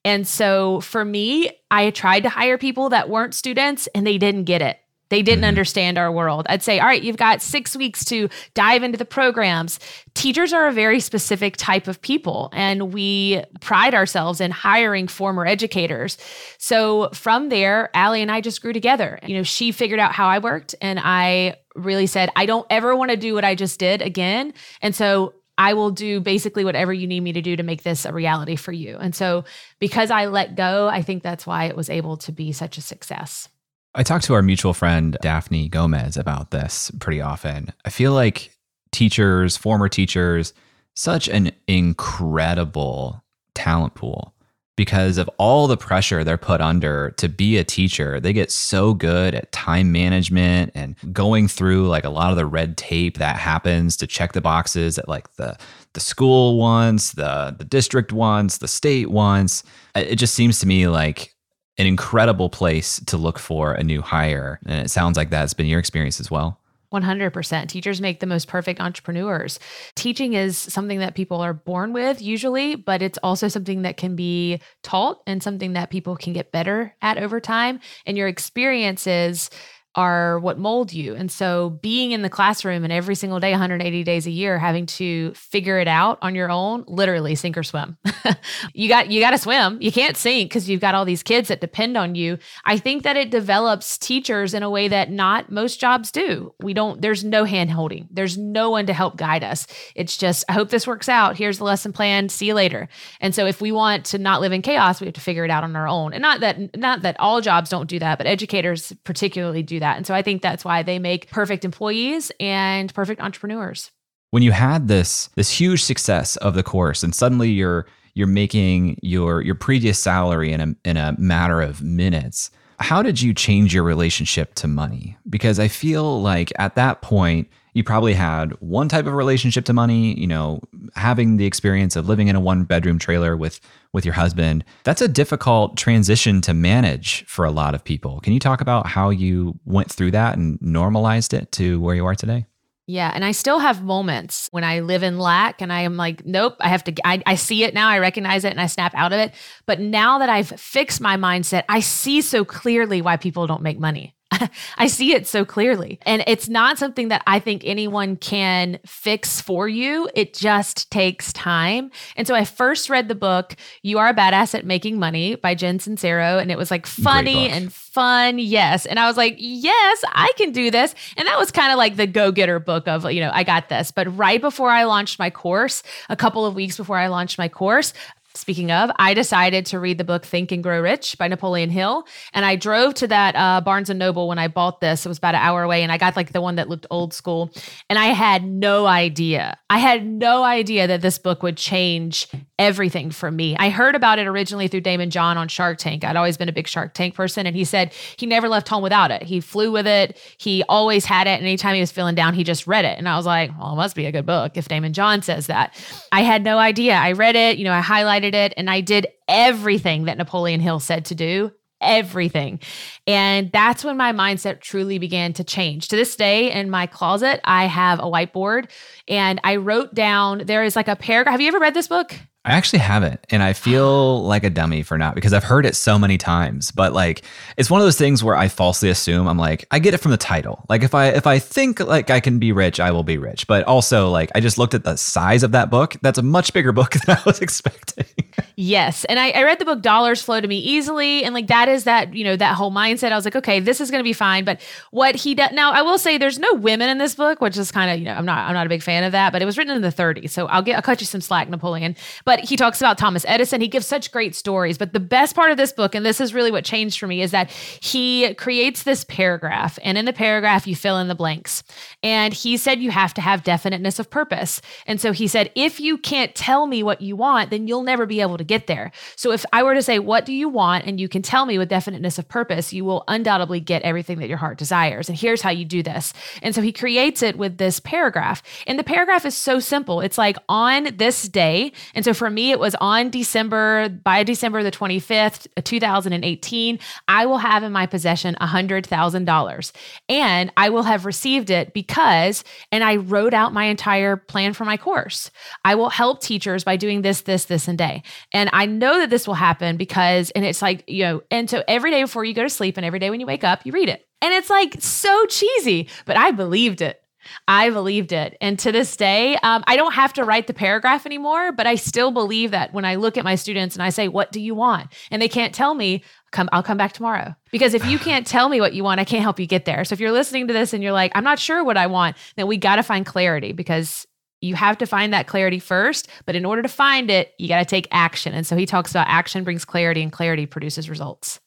And 0.05 0.27
so 0.27 0.81
for 0.81 1.05
me, 1.05 1.51
I 1.71 1.91
tried 1.91 2.21
to 2.21 2.29
hire 2.29 2.59
people 2.59 2.89
that 2.89 3.09
weren't 3.09 3.35
students 3.35 3.89
and 3.95 4.07
they 4.07 4.19
didn't 4.19 4.45
get 4.45 4.63
it. 4.63 4.79
They 5.13 5.21
didn't 5.21 5.41
mm-hmm. 5.41 5.49
understand 5.49 5.99
our 5.99 6.11
world. 6.11 6.47
I'd 6.49 6.63
say, 6.63 6.81
all 6.81 6.87
right, 6.87 7.03
you've 7.03 7.19
got 7.19 7.43
six 7.43 7.77
weeks 7.77 8.03
to 8.07 8.31
dive 8.55 8.83
into 8.83 8.97
the 8.97 9.05
programs. 9.05 9.79
Teachers 10.15 10.55
are 10.55 10.69
a 10.69 10.73
very 10.73 11.01
specific 11.01 11.59
type 11.59 11.87
of 11.87 12.01
people, 12.01 12.49
and 12.55 12.95
we 12.95 13.43
pride 13.61 13.95
ourselves 13.95 14.41
in 14.41 14.51
hiring 14.51 15.07
former 15.07 15.45
educators. 15.45 16.17
So 16.57 17.11
from 17.11 17.51
there, 17.51 17.91
Allie 17.93 18.23
and 18.23 18.31
I 18.31 18.41
just 18.41 18.63
grew 18.63 18.73
together. 18.73 19.19
You 19.27 19.37
know, 19.37 19.43
she 19.43 19.71
figured 19.71 20.01
out 20.01 20.13
how 20.13 20.29
I 20.29 20.39
worked, 20.39 20.75
and 20.81 20.99
I 20.99 21.57
really 21.75 22.07
said, 22.07 22.31
I 22.35 22.47
don't 22.47 22.67
ever 22.71 22.97
want 22.97 23.11
to 23.11 23.19
do 23.19 23.35
what 23.35 23.45
I 23.45 23.55
just 23.55 23.79
did 23.79 24.01
again. 24.01 24.55
And 24.81 24.95
so 24.95 25.35
I 25.59 25.75
will 25.75 25.91
do 25.91 26.21
basically 26.21 26.65
whatever 26.65 26.91
you 26.91 27.07
need 27.07 27.21
me 27.21 27.35
to 27.35 27.43
do 27.43 27.55
to 27.55 27.63
make 27.63 27.83
this 27.83 28.07
a 28.07 28.15
reality 28.15 28.57
for 28.57 28.73
you. 28.73 28.97
And 28.97 29.15
so, 29.15 29.45
because 29.79 30.11
I 30.11 30.25
let 30.25 30.55
go, 30.55 30.89
I 30.89 31.03
think 31.03 31.23
that's 31.23 31.47
why 31.47 31.67
it 31.67 31.77
was 31.77 31.91
able 31.91 32.17
to 32.17 32.33
be 32.33 32.53
such 32.53 32.79
a 32.79 32.81
success. 32.81 33.51
I 33.95 34.03
talk 34.03 34.23
to 34.23 34.35
our 34.35 34.43
mutual 34.43 34.73
friend, 34.73 35.19
Daphne 35.21 35.69
Gomez, 35.69 36.17
about 36.17 36.51
this 36.51 36.91
pretty 36.99 37.21
often. 37.21 37.73
I 37.85 37.91
feel 37.91 38.13
like 38.13 38.57
teachers, 38.91 39.57
former 39.57 39.89
teachers, 39.89 40.55
such 40.95 41.29
an 41.29 41.53
incredible 41.67 43.23
talent 43.55 43.95
pool 43.95 44.35
because 44.77 45.19
of 45.19 45.29
all 45.37 45.67
the 45.67 45.77
pressure 45.77 46.25
they're 46.25 46.39
put 46.39 46.63
under 46.63 47.11
to 47.19 47.29
be 47.29 47.59
a 47.59 47.65
teacher. 47.65 48.19
They 48.19 48.33
get 48.33 48.51
so 48.51 48.95
good 48.95 49.35
at 49.35 49.53
time 49.53 49.93
management 49.93 50.73
and 50.75 50.97
going 51.13 51.47
through 51.47 51.89
like 51.89 52.05
a 52.05 52.11
lot 52.11 52.31
of 52.31 52.37
the 52.37 52.47
red 52.47 52.79
tape 52.79 53.19
that 53.19 53.37
happens 53.37 53.99
to 53.99 54.07
check 54.07 54.33
the 54.33 54.41
boxes 54.41 54.99
at 54.99 55.09
like 55.09 55.35
the 55.35 55.59
the 55.93 56.01
school 56.01 56.57
wants, 56.57 57.13
the 57.13 57.55
the 57.59 57.65
district 57.65 58.13
wants, 58.13 58.59
the 58.59 58.69
state 58.69 59.11
wants. 59.11 59.63
It 59.95 60.17
just 60.17 60.35
seems 60.35 60.61
to 60.61 60.67
me 60.67 60.89
like 60.89 61.32
an 61.79 61.87
incredible 61.87 62.51
place 62.51 63.01
to 63.07 63.17
look 63.17 63.39
for 63.39 63.73
a 63.73 63.83
new 63.83 64.03
hire. 64.03 64.61
And 64.67 64.85
it 64.85 64.91
sounds 64.91 65.17
like 65.17 65.31
that's 65.31 65.55
been 65.55 65.67
your 65.67 65.79
experience 65.79 66.21
as 66.21 66.31
well. 66.31 66.59
100%. 66.93 67.69
Teachers 67.69 68.01
make 68.01 68.21
the 68.21 68.27
most 68.27 68.49
perfect 68.49 68.81
entrepreneurs. 68.81 69.59
Teaching 69.95 70.35
is 70.35 70.59
something 70.59 70.99
that 70.99 71.15
people 71.15 71.41
are 71.41 71.55
born 71.55 71.93
with 71.93 72.21
usually, 72.21 72.75
but 72.75 73.01
it's 73.01 73.19
also 73.23 73.49
something 73.49 73.83
that 73.83 73.97
can 73.97 74.15
be 74.15 74.61
taught 74.83 75.23
and 75.27 75.43
something 75.43 75.73
that 75.73 75.91
people 75.91 76.17
can 76.17 76.35
get 76.35 76.53
better 76.53 76.95
at 77.01 77.17
over 77.17 77.41
time. 77.41 77.81
And 78.05 78.19
your 78.19 78.29
experiences 78.29 79.49
are 79.95 80.39
what 80.39 80.59
mold 80.59 80.93
you. 80.93 81.15
And 81.15 81.31
so 81.31 81.71
being 81.83 82.13
in 82.13 82.23
the 82.23 82.31
classroom 82.31 82.83
and 82.83 82.93
every 82.93 83.15
single 83.15 83.41
day, 83.41 83.51
180 83.51 84.05
days 84.05 84.27
a 84.27 84.31
year, 84.31 84.59
having 84.59 84.87
to 84.87 85.33
figure 85.35 85.79
it 85.79 85.89
out 85.89 86.19
on 86.23 86.35
your 86.35 86.51
own, 86.51 86.85
literally 86.89 87.35
sink 87.35 87.59
or 87.59 87.63
swim. 87.63 87.99
you 88.73 88.89
got 88.89 89.11
you 89.11 89.21
got 89.21 89.33
to 89.33 89.39
swim. 89.39 89.79
You 89.83 89.93
can't 89.93 90.17
sink 90.17 90.49
because 90.49 90.69
you've 90.69 90.81
got 90.81 90.95
all 90.95 91.05
these 91.05 91.23
kids 91.23 91.49
that 91.49 91.61
depend 91.61 91.97
on 91.97 92.15
you. 92.15 92.39
I 92.65 92.79
think 92.79 93.03
that 93.03 93.17
it 93.17 93.31
develops 93.31 93.99
teachers 93.99 94.55
in 94.55 94.63
a 94.63 94.71
way 94.71 94.89
that 94.89 95.11
not 95.11 95.53
most 95.53 95.79
jobs 95.79 96.11
do. 96.11 96.55
We 96.61 96.73
don't 96.73 97.03
there's 97.03 97.23
no 97.23 97.45
hand 97.45 97.71
holding. 97.71 98.09
There's 98.11 98.39
no 98.39 98.71
one 98.71 98.87
to 98.87 98.95
help 98.95 99.17
guide 99.17 99.45
us. 99.45 99.67
It's 99.95 100.17
just 100.17 100.45
I 100.49 100.53
hope 100.53 100.71
this 100.71 100.87
works 100.87 101.09
out. 101.09 101.37
Here's 101.37 101.59
the 101.59 101.65
lesson 101.65 101.93
plan. 101.93 102.31
See 102.31 102.47
you 102.47 102.55
later. 102.55 102.89
And 103.21 103.35
so 103.35 103.45
if 103.45 103.61
we 103.61 103.73
want 103.73 104.07
to 104.07 104.19
not 104.19 104.41
live 104.41 104.53
in 104.53 104.63
chaos, 104.63 105.01
we 105.01 105.07
have 105.07 105.15
to 105.15 105.21
figure 105.21 105.45
it 105.45 105.51
out 105.51 105.65
on 105.65 105.77
our 105.77 105.87
own. 105.87 106.15
And 106.15 106.23
not 106.23 106.41
that 106.41 106.77
not 106.79 107.03
that 107.03 107.21
all 107.21 107.43
jobs 107.43 107.69
don't 107.69 107.91
do 107.91 107.99
that, 107.99 108.17
but 108.17 108.27
educators 108.27 108.95
particularly 109.05 109.63
do 109.63 109.82
that. 109.83 109.97
And 109.97 110.07
so 110.07 110.15
I 110.15 110.23
think 110.23 110.43
that's 110.43 110.65
why 110.65 110.83
they 110.83 110.99
make 110.99 111.31
perfect 111.31 111.65
employees 111.65 112.33
and 112.41 112.93
perfect 112.95 113.21
entrepreneurs. 113.21 113.91
When 114.31 114.43
you 114.43 114.53
had 114.53 114.89
this 114.89 115.29
this 115.37 115.51
huge 115.51 115.83
success 115.83 116.37
of 116.37 116.55
the 116.55 116.63
course 116.63 117.03
and 117.03 117.15
suddenly 117.15 117.51
you're 117.51 117.87
you're 118.15 118.27
making 118.27 118.99
your 119.03 119.43
your 119.43 119.55
previous 119.55 119.99
salary 119.99 120.53
in 120.53 120.61
a 120.61 120.75
in 120.85 120.97
a 120.97 121.15
matter 121.19 121.61
of 121.61 121.83
minutes, 121.83 122.51
how 122.79 123.03
did 123.03 123.21
you 123.21 123.35
change 123.35 123.75
your 123.75 123.83
relationship 123.83 124.55
to 124.55 124.67
money? 124.67 125.17
Because 125.29 125.59
I 125.59 125.69
feel 125.69 126.23
like 126.23 126.53
at 126.59 126.75
that 126.77 127.03
point 127.03 127.49
you 127.75 127.83
probably 127.83 128.15
had 128.15 128.53
one 128.61 128.89
type 128.89 129.07
of 129.07 129.15
relationship 129.15 129.65
to 129.67 129.73
money, 129.73 130.19
you 130.19 130.27
know, 130.27 130.61
having 130.95 131.37
the 131.37 131.47
experience 131.47 131.97
of 131.97 132.09
living 132.09 132.29
in 132.29 132.37
a 132.37 132.41
one 132.41 132.65
bedroom 132.65 132.99
trailer 132.99 133.37
with 133.37 133.61
with 133.93 134.05
your 134.05 134.15
husband. 134.15 134.65
That's 134.85 135.03
a 135.03 135.09
difficult 135.09 135.77
transition 135.77 136.41
to 136.43 136.55
manage 136.55 137.25
for 137.27 137.45
a 137.45 137.51
lot 137.51 137.75
of 137.75 137.85
people. 137.85 138.21
Can 138.21 138.33
you 138.33 138.41
talk 138.41 138.61
about 138.61 138.87
how 138.87 139.11
you 139.11 139.59
went 139.65 139.91
through 139.91 140.13
that 140.13 140.37
and 140.37 140.61
normalized 140.63 141.35
it 141.35 141.53
to 141.53 141.81
where 141.81 141.95
you 141.95 142.07
are 142.07 142.15
today? 142.15 142.47
Yeah. 142.87 143.13
And 143.15 143.25
I 143.25 143.31
still 143.31 143.61
have 143.61 143.83
moments 143.83 144.49
when 144.51 144.65
I 144.65 144.81
live 144.81 145.03
in 145.03 145.19
lack 145.19 145.63
and 145.63 145.73
I 145.73 145.83
am 145.83 145.97
like, 145.97 146.27
nope, 146.27 146.57
I 146.61 146.69
have 146.69 146.83
to, 146.85 146.95
I, 147.07 147.23
I, 147.27 147.37
see 147.37 147.63
it 147.63 147.75
now. 147.75 147.89
I 147.89 148.01
recognize 148.01 148.45
it 148.45 148.51
and 148.51 148.61
I 148.61 148.67
snap 148.67 148.93
out 148.97 149.13
of 149.13 149.21
it. 149.21 149.33
But 149.67 149.79
now 149.79 150.19
that 150.19 150.29
I've 150.29 150.49
fixed 150.49 151.01
my 151.01 151.17
mindset, 151.17 151.63
I 151.69 151.79
see 151.79 152.21
so 152.23 152.45
clearly 152.45 153.01
why 153.01 153.17
people 153.17 153.47
don't 153.47 153.63
make 153.63 153.79
money. 153.79 154.17
I 154.79 154.87
see 154.87 155.15
it 155.15 155.27
so 155.27 155.45
clearly. 155.45 155.99
And 156.03 156.25
it's 156.27 156.49
not 156.49 156.79
something 156.79 157.09
that 157.09 157.23
I 157.27 157.39
think 157.39 157.63
anyone 157.65 158.17
can 158.17 158.79
fix 158.87 159.41
for 159.41 159.69
you. 159.69 160.09
It 160.15 160.35
just 160.35 160.91
takes 160.91 161.33
time. 161.33 161.91
And 162.17 162.27
so 162.27 162.35
I 162.35 162.45
first 162.45 162.89
read 162.89 163.09
the 163.09 163.15
book, 163.15 163.57
You 163.83 163.99
Are 163.99 164.09
a 164.09 164.15
Badass 164.15 164.55
at 164.55 164.65
Making 164.65 164.99
Money 164.99 165.35
by 165.35 165.55
Jen 165.55 165.79
Sincero. 165.79 166.41
And 166.41 166.51
it 166.51 166.59
was 166.59 166.71
like 166.71 166.87
funny 166.87 167.49
and 167.49 167.73
fun. 167.73 168.39
Yes. 168.39 168.87
And 168.87 168.99
I 168.99 169.07
was 169.07 169.17
like, 169.17 169.37
yes, 169.39 170.03
I 170.13 170.33
can 170.37 170.53
do 170.53 170.71
this. 170.71 170.95
And 171.17 171.29
that 171.29 171.39
was 171.39 171.51
kind 171.51 171.73
of 171.73 171.79
like 171.79 171.97
the 171.97 172.07
go 172.07 172.33
getter 172.33 172.59
book 172.59 172.89
of, 172.89 173.11
you 173.11 173.21
know, 173.21 173.31
I 173.33 173.45
got 173.45 173.69
this. 173.69 173.91
But 173.91 174.17
right 174.17 174.41
before 174.41 174.71
I 174.71 174.85
launched 174.85 175.19
my 175.19 175.31
course, 175.31 175.83
a 176.09 176.17
couple 176.17 176.47
of 176.47 176.55
weeks 176.55 176.77
before 176.77 176.97
I 176.97 177.09
launched 177.09 177.39
my 177.39 177.49
course, 177.49 177.93
Speaking 178.35 178.73
of, 178.73 178.91
I 178.97 179.15
decided 179.15 179.67
to 179.67 179.79
read 179.79 179.99
the 179.99 180.05
book 180.05 180.25
Think 180.25 180.53
and 180.53 180.63
Grow 180.63 180.81
Rich 180.81 181.19
by 181.19 181.29
Napoleon 181.29 181.69
Hill. 181.69 182.07
And 182.33 182.45
I 182.45 182.57
drove 182.57 182.95
to 182.95 183.07
that 183.09 183.37
uh, 183.37 183.61
Barnes 183.61 183.91
and 183.91 183.99
Noble 183.99 184.27
when 184.27 184.39
I 184.39 184.49
bought 184.49 184.81
this. 184.81 185.05
It 185.05 185.09
was 185.09 185.19
about 185.19 185.35
an 185.35 185.43
hour 185.43 185.63
away. 185.63 185.83
And 185.83 185.93
I 185.93 185.99
got 185.99 186.17
like 186.17 186.33
the 186.33 186.41
one 186.41 186.57
that 186.57 186.69
looked 186.69 186.87
old 186.91 187.13
school. 187.13 187.53
And 187.91 187.99
I 187.99 188.07
had 188.07 188.45
no 188.45 188.87
idea. 188.87 189.59
I 189.69 189.79
had 189.79 190.07
no 190.07 190.45
idea 190.45 190.87
that 190.87 191.03
this 191.03 191.19
book 191.19 191.43
would 191.43 191.59
change 191.59 192.27
everything 192.59 193.11
for 193.11 193.31
me. 193.31 193.57
I 193.59 193.69
heard 193.69 193.95
about 193.95 194.19
it 194.19 194.27
originally 194.27 194.69
through 194.69 194.83
Daymond 194.83 195.11
John 195.11 195.37
on 195.37 195.49
Shark 195.49 195.79
Tank. 195.79 196.03
I'd 196.03 196.17
always 196.17 196.37
been 196.39 196.49
a 196.49 196.53
big 196.53 196.69
Shark 196.69 196.95
Tank 196.95 197.15
person. 197.15 197.47
And 197.47 197.55
he 197.55 197.65
said 197.65 197.93
he 198.17 198.25
never 198.25 198.49
left 198.49 198.69
home 198.69 198.83
without 198.83 199.11
it. 199.11 199.23
He 199.23 199.41
flew 199.41 199.73
with 199.73 199.87
it. 199.87 200.19
He 200.39 200.63
always 200.69 201.05
had 201.05 201.27
it. 201.27 201.33
And 201.39 201.43
anytime 201.43 201.75
he 201.75 201.81
was 201.81 201.93
feeling 201.93 202.15
down, 202.15 202.33
he 202.33 202.45
just 202.45 202.67
read 202.67 202.87
it. 202.87 202.97
And 202.97 203.09
I 203.09 203.17
was 203.17 203.27
like, 203.27 203.51
well, 203.59 203.73
it 203.73 203.77
must 203.77 203.95
be 203.95 204.07
a 204.07 204.13
good 204.13 204.27
book 204.27 204.57
if 204.57 204.69
Daymond 204.69 204.93
John 204.93 205.21
says 205.21 205.49
that. 205.49 205.75
I 206.13 206.23
had 206.23 206.43
no 206.43 206.59
idea. 206.59 206.95
I 206.95 207.13
read 207.13 207.37
it, 207.37 207.59
you 207.59 207.65
know, 207.65 207.73
I 207.73 207.83
highlighted 207.83 208.22
it 208.25 208.55
and 208.57 208.71
I 208.71 208.81
did 208.81 209.07
everything 209.29 210.05
that 210.05 210.19
Napoleon 210.19 210.61
Hill 210.61 210.81
said 210.81 211.05
to 211.07 211.15
do 211.15 211.53
everything. 211.83 212.61
And 213.07 213.51
that's 213.53 213.85
when 213.85 213.97
my 213.97 214.13
mindset 214.13 214.61
truly 214.61 214.99
began 214.99 215.33
to 215.35 215.45
change. 215.45 215.89
To 215.89 215.97
this 215.97 216.17
day, 216.17 216.53
in 216.53 216.71
my 216.71 216.87
closet, 216.87 217.41
I 217.45 217.67
have 217.67 217.99
a 217.99 218.05
whiteboard 218.05 218.71
and 219.09 219.41
I 219.45 219.57
wrote 219.57 219.95
down 219.95 220.43
there 220.47 220.65
is 220.65 220.77
like 220.77 220.89
a 220.89 220.97
paragraph. 220.97 221.33
Have 221.33 221.41
you 221.41 221.49
ever 221.49 221.59
read 221.59 221.75
this 221.75 221.89
book? 221.89 222.15
I 222.45 222.55
actually 222.55 222.81
haven't, 222.81 223.21
and 223.31 223.41
I 223.41 223.53
feel 223.53 224.25
like 224.25 224.43
a 224.43 224.51
dummy 224.51 224.83
for 224.83 224.99
not 224.99 225.15
because 225.15 225.33
I've 225.33 225.45
heard 225.45 225.65
it 225.65 225.77
so 225.77 225.97
many 225.97 226.19
times. 226.19 226.73
But 226.73 226.93
like, 226.93 227.23
it's 227.57 227.71
one 227.71 227.81
of 227.81 227.87
those 227.87 227.97
things 227.97 228.25
where 228.25 228.35
I 228.35 228.49
falsely 228.49 228.89
assume 228.89 229.29
I'm 229.29 229.39
like, 229.39 229.65
I 229.71 229.79
get 229.79 229.95
it 229.95 229.99
from 229.99 230.11
the 230.11 230.17
title. 230.17 230.65
Like, 230.69 230.83
if 230.83 230.93
I 230.93 231.11
if 231.11 231.25
I 231.25 231.39
think 231.39 231.79
like 231.79 232.11
I 232.11 232.19
can 232.19 232.41
be 232.41 232.51
rich, 232.51 232.81
I 232.81 232.91
will 232.91 233.05
be 233.05 233.17
rich. 233.17 233.47
But 233.47 233.63
also, 233.67 234.11
like, 234.11 234.33
I 234.35 234.41
just 234.41 234.59
looked 234.59 234.75
at 234.75 234.83
the 234.83 234.97
size 234.97 235.45
of 235.45 235.53
that 235.53 235.71
book. 235.71 235.95
That's 236.03 236.19
a 236.19 236.23
much 236.23 236.53
bigger 236.53 236.73
book 236.73 236.91
than 237.07 237.17
I 237.17 237.23
was 237.25 237.41
expecting. 237.41 238.07
Yes, 238.57 239.05
and 239.07 239.19
I, 239.19 239.31
I 239.31 239.43
read 239.45 239.59
the 239.59 239.65
book 239.65 239.83
"Dollars 239.83 240.23
Flow 240.23 240.41
to 240.41 240.49
Me 240.49 240.59
Easily," 240.59 241.25
and 241.25 241.35
like 241.35 241.47
that 241.49 241.69
is 241.69 241.85
that 241.85 242.15
you 242.15 242.25
know 242.25 242.37
that 242.37 242.55
whole 242.57 242.71
mindset. 242.71 243.13
I 243.13 243.17
was 243.17 243.25
like, 243.25 243.37
okay, 243.37 243.61
this 243.61 243.81
is 243.81 243.91
going 243.91 244.01
to 244.01 244.05
be 244.05 244.13
fine. 244.13 244.45
But 244.45 244.61
what 244.91 245.15
he 245.15 245.35
does 245.35 245.53
now, 245.53 245.73
I 245.73 245.83
will 245.83 245.99
say, 245.99 246.19
there's 246.19 246.39
no 246.39 246.55
women 246.55 246.89
in 246.89 246.99
this 246.99 247.15
book, 247.15 247.41
which 247.41 247.57
is 247.57 247.71
kind 247.71 247.91
of 247.91 247.99
you 247.99 248.05
know 248.05 248.15
I'm 248.15 248.27
not 248.27 248.49
I'm 248.49 248.55
not 248.55 248.67
a 248.67 248.69
big 248.69 248.83
fan 248.83 249.05
of 249.05 249.13
that. 249.13 249.33
But 249.33 249.43
it 249.43 249.45
was 249.45 249.59
written 249.59 249.75
in 249.75 249.83
the 249.83 249.89
30s, 249.89 250.31
so 250.31 250.47
I'll 250.47 250.63
get 250.63 250.77
I'll 250.77 250.83
cut 250.83 251.01
you 251.01 251.07
some 251.07 251.21
slack, 251.21 251.49
Napoleon. 251.49 251.97
But 252.25 252.41
he 252.41 252.57
talks 252.57 252.81
about 252.81 252.99
Thomas 252.99 253.25
Edison. 253.29 253.61
He 253.61 253.69
gives 253.69 253.87
such 253.87 254.13
great 254.13 254.35
stories. 254.35 254.79
But 254.79 254.93
the 254.93 255.01
best 255.01 255.35
part 255.35 255.51
of 255.51 255.57
this 255.57 255.73
book, 255.73 255.95
and 255.95 256.05
this 256.05 256.21
is 256.21 256.35
really 256.35 256.51
what 256.51 256.65
changed 256.65 256.99
for 256.99 257.07
me, 257.07 257.23
is 257.23 257.31
that 257.31 257.51
he 257.51 258.35
creates 258.35 258.83
this 258.83 259.05
paragraph. 259.05 259.79
And 259.83 259.99
in 259.99 260.05
the 260.05 260.13
paragraph, 260.13 260.67
you 260.67 260.77
fill 260.77 260.99
in 260.99 261.09
the 261.09 261.15
blanks. 261.15 261.63
And 262.03 262.33
he 262.33 262.57
said 262.57 262.81
you 262.81 262.91
have 262.91 263.15
to 263.15 263.21
have 263.21 263.45
definiteness 263.45 263.99
of 263.99 264.11
purpose. 264.11 264.61
And 264.87 265.01
so 265.01 265.13
he 265.13 265.29
said, 265.29 265.51
if 265.55 265.81
you 265.81 265.99
can't 265.99 266.35
tell 266.35 266.67
me 266.67 266.83
what 266.83 267.01
you 267.01 267.17
want, 267.17 267.51
then 267.51 267.67
you'll 267.67 267.83
never 267.83 268.07
be 268.07 268.21
able 268.21 268.39
to 268.39 268.42
get 268.45 268.67
there. 268.67 268.93
So 269.17 269.33
if 269.33 269.45
I 269.53 269.63
were 269.63 269.75
to 269.75 269.83
say, 269.83 269.99
what 269.99 270.25
do 270.25 270.33
you 270.33 270.49
want? 270.49 270.87
And 270.87 271.01
you 271.01 271.09
can 271.09 271.23
tell 271.23 271.47
me 271.47 271.59
with 271.59 271.69
definiteness 271.69 272.19
of 272.19 272.29
purpose, 272.29 272.73
you 272.73 272.85
will 272.85 273.05
undoubtedly 273.09 273.61
get 273.61 273.83
everything 273.83 274.19
that 274.19 274.29
your 274.29 274.39
heart 274.39 274.59
desires. 274.59 275.09
And 275.09 275.19
here's 275.19 275.43
how 275.43 275.51
you 275.51 275.65
do 275.65 275.83
this. 275.83 276.13
And 276.43 276.55
so 276.55 276.63
he 276.63 276.73
creates 276.73 277.23
it 277.23 277.37
with 277.37 277.59
this 277.59 277.81
paragraph. 277.81 278.43
And 278.67 278.79
the 278.79 278.85
paragraph 278.85 279.25
is 279.25 279.37
so 279.37 279.61
simple. 279.61 280.01
It's 280.01 280.19
like 280.19 280.37
on 280.49 280.97
this 280.97 281.29
day. 281.29 281.73
And 281.95 282.05
so 282.05 282.15
for 282.15 282.31
me, 282.31 282.51
it 282.51 282.59
was 282.59 282.75
on 282.81 283.11
December, 283.11 283.89
by 283.89 284.23
December 284.23 284.63
the 284.63 284.71
25th, 284.71 285.47
uh, 285.57 285.63
2018, 285.65 286.79
I 287.09 287.27
will 287.27 287.39
have 287.39 287.63
in 287.63 287.73
my 287.73 287.87
possession 287.87 288.37
$100,000. 288.41 289.73
And 290.09 290.53
I 290.57 290.69
will 290.71 290.83
have 290.83 291.07
received 291.07 291.51
it 291.51 291.73
because, 291.73 292.45
and 292.71 292.83
I 292.85 292.97
wrote 292.97 293.35
out 293.35 293.53
my 293.53 293.65
entire 293.65 294.17
plan 294.17 294.53
for 294.53 294.65
my 294.65 294.77
course. 294.77 295.31
I 295.65 295.75
will 295.75 295.91
help 295.91 296.21
teachers 296.21 296.65
by 296.65 296.77
doing 296.77 297.03
this, 297.03 297.23
this, 297.23 297.47
this, 297.47 297.69
and 297.69 297.79
day. 297.79 298.03
And 298.33 298.51
I 298.53 298.67
know 298.67 298.99
that 299.01 299.11
this 299.11 299.27
will 299.27 299.35
happen 299.35 299.77
because, 299.77 300.31
and 300.31 300.45
it's 300.45 300.63
like, 300.63 300.85
you 300.87 301.05
know, 301.05 301.23
and 301.31 301.49
so 301.49 301.63
every 301.69 301.91
day 301.91 302.03
before 302.03 302.25
you 302.25 302.35
go 302.35 302.43
to 302.43 302.51
sleep 302.51 302.77
and 302.77 302.87
every 302.87 302.99
day 302.99 303.11
when 303.11 303.21
you 303.21 303.27
wake 303.27 303.45
up, 303.45 303.65
you 303.65 303.73
read 303.73 303.89
it. 303.89 304.07
And 304.21 304.33
it's 304.33 304.51
like 304.51 304.77
so 304.81 305.27
cheesy, 305.27 305.89
but 306.07 306.17
I 306.17 306.31
believed 306.31 306.81
it. 306.81 307.03
I 307.47 307.71
believed 307.71 308.13
it. 308.13 308.37
And 308.41 308.59
to 308.61 308.73
this 308.73 308.97
day, 308.97 309.37
um, 309.43 309.63
I 309.67 309.77
don't 309.77 309.95
have 309.95 310.13
to 310.15 310.25
write 310.25 310.47
the 310.47 310.55
paragraph 310.55 311.07
anymore, 311.07 311.53
but 311.53 311.67
I 311.67 311.77
still 311.77 312.11
believe 312.11 312.51
that 312.51 312.73
when 312.73 312.85
I 312.85 312.97
look 312.97 313.17
at 313.17 313.25
my 313.25 313.35
students 313.35 313.77
and 313.77 313.83
I 313.83 313.91
say, 313.91 314.09
What 314.09 314.33
do 314.33 314.41
you 314.41 314.55
want? 314.55 314.93
And 315.11 315.21
they 315.21 315.29
can't 315.29 315.55
tell 315.55 315.75
me, 315.75 316.03
come 316.31 316.49
I'll 316.53 316.63
come 316.63 316.77
back 316.77 316.93
tomorrow. 316.93 317.35
Because 317.51 317.75
if 317.75 317.85
you 317.87 317.99
can't 318.01 318.27
tell 318.27 318.49
me 318.49 318.61
what 318.61 318.75
you 318.75 318.85
want, 318.85 319.01
I 319.01 319.05
can't 319.05 319.23
help 319.23 319.39
you 319.39 319.47
get 319.47 319.65
there. 319.65 319.85
So 319.85 319.93
if 319.93 320.01
you're 320.01 320.13
listening 320.13 320.49
to 320.49 320.53
this 320.53 320.73
and 320.73 320.83
you're 320.83 320.93
like, 320.93 321.13
I'm 321.15 321.25
not 321.25 321.39
sure 321.39 321.63
what 321.63 321.77
I 321.77 321.87
want, 321.87 322.17
then 322.37 322.47
we 322.47 322.57
got 322.57 322.77
to 322.77 322.83
find 322.83 323.07
clarity 323.07 323.53
because 323.53 324.07
you 324.43 324.55
have 324.57 324.77
to 324.79 324.87
find 324.87 325.13
that 325.15 325.27
clarity 325.27 325.59
first. 325.59 326.09
But 326.27 326.37
in 326.37 326.45
order 326.45 326.61
to 326.63 326.69
find 326.69 327.11
it, 327.11 327.33
you 327.39 327.49
got 327.49 327.61
to 327.61 327.65
take 327.65 327.89
action. 327.91 328.35
And 328.35 328.47
so 328.47 328.57
he 328.57 328.67
talks 328.67 328.91
about 328.91 329.07
action 329.09 329.45
brings 329.45 329.65
clarity 329.65 330.03
and 330.03 330.13
clarity 330.13 330.45
produces 330.45 330.91
results. 330.91 331.41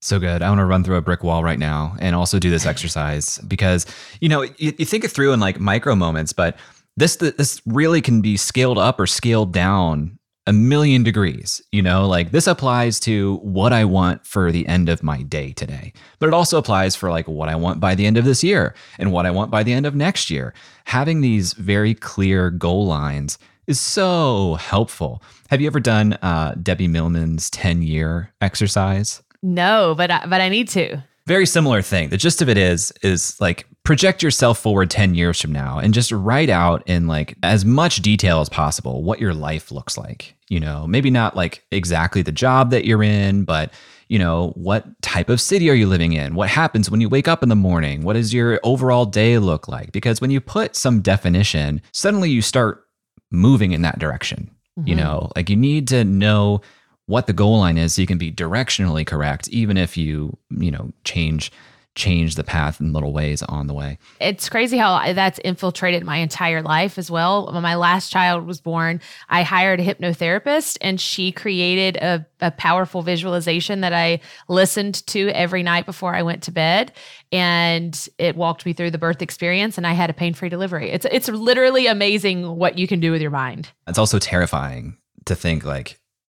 So 0.00 0.20
good. 0.20 0.42
I 0.42 0.48
want 0.50 0.60
to 0.60 0.66
run 0.66 0.84
through 0.84 0.96
a 0.96 1.02
brick 1.02 1.24
wall 1.24 1.42
right 1.42 1.58
now 1.58 1.96
and 1.98 2.14
also 2.14 2.38
do 2.38 2.50
this 2.50 2.66
exercise 2.66 3.38
because, 3.48 3.86
you 4.20 4.28
know, 4.28 4.42
you, 4.42 4.74
you 4.78 4.84
think 4.84 5.02
it 5.02 5.10
through 5.10 5.32
in 5.32 5.40
like 5.40 5.58
micro 5.58 5.96
moments, 5.96 6.32
but 6.32 6.56
this 6.98 7.16
this 7.16 7.60
really 7.66 8.00
can 8.00 8.20
be 8.20 8.36
scaled 8.36 8.78
up 8.78 9.00
or 9.00 9.06
scaled 9.06 9.52
down 9.52 10.15
a 10.46 10.52
million 10.52 11.02
degrees. 11.02 11.60
You 11.72 11.82
know, 11.82 12.06
like 12.06 12.30
this 12.30 12.46
applies 12.46 13.00
to 13.00 13.36
what 13.36 13.72
I 13.72 13.84
want 13.84 14.26
for 14.26 14.52
the 14.52 14.66
end 14.66 14.88
of 14.88 15.02
my 15.02 15.22
day 15.22 15.52
today, 15.52 15.92
but 16.18 16.28
it 16.28 16.34
also 16.34 16.58
applies 16.58 16.96
for 16.96 17.10
like 17.10 17.26
what 17.26 17.48
I 17.48 17.56
want 17.56 17.80
by 17.80 17.94
the 17.94 18.06
end 18.06 18.16
of 18.16 18.24
this 18.24 18.44
year 18.44 18.74
and 18.98 19.12
what 19.12 19.26
I 19.26 19.30
want 19.30 19.50
by 19.50 19.62
the 19.62 19.72
end 19.72 19.86
of 19.86 19.94
next 19.94 20.30
year. 20.30 20.54
Having 20.84 21.20
these 21.20 21.52
very 21.54 21.94
clear 21.94 22.50
goal 22.50 22.86
lines 22.86 23.38
is 23.66 23.80
so 23.80 24.54
helpful. 24.54 25.22
Have 25.50 25.60
you 25.60 25.66
ever 25.66 25.80
done 25.80 26.14
uh, 26.14 26.54
Debbie 26.62 26.88
Millman's 26.88 27.50
10 27.50 27.82
year 27.82 28.32
exercise? 28.40 29.22
No, 29.42 29.94
but 29.96 30.10
I, 30.10 30.26
but 30.26 30.40
I 30.40 30.48
need 30.48 30.68
to. 30.70 31.02
Very 31.26 31.46
similar 31.46 31.82
thing. 31.82 32.10
The 32.10 32.16
gist 32.16 32.40
of 32.40 32.48
it 32.48 32.56
is 32.56 32.92
is 33.02 33.40
like 33.40 33.66
project 33.86 34.20
yourself 34.20 34.58
forward 34.58 34.90
10 34.90 35.14
years 35.14 35.40
from 35.40 35.52
now 35.52 35.78
and 35.78 35.94
just 35.94 36.10
write 36.10 36.50
out 36.50 36.82
in 36.86 37.06
like 37.06 37.36
as 37.44 37.64
much 37.64 38.02
detail 38.02 38.40
as 38.40 38.48
possible 38.48 39.04
what 39.04 39.20
your 39.20 39.32
life 39.32 39.70
looks 39.70 39.96
like. 39.96 40.34
You 40.48 40.58
know, 40.58 40.88
maybe 40.88 41.08
not 41.08 41.36
like 41.36 41.64
exactly 41.70 42.20
the 42.20 42.32
job 42.32 42.70
that 42.72 42.84
you're 42.84 43.02
in, 43.02 43.44
but 43.44 43.72
you 44.08 44.18
know, 44.18 44.52
what 44.56 44.86
type 45.02 45.28
of 45.28 45.40
city 45.40 45.70
are 45.70 45.74
you 45.74 45.86
living 45.86 46.14
in? 46.14 46.34
What 46.34 46.48
happens 46.48 46.90
when 46.90 47.00
you 47.00 47.08
wake 47.08 47.28
up 47.28 47.44
in 47.44 47.48
the 47.48 47.54
morning? 47.56 48.02
What 48.02 48.14
does 48.14 48.34
your 48.34 48.58
overall 48.64 49.04
day 49.06 49.38
look 49.38 49.68
like? 49.68 49.92
Because 49.92 50.20
when 50.20 50.32
you 50.32 50.40
put 50.40 50.74
some 50.74 51.00
definition, 51.00 51.80
suddenly 51.92 52.28
you 52.28 52.42
start 52.42 52.84
moving 53.30 53.70
in 53.70 53.82
that 53.82 54.00
direction. 54.00 54.50
Mm-hmm. 54.78 54.88
You 54.88 54.96
know, 54.96 55.30
like 55.36 55.48
you 55.48 55.56
need 55.56 55.86
to 55.88 56.02
know 56.04 56.60
what 57.06 57.28
the 57.28 57.32
goal 57.32 57.60
line 57.60 57.78
is 57.78 57.94
so 57.94 58.00
you 58.00 58.06
can 58.08 58.18
be 58.18 58.32
directionally 58.32 59.06
correct 59.06 59.46
even 59.48 59.76
if 59.76 59.96
you 59.96 60.36
you 60.50 60.72
know 60.72 60.92
change 61.04 61.52
change 61.96 62.36
the 62.36 62.44
path 62.44 62.80
in 62.80 62.92
little 62.92 63.12
ways 63.12 63.42
on 63.42 63.66
the 63.66 63.74
way. 63.74 63.98
It's 64.20 64.48
crazy 64.48 64.76
how 64.76 65.12
that's 65.12 65.40
infiltrated 65.40 66.04
my 66.04 66.18
entire 66.18 66.62
life 66.62 66.98
as 66.98 67.10
well. 67.10 67.50
When 67.52 67.62
my 67.62 67.74
last 67.74 68.12
child 68.12 68.46
was 68.46 68.60
born 68.60 69.00
i 69.28 69.42
hired 69.42 69.80
a 69.80 69.84
hypnotherapist 69.84 70.76
and 70.80 71.00
she 71.00 71.32
created 71.32 71.96
a, 71.96 72.26
a 72.40 72.50
powerful 72.50 73.02
visualization 73.02 73.80
that 73.80 73.92
i 73.92 74.20
listened 74.48 75.06
to 75.06 75.28
every 75.30 75.62
night 75.62 75.86
before 75.86 76.14
i 76.14 76.22
went 76.22 76.42
to 76.44 76.52
bed. 76.52 76.92
And 77.32 78.08
it 78.18 78.36
walked 78.36 78.64
me 78.64 78.72
through 78.72 78.92
the 78.92 78.98
birth 78.98 79.22
experience 79.22 79.76
and 79.78 79.86
i 79.86 79.92
had 79.92 80.10
a 80.10 80.14
pain-free 80.14 80.50
delivery. 80.50 80.90
It's 80.90 81.06
it's 81.10 81.28
literally 81.28 81.86
amazing 81.86 82.56
what 82.56 82.78
you 82.78 82.86
can 82.86 83.00
do 83.00 83.10
with 83.10 83.22
your 83.22 83.30
mind. 83.30 83.70
It's 83.88 83.98
also 83.98 84.18
terrifying 84.18 84.98
to 85.24 85.34
think 85.34 85.64
like 85.64 85.98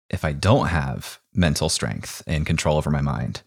if 0.09 0.23
I 0.23 0.31
don't 0.31 0.67
have 0.67 1.19
mental 1.33 1.69
strength 1.69 2.23
and 2.25 2.45
control 2.45 2.77
over 2.77 2.89
my 2.89 3.01
mind, 3.01 3.41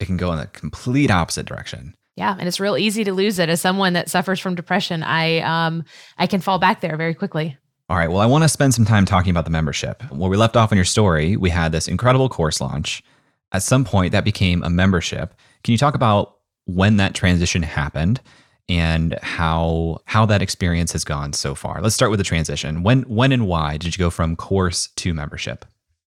it 0.00 0.06
can 0.06 0.16
go 0.16 0.32
in 0.32 0.38
the 0.38 0.46
complete 0.46 1.10
opposite 1.10 1.46
direction. 1.46 1.94
Yeah, 2.16 2.34
and 2.36 2.48
it's 2.48 2.58
real 2.58 2.76
easy 2.76 3.04
to 3.04 3.12
lose 3.12 3.38
it. 3.38 3.48
As 3.48 3.60
someone 3.60 3.92
that 3.92 4.10
suffers 4.10 4.40
from 4.40 4.54
depression, 4.54 5.02
I 5.02 5.38
um 5.38 5.84
I 6.18 6.26
can 6.26 6.40
fall 6.40 6.58
back 6.58 6.80
there 6.80 6.96
very 6.96 7.14
quickly. 7.14 7.56
All 7.88 7.96
right. 7.96 8.10
Well, 8.10 8.20
I 8.20 8.26
want 8.26 8.44
to 8.44 8.48
spend 8.48 8.74
some 8.74 8.84
time 8.84 9.06
talking 9.06 9.30
about 9.30 9.44
the 9.44 9.50
membership. 9.50 10.02
Where 10.10 10.28
we 10.28 10.36
left 10.36 10.56
off 10.56 10.72
in 10.72 10.76
your 10.76 10.84
story, 10.84 11.36
we 11.36 11.48
had 11.48 11.72
this 11.72 11.88
incredible 11.88 12.28
course 12.28 12.60
launch. 12.60 13.02
At 13.52 13.62
some 13.62 13.84
point, 13.84 14.12
that 14.12 14.24
became 14.24 14.62
a 14.62 14.68
membership. 14.68 15.32
Can 15.64 15.72
you 15.72 15.78
talk 15.78 15.94
about 15.94 16.36
when 16.66 16.98
that 16.98 17.14
transition 17.14 17.62
happened 17.62 18.20
and 18.68 19.18
how 19.22 20.00
how 20.04 20.26
that 20.26 20.42
experience 20.42 20.92
has 20.92 21.04
gone 21.04 21.32
so 21.32 21.54
far? 21.54 21.80
Let's 21.80 21.94
start 21.94 22.10
with 22.10 22.18
the 22.18 22.24
transition. 22.24 22.82
When 22.82 23.02
when 23.02 23.32
and 23.32 23.46
why 23.46 23.76
did 23.76 23.96
you 23.96 23.98
go 23.98 24.10
from 24.10 24.36
course 24.36 24.88
to 24.96 25.14
membership? 25.14 25.64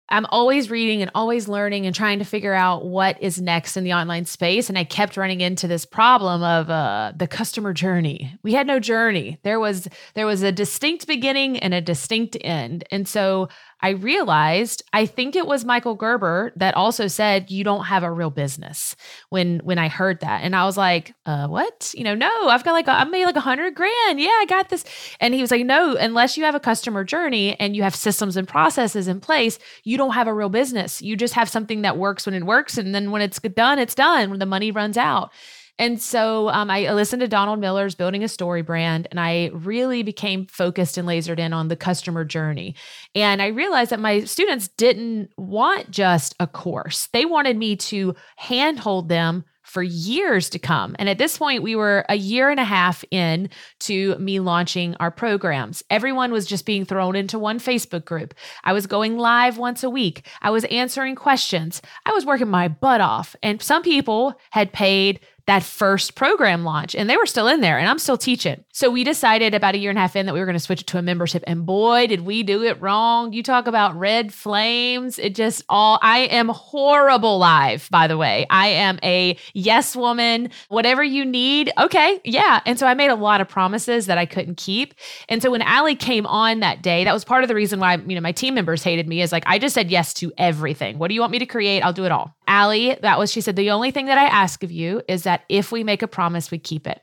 I'm 0.08 0.26
always 0.26 0.70
reading 0.70 1.02
and 1.02 1.10
always 1.14 1.48
learning 1.48 1.86
and 1.86 1.94
trying 1.94 2.20
to 2.20 2.24
figure 2.24 2.54
out 2.54 2.84
what 2.84 3.20
is 3.20 3.40
next 3.40 3.76
in 3.76 3.82
the 3.82 3.92
online 3.92 4.24
space. 4.24 4.68
And 4.68 4.78
I 4.78 4.84
kept 4.84 5.16
running 5.16 5.40
into 5.40 5.66
this 5.66 5.84
problem 5.84 6.42
of 6.42 6.70
uh, 6.70 7.12
the 7.16 7.26
customer 7.26 7.72
journey. 7.72 8.38
We 8.42 8.52
had 8.52 8.66
no 8.66 8.78
journey. 8.78 9.40
There 9.42 9.58
was 9.58 9.88
there 10.14 10.26
was 10.26 10.42
a 10.42 10.52
distinct 10.52 11.06
beginning 11.06 11.58
and 11.58 11.74
a 11.74 11.80
distinct 11.80 12.36
end. 12.40 12.84
And 12.90 13.08
so 13.08 13.48
I 13.82 13.90
realized 13.90 14.82
I 14.92 15.04
think 15.06 15.36
it 15.36 15.46
was 15.46 15.64
Michael 15.64 15.94
Gerber 15.94 16.52
that 16.56 16.74
also 16.74 17.08
said 17.08 17.50
you 17.50 17.62
don't 17.62 17.84
have 17.84 18.02
a 18.02 18.10
real 18.10 18.30
business 18.30 18.96
when 19.28 19.60
when 19.60 19.78
I 19.78 19.88
heard 19.88 20.20
that. 20.20 20.42
And 20.42 20.56
I 20.56 20.64
was 20.64 20.76
like 20.76 21.14
uh 21.26 21.46
what? 21.48 21.92
You 21.94 22.04
know 22.04 22.14
no 22.14 22.48
I've 22.48 22.64
got 22.64 22.72
like 22.72 22.88
a, 22.88 22.92
I 22.92 23.04
made 23.04 23.26
like 23.26 23.36
a 23.36 23.40
hundred 23.40 23.74
grand. 23.74 24.18
Yeah 24.18 24.28
I 24.28 24.46
got 24.48 24.70
this. 24.70 24.84
And 25.20 25.34
he 25.34 25.40
was 25.42 25.50
like 25.50 25.66
no 25.66 25.94
unless 25.96 26.36
you 26.36 26.44
have 26.44 26.54
a 26.54 26.60
customer 26.60 27.04
journey 27.04 27.58
and 27.60 27.76
you 27.76 27.82
have 27.82 27.94
systems 27.94 28.36
and 28.36 28.48
processes 28.48 29.08
in 29.08 29.20
place 29.20 29.58
you 29.84 29.98
don't 29.98 30.14
have 30.14 30.26
a 30.26 30.34
real 30.34 30.48
business. 30.48 31.02
You 31.02 31.16
just 31.16 31.34
have 31.34 31.48
something 31.48 31.82
that 31.82 31.98
works 31.98 32.26
when 32.26 32.34
it 32.34 32.44
works 32.44 32.78
and 32.78 32.94
then 32.94 33.10
when 33.10 33.22
it's 33.22 33.38
done 33.38 33.78
it's 33.78 33.94
done. 33.94 34.30
When 34.30 34.38
the 34.38 34.46
money 34.46 34.70
runs 34.70 34.96
out 34.96 35.32
and 35.78 36.00
so 36.00 36.48
um, 36.48 36.70
I 36.70 36.92
listened 36.92 37.20
to 37.20 37.28
Donald 37.28 37.60
Miller's 37.60 37.94
Building 37.94 38.24
a 38.24 38.28
Story 38.28 38.62
brand, 38.62 39.08
and 39.10 39.20
I 39.20 39.50
really 39.52 40.02
became 40.02 40.46
focused 40.46 40.96
and 40.96 41.06
lasered 41.06 41.38
in 41.38 41.52
on 41.52 41.68
the 41.68 41.76
customer 41.76 42.24
journey. 42.24 42.74
And 43.14 43.42
I 43.42 43.48
realized 43.48 43.90
that 43.90 44.00
my 44.00 44.24
students 44.24 44.68
didn't 44.68 45.30
want 45.36 45.90
just 45.90 46.34
a 46.40 46.46
course, 46.46 47.08
they 47.12 47.24
wanted 47.24 47.56
me 47.56 47.76
to 47.76 48.14
handhold 48.36 49.08
them 49.08 49.44
for 49.66 49.82
years 49.82 50.48
to 50.48 50.60
come. 50.60 50.94
And 50.98 51.08
at 51.08 51.18
this 51.18 51.36
point, 51.36 51.62
we 51.62 51.74
were 51.74 52.06
a 52.08 52.14
year 52.14 52.50
and 52.50 52.60
a 52.60 52.64
half 52.64 53.04
in 53.10 53.50
to 53.80 54.16
me 54.16 54.38
launching 54.38 54.94
our 55.00 55.10
programs. 55.10 55.82
Everyone 55.90 56.30
was 56.30 56.46
just 56.46 56.64
being 56.64 56.84
thrown 56.84 57.16
into 57.16 57.36
one 57.36 57.58
Facebook 57.58 58.04
group. 58.04 58.32
I 58.62 58.72
was 58.72 58.86
going 58.86 59.18
live 59.18 59.58
once 59.58 59.82
a 59.82 59.90
week. 59.90 60.24
I 60.40 60.50
was 60.50 60.64
answering 60.66 61.16
questions. 61.16 61.82
I 62.06 62.12
was 62.12 62.24
working 62.24 62.48
my 62.48 62.68
butt 62.68 63.00
off. 63.00 63.34
And 63.42 63.60
some 63.60 63.82
people 63.82 64.34
had 64.50 64.72
paid 64.72 65.18
that 65.46 65.62
first 65.62 66.16
program 66.16 66.64
launch 66.64 66.94
and 66.94 67.08
they 67.08 67.16
were 67.16 67.26
still 67.26 67.46
in 67.46 67.60
there 67.60 67.78
and 67.78 67.88
I'm 67.88 68.00
still 68.00 68.18
teaching. 68.18 68.64
So 68.72 68.90
we 68.90 69.04
decided 69.04 69.54
about 69.54 69.74
a 69.74 69.78
year 69.78 69.90
and 69.90 69.98
a 69.98 70.02
half 70.02 70.16
in 70.16 70.26
that 70.26 70.32
we 70.32 70.40
were 70.40 70.46
going 70.46 70.56
to 70.56 70.60
switch 70.60 70.80
it 70.80 70.86
to 70.88 70.98
a 70.98 71.02
membership 71.02 71.44
and 71.46 71.64
boy 71.64 72.08
did 72.08 72.22
we 72.22 72.42
do 72.42 72.64
it 72.64 72.80
wrong. 72.80 73.32
You 73.32 73.42
talk 73.42 73.68
about 73.68 73.96
red 73.96 74.34
flames. 74.34 75.18
It 75.18 75.34
just 75.34 75.64
all 75.68 76.00
I 76.02 76.20
am 76.20 76.48
horrible 76.48 77.38
live 77.38 77.88
by 77.90 78.08
the 78.08 78.18
way. 78.18 78.46
I 78.50 78.68
am 78.68 78.98
a 79.04 79.38
yes 79.54 79.94
woman. 79.94 80.50
Whatever 80.68 81.04
you 81.04 81.24
need. 81.24 81.70
Okay. 81.78 82.20
Yeah. 82.24 82.60
And 82.66 82.78
so 82.78 82.86
I 82.86 82.94
made 82.94 83.10
a 83.10 83.14
lot 83.14 83.40
of 83.40 83.48
promises 83.48 84.06
that 84.06 84.18
I 84.18 84.26
couldn't 84.26 84.56
keep. 84.56 84.94
And 85.28 85.40
so 85.42 85.50
when 85.52 85.62
Allie 85.62 85.96
came 85.96 86.26
on 86.26 86.60
that 86.60 86.82
day, 86.82 87.04
that 87.04 87.14
was 87.14 87.24
part 87.24 87.44
of 87.44 87.48
the 87.48 87.54
reason 87.54 87.78
why, 87.78 87.96
you 87.96 88.16
know, 88.16 88.20
my 88.20 88.32
team 88.32 88.54
members 88.54 88.82
hated 88.82 89.06
me 89.06 89.22
is 89.22 89.30
like 89.30 89.44
I 89.46 89.60
just 89.60 89.74
said 89.74 89.90
yes 89.90 90.12
to 90.14 90.32
everything. 90.38 90.98
What 90.98 91.08
do 91.08 91.14
you 91.14 91.20
want 91.20 91.32
me 91.32 91.38
to 91.38 91.46
create? 91.46 91.82
I'll 91.82 91.92
do 91.92 92.04
it 92.04 92.12
all. 92.12 92.36
Allie, 92.48 92.96
that 93.02 93.18
was, 93.18 93.32
she 93.32 93.40
said, 93.40 93.56
the 93.56 93.70
only 93.70 93.90
thing 93.90 94.06
that 94.06 94.18
I 94.18 94.24
ask 94.24 94.62
of 94.62 94.70
you 94.70 95.02
is 95.08 95.24
that 95.24 95.35
if 95.48 95.72
we 95.72 95.84
make 95.84 96.02
a 96.02 96.08
promise, 96.08 96.50
we 96.50 96.58
keep 96.58 96.86
it. 96.86 97.00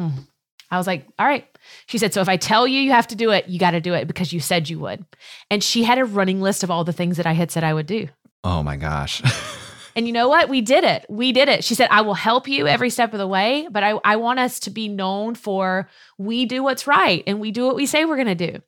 Mm. 0.00 0.26
I 0.70 0.78
was 0.78 0.86
like, 0.86 1.06
all 1.18 1.26
right. 1.26 1.46
She 1.86 1.98
said, 1.98 2.14
so 2.14 2.20
if 2.20 2.28
I 2.28 2.36
tell 2.36 2.66
you 2.66 2.80
you 2.80 2.92
have 2.92 3.08
to 3.08 3.16
do 3.16 3.30
it, 3.30 3.48
you 3.48 3.58
got 3.58 3.72
to 3.72 3.80
do 3.80 3.92
it 3.94 4.06
because 4.06 4.32
you 4.32 4.40
said 4.40 4.68
you 4.68 4.78
would. 4.78 5.04
And 5.50 5.62
she 5.62 5.82
had 5.82 5.98
a 5.98 6.04
running 6.04 6.40
list 6.40 6.62
of 6.62 6.70
all 6.70 6.84
the 6.84 6.92
things 6.92 7.16
that 7.16 7.26
I 7.26 7.32
had 7.32 7.50
said 7.50 7.64
I 7.64 7.74
would 7.74 7.86
do. 7.86 8.08
Oh 8.44 8.62
my 8.62 8.76
gosh. 8.76 9.22
And 9.96 10.06
you 10.06 10.12
know 10.12 10.28
what? 10.28 10.48
We 10.48 10.60
did 10.60 10.84
it. 10.84 11.06
We 11.08 11.32
did 11.32 11.48
it. 11.48 11.64
She 11.64 11.74
said, 11.74 11.88
I 11.90 12.02
will 12.02 12.14
help 12.14 12.48
you 12.48 12.66
every 12.66 12.90
step 12.90 13.12
of 13.12 13.18
the 13.18 13.26
way, 13.26 13.66
but 13.70 13.82
I, 13.82 13.98
I 14.04 14.16
want 14.16 14.38
us 14.38 14.60
to 14.60 14.70
be 14.70 14.88
known 14.88 15.34
for 15.34 15.88
we 16.18 16.44
do 16.44 16.62
what's 16.62 16.86
right 16.86 17.24
and 17.26 17.40
we 17.40 17.50
do 17.50 17.66
what 17.66 17.76
we 17.76 17.86
say 17.86 18.04
we're 18.04 18.22
going 18.22 18.36
to 18.36 18.52
do. 18.52 18.60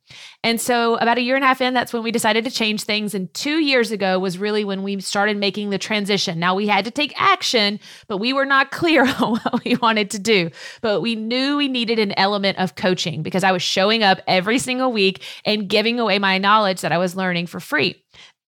And 0.43 0.61
so, 0.61 0.97
about 0.97 1.19
a 1.19 1.21
year 1.21 1.37
and 1.37 1.45
a 1.45 1.47
half 1.47 1.61
in, 1.61 1.75
that's 1.75 1.93
when 1.93 2.03
we 2.03 2.11
decided 2.11 2.45
to 2.45 2.51
change 2.51 2.83
things. 2.83 3.15
And 3.15 3.33
two 3.35 3.61
years 3.61 3.91
ago 3.91 4.19
was 4.19 4.39
really 4.39 4.65
when 4.65 4.83
we 4.83 5.01
started 5.01 5.37
making 5.37 5.71
the 5.71 5.79
transition. 5.79 6.39
Now, 6.39 6.55
we 6.55 6.67
had 6.67 6.85
to 6.87 6.91
take 6.91 7.13
action, 7.21 7.79
but 8.09 8.17
we 8.17 8.33
were 8.33 8.47
not 8.47 8.71
clear 8.73 9.03
on 9.07 9.37
what 9.37 9.65
we 9.65 9.77
wanted 9.77 10.11
to 10.11 10.19
do. 10.19 10.51
But 10.81 11.01
we 11.01 11.15
knew 11.15 11.57
we 11.57 11.69
needed 11.69 11.99
an 11.99 12.13
element 12.19 12.59
of 12.59 12.75
coaching 12.75 13.23
because 13.23 13.45
I 13.45 13.53
was 13.53 13.63
showing 13.63 14.03
up 14.03 14.21
every 14.27 14.59
single 14.59 14.93
week 14.93 15.23
and 15.45 15.69
giving 15.69 16.01
away 16.01 16.19
my 16.19 16.39
knowledge 16.39 16.81
that 16.81 16.93
I 16.93 16.99
was 16.99 17.15
learning 17.15 17.47
for 17.47 17.61
free. 17.61 18.03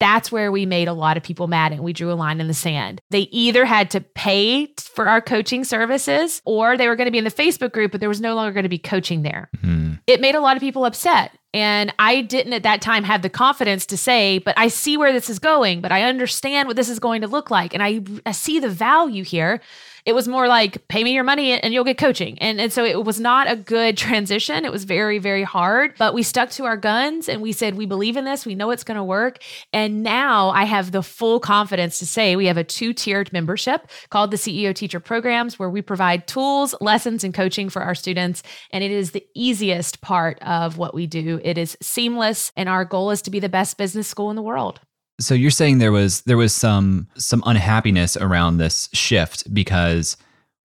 That's 0.05 0.31
where 0.31 0.53
we 0.53 0.67
made 0.67 0.87
a 0.87 0.93
lot 0.93 1.17
of 1.17 1.23
people 1.23 1.47
mad 1.47 1.73
and 1.73 1.83
we 1.83 1.95
drew 1.95 2.13
a 2.13 2.15
line 2.15 2.39
in 2.39 2.47
the 2.47 2.53
sand. 2.53 3.01
They 3.11 3.21
either 3.21 3.65
had 3.65 3.91
to 3.93 4.03
pay 4.03 4.67
for 4.79 5.09
our 5.09 5.23
coaching 5.23 5.65
services 5.65 6.43
or 6.45 6.77
they 6.77 6.89
were 6.89 6.95
going 6.95 7.07
to 7.07 7.11
be 7.11 7.17
in 7.17 7.25
the 7.25 7.31
Facebook 7.31 7.73
group, 7.73 7.91
but 7.91 8.01
there 8.01 8.09
was 8.11 8.21
no 8.21 8.35
longer 8.35 8.53
going 8.53 8.65
to 8.65 8.69
be 8.69 8.77
coaching 8.77 9.23
there. 9.23 9.49
Mm-hmm. 9.57 9.95
It 10.07 10.21
made 10.21 10.35
a 10.35 10.41
lot 10.41 10.59
of 10.59 10.61
people 10.61 10.85
upset. 10.85 11.31
And 11.55 11.95
I 11.99 12.21
didn't 12.21 12.53
at 12.53 12.65
that 12.65 12.83
time 12.83 13.05
have 13.05 13.23
the 13.23 13.31
confidence 13.31 13.87
to 13.87 13.97
say, 13.97 14.41
but 14.41 14.59
I 14.59 14.69
see 14.69 14.99
where 14.99 15.11
this 15.11 15.31
is 15.31 15.39
going, 15.39 15.81
but 15.81 15.91
I 15.91 16.03
understand 16.03 16.69
what 16.69 16.77
this 16.77 16.91
is 16.91 16.99
going 16.99 17.23
to 17.23 17.27
look 17.27 17.51
like. 17.51 17.73
And 17.73 17.83
I, 17.83 18.03
I 18.27 18.33
see 18.33 18.61
the 18.61 18.69
value 18.69 19.25
here. 19.25 19.63
It 20.07 20.15
was 20.15 20.29
more 20.29 20.49
like, 20.49 20.87
pay 20.89 21.03
me 21.03 21.13
your 21.13 21.25
money 21.25 21.53
and 21.53 21.73
you'll 21.73 21.85
get 21.85 21.97
coaching. 21.97 22.39
And, 22.39 22.61
and 22.61 22.73
so 22.73 22.85
it 22.85 23.05
was 23.05 23.19
not 23.19 23.51
a 23.51 23.57
good 23.57 23.97
transition. 23.97 24.65
It 24.65 24.73
was 24.73 24.85
very, 24.85 25.19
very 25.19 25.43
hard, 25.43 25.95
but 25.99 26.15
we 26.15 26.23
stuck 26.23 26.51
to 26.51 26.65
our 26.65 26.77
guns 26.77 27.29
and 27.29 27.41
we 27.41 27.53
said, 27.53 27.77
we 27.77 27.87
believe 27.87 28.17
in 28.17 28.25
this. 28.25 28.45
We 28.45 28.55
know 28.55 28.71
it's 28.71 28.85
going 28.85 28.97
to 28.97 29.05
work. 29.05 29.43
And 29.73 30.03
now 30.03 30.51
I 30.51 30.65
have 30.65 30.93
the 30.93 31.03
full 31.03 31.41
confidence 31.41 31.99
to 32.01 32.07
say 32.07 32.37
we 32.37 32.47
have 32.47 32.59
a 32.59 32.65
two 32.65 32.93
tiered 32.93 33.33
membership 33.33 33.89
called 34.11 34.31
the 34.31 34.37
CEO 34.37 34.75
Teacher 34.75 35.01
Programs, 35.01 35.59
where 35.59 35.71
we 35.71 35.81
provide 35.81 36.27
tools, 36.27 36.75
lessons, 36.81 37.25
and 37.25 37.33
coaching 37.33 37.69
for 37.71 37.83
our 37.83 37.95
students. 37.95 38.43
And 38.71 38.85
it 38.85 38.91
is 38.91 39.13
the 39.13 39.27
easiest 39.35 40.01
part 40.01 40.39
of 40.43 40.77
what 40.77 40.95
we 40.95 41.07
do. 41.07 41.41
It 41.43 41.57
is 41.57 41.77
seamless. 41.81 42.53
And 42.57 42.69
our 42.69 42.85
goal 42.85 43.11
is 43.11 43.23
to 43.23 43.31
be 43.31 43.41
the 43.41 43.49
best 43.49 43.79
business 43.79 44.07
school 44.07 44.31
in 44.31 44.37
the 44.37 44.43
world. 44.43 44.81
So 45.21 45.35
you're 45.35 45.51
saying 45.51 45.79
there 45.79 45.93
was 45.93 46.23
there 46.23 46.37
was 46.37 46.55
some 46.55 47.09
some 47.17 47.43
unhappiness 47.47 48.17
around 48.17 48.59
this 48.59 48.89
shift 48.93 49.53
because 49.55 50.17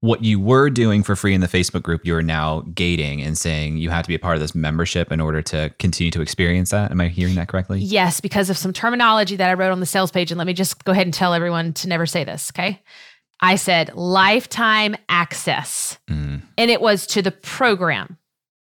what 0.02 0.24
you 0.24 0.40
were 0.40 0.70
doing 0.70 1.04
for 1.04 1.16
free 1.16 1.34
in 1.34 1.42
the 1.42 1.48
Facebook 1.48 1.84
group, 1.84 2.06
you 2.06 2.16
are 2.16 2.24
now 2.24 2.62
gating 2.74 3.22
and 3.22 3.38
saying 3.38 3.78
you 3.78 3.90
have 3.90 4.04
to 4.04 4.08
be 4.08 4.16
a 4.16 4.20
part 4.20 4.36
of 4.36 4.42
this 4.42 4.56
membership 4.56 5.12
in 5.12 5.20
order 5.20 5.42
to 5.42 5.74
continue 5.78 6.10
to 6.12 6.22
experience 6.22 6.72
that. 6.72 6.92
Am 6.92 7.02
I 7.02 7.10
hearing 7.10 7.36
that 7.36 7.50
correctly? 7.50 7.80
Yes, 7.80 8.22
because 8.22 8.50
of 8.50 8.58
some 8.58 8.72
terminology 8.72 9.36
that 9.36 9.50
I 9.50 9.54
wrote 9.56 9.72
on 9.72 9.82
the 9.82 9.86
sales 9.86 10.12
page. 10.12 10.32
And 10.32 10.38
let 10.38 10.48
me 10.48 10.54
just 10.54 10.86
go 10.86 10.94
ahead 10.94 11.06
and 11.06 11.14
tell 11.14 11.34
everyone 11.34 11.74
to 11.74 11.90
never 11.90 12.06
say 12.06 12.24
this, 12.24 12.50
okay? 12.56 12.82
I 13.42 13.56
said 13.56 13.94
lifetime 13.94 14.96
access. 15.10 15.98
Mm. 16.10 16.42
And 16.58 16.72
it 16.72 16.82
was 16.82 17.06
to 17.08 17.22
the 17.22 17.32
program, 17.32 18.18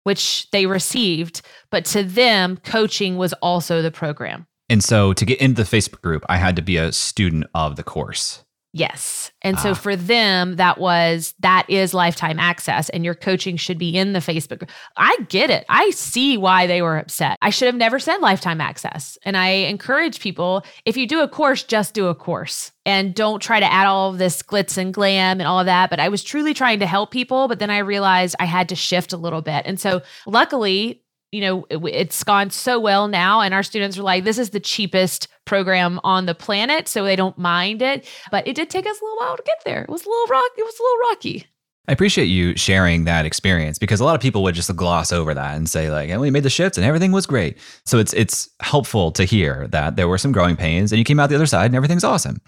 which 0.05 0.51
they 0.51 0.65
received, 0.65 1.43
but 1.71 1.85
to 1.87 2.03
them, 2.03 2.59
coaching 2.65 3.19
was 3.19 3.35
also 3.35 3.83
the 3.83 3.91
program. 3.91 4.47
And 4.69 4.83
so 4.83 5.13
to 5.13 5.25
get 5.25 5.41
into 5.41 5.63
the 5.63 5.69
Facebook 5.69 6.03
group, 6.03 6.25
I 6.29 6.37
had 6.37 6.57
to 6.57 6.63
be 6.63 6.77
a 6.77 6.93
student 6.93 7.47
of 7.55 7.77
the 7.77 7.83
course. 7.83 8.45
Yes. 8.75 9.33
And 9.41 9.59
so 9.59 9.71
ah. 9.71 9.75
for 9.75 9.97
them, 9.97 10.57
that 10.57 10.79
was 10.79 11.35
that 11.41 11.65
is 11.71 11.95
lifetime 11.95 12.39
access, 12.39 12.91
and 12.91 13.03
your 13.03 13.15
coaching 13.15 13.57
should 13.57 13.79
be 13.79 13.97
in 13.97 14.13
the 14.13 14.19
Facebook. 14.19 14.59
Group. 14.59 14.71
I 14.97 15.17
get 15.29 15.49
it. 15.49 15.65
I 15.71 15.89
see 15.91 16.37
why 16.37 16.67
they 16.67 16.83
were 16.83 16.99
upset. 16.99 17.39
I 17.41 17.49
should 17.49 17.67
have 17.67 17.75
never 17.75 17.99
said 17.99 18.19
lifetime 18.19 18.61
access. 18.61 19.17
And 19.23 19.39
I 19.39 19.49
encourage 19.49 20.21
people 20.21 20.65
if 20.85 20.99
you 20.99 21.07
do 21.07 21.21
a 21.23 21.29
course, 21.29 21.65
just 21.65 21.95
do 21.95 22.09
a 22.09 22.15
course 22.15 22.71
and 22.85 23.15
don't 23.15 23.41
try 23.41 23.59
to 23.59 23.73
add 23.73 23.87
all 23.87 24.11
of 24.11 24.19
this 24.19 24.43
glitz 24.43 24.77
and 24.77 24.93
glam 24.93 25.41
and 25.41 25.49
all 25.49 25.61
of 25.61 25.67
that. 25.67 25.89
But 25.89 26.01
I 26.01 26.11
was 26.11 26.23
truly 26.23 26.53
trying 26.53 26.81
to 26.81 26.87
help 26.87 27.11
people. 27.11 27.49
But 27.49 27.61
then 27.61 27.71
I 27.71 27.79
realized 27.79 28.37
I 28.39 28.45
had 28.45 28.69
to 28.69 28.77
shift 28.77 29.15
a 29.15 29.19
little 29.19 29.43
bit. 29.43 29.63
And 29.65 29.81
so 29.81 30.03
luckily, 30.27 31.03
you 31.33 31.41
know, 31.41 31.67
it, 31.69 31.79
it's 31.93 32.25
gone 32.25 32.51
so 32.51 32.81
well 32.81 33.09
now. 33.09 33.41
And 33.41 33.53
our 33.53 33.63
students 33.63 33.99
are 33.99 34.03
like, 34.03 34.25
this 34.25 34.39
is 34.39 34.51
the 34.51 34.61
cheapest 34.61 35.29
program 35.45 36.01
on 36.05 36.27
the 36.27 36.35
planet. 36.35 36.89
So 36.89 37.05
they 37.05 37.17
don't 37.17 37.37
mind 37.39 37.83
it. 37.83 38.09
But 38.31 38.47
it 38.47 38.57
did 38.57 38.71
take 38.71 38.87
us 38.87 39.01
a 39.01 39.05
little 39.05 39.19
while 39.19 39.37
to 39.37 39.43
get 39.43 39.59
there. 39.65 39.83
It 39.83 39.89
was 39.89 40.05
a 40.05 40.09
little 40.09 40.27
rock. 40.27 40.51
It 40.57 40.65
was 40.65 40.79
a 40.79 40.83
little 40.83 40.99
rocky. 41.11 41.47
I 41.89 41.93
appreciate 41.93 42.27
you 42.27 42.55
sharing 42.55 43.05
that 43.05 43.25
experience 43.25 43.79
because 43.79 43.99
a 43.99 44.05
lot 44.05 44.15
of 44.15 44.21
people 44.21 44.43
would 44.43 44.55
just 44.55 44.75
gloss 44.77 45.11
over 45.11 45.33
that 45.33 45.57
and 45.57 45.67
say 45.71 45.91
like, 45.91 46.11
"And 46.11 46.21
we 46.21 46.31
made 46.31 46.43
the 46.43 46.51
shift 46.51 46.77
and 46.77 46.85
everything 46.85 47.13
was 47.13 47.25
great." 47.25 47.57
So 47.87 47.97
it's 47.97 48.13
it's 48.13 48.51
helpful 48.61 49.11
to 49.13 49.25
hear 49.25 49.67
that 49.69 49.97
there 49.97 50.07
were 50.07 50.19
some 50.19 50.31
growing 50.31 50.55
pains 50.55 50.93
and 50.93 50.99
you 50.99 51.05
came 51.05 51.19
out 51.19 51.31
the 51.31 51.35
other 51.35 51.47
side 51.47 51.65
and 51.65 51.75
everything's 51.75 52.05
awesome. 52.05 52.43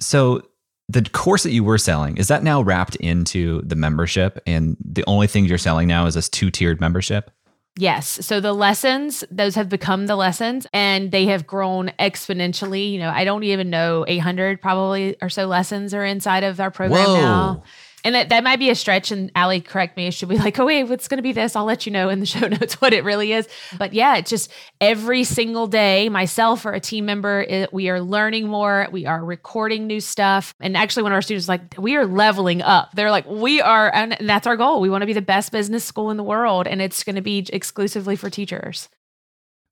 So 0.00 0.40
the 0.88 1.02
course 1.02 1.42
that 1.42 1.50
you 1.50 1.62
were 1.62 1.76
selling 1.76 2.16
is 2.16 2.28
that 2.28 2.42
now 2.42 2.62
wrapped 2.62 2.96
into 2.96 3.60
the 3.62 3.76
membership 3.76 4.40
and 4.46 4.78
the 4.82 5.04
only 5.06 5.26
thing 5.26 5.44
you're 5.44 5.58
selling 5.58 5.88
now 5.88 6.06
is 6.06 6.14
this 6.14 6.30
two-tiered 6.30 6.80
membership? 6.80 7.30
Yes. 7.78 8.24
So 8.24 8.40
the 8.40 8.54
lessons, 8.54 9.22
those 9.30 9.54
have 9.54 9.68
become 9.68 10.06
the 10.06 10.16
lessons 10.16 10.66
and 10.72 11.10
they 11.10 11.26
have 11.26 11.46
grown 11.46 11.92
exponentially. 11.98 12.90
You 12.90 12.98
know, 12.98 13.10
I 13.10 13.24
don't 13.24 13.44
even 13.44 13.68
know 13.68 14.04
800 14.08 14.62
probably 14.62 15.16
or 15.20 15.28
so 15.28 15.46
lessons 15.46 15.92
are 15.92 16.04
inside 16.04 16.42
of 16.42 16.58
our 16.58 16.70
program 16.70 17.04
Whoa. 17.04 17.20
now. 17.20 17.62
And 18.06 18.14
that, 18.14 18.28
that 18.28 18.44
might 18.44 18.60
be 18.60 18.70
a 18.70 18.76
stretch. 18.76 19.10
And 19.10 19.32
Allie, 19.34 19.60
correct 19.60 19.96
me. 19.96 20.08
Should 20.12 20.28
be 20.28 20.38
like, 20.38 20.60
oh, 20.60 20.66
wait, 20.66 20.84
what's 20.84 21.08
going 21.08 21.18
to 21.18 21.24
be 21.24 21.32
this? 21.32 21.56
I'll 21.56 21.64
let 21.64 21.86
you 21.86 21.92
know 21.92 22.08
in 22.08 22.20
the 22.20 22.26
show 22.26 22.46
notes 22.46 22.80
what 22.80 22.92
it 22.92 23.02
really 23.02 23.32
is. 23.32 23.48
But 23.78 23.92
yeah, 23.94 24.16
it's 24.16 24.30
just 24.30 24.52
every 24.80 25.24
single 25.24 25.66
day, 25.66 26.08
myself 26.08 26.64
or 26.64 26.72
a 26.72 26.78
team 26.78 27.04
member, 27.04 27.40
it, 27.40 27.72
we 27.72 27.88
are 27.88 28.00
learning 28.00 28.46
more. 28.46 28.86
We 28.92 29.06
are 29.06 29.24
recording 29.24 29.88
new 29.88 29.98
stuff. 29.98 30.54
And 30.60 30.76
actually, 30.76 31.02
one 31.02 31.10
of 31.10 31.16
our 31.16 31.22
students 31.22 31.48
like, 31.48 31.74
we 31.78 31.96
are 31.96 32.06
leveling 32.06 32.62
up. 32.62 32.92
They're 32.92 33.10
like, 33.10 33.26
we 33.26 33.60
are, 33.60 33.92
and 33.92 34.16
that's 34.20 34.46
our 34.46 34.56
goal. 34.56 34.80
We 34.80 34.88
want 34.88 35.02
to 35.02 35.06
be 35.06 35.12
the 35.12 35.20
best 35.20 35.50
business 35.50 35.84
school 35.84 36.12
in 36.12 36.16
the 36.16 36.22
world. 36.22 36.68
And 36.68 36.80
it's 36.80 37.02
going 37.02 37.16
to 37.16 37.22
be 37.22 37.44
exclusively 37.52 38.14
for 38.14 38.30
teachers. 38.30 38.88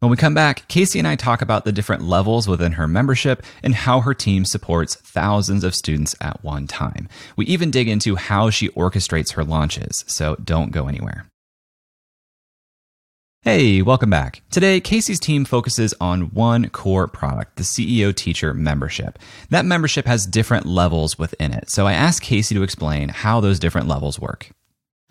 When 0.05 0.11
we 0.11 0.19
come 0.19 0.35
back, 0.35 0.69
Kayse 0.69 0.99
and 0.99 1.09
I 1.09 1.17
talk 1.17 1.41
about 1.41 1.65
the 1.65 1.73
different 1.73 2.03
levels 2.03 2.47
within 2.47 2.73
her 2.73 2.87
membership 2.87 3.43
and 3.63 3.75
how 3.75 4.01
her 4.01 4.13
team 4.13 4.45
supports 4.45 4.97
thousands 4.97 5.65
of 5.65 5.75
students 5.75 6.15
at 6.21 6.45
one 6.45 6.67
time. 6.67 7.09
We 7.37 7.47
even 7.47 7.71
dig 7.71 7.89
into 7.89 8.17
how 8.17 8.51
she 8.51 8.69
orchestrates 8.69 9.33
her 9.33 9.45
launches, 9.45 10.05
so 10.07 10.37
don't 10.45 10.73
go 10.73 10.89
anywhere. 10.89 11.25
Hey, 13.41 13.81
welcome 13.81 14.11
back. 14.11 14.43
Today, 14.51 14.79
Kayse's 14.79 15.19
team 15.19 15.47
focuses 15.47 15.95
on 16.03 16.35
one 16.35 16.69
core 16.69 17.09
product, 17.09 17.57
the 17.57 17.63
CEO 17.63 18.15
Teacher 18.15 18.53
membership. 18.53 19.19
That 19.49 19.65
membership 19.65 20.05
has 20.05 20.27
different 20.27 20.67
levels 20.67 21.19
within 21.19 21.55
it, 21.55 21.71
so 21.71 21.87
I 21.87 21.95
asked 21.95 22.25
Kayse 22.25 22.51
to 22.51 22.63
explain 22.63 23.09
how 23.09 23.41
those 23.41 23.59
different 23.59 23.89
levels 23.89 24.21
work. 24.21 24.51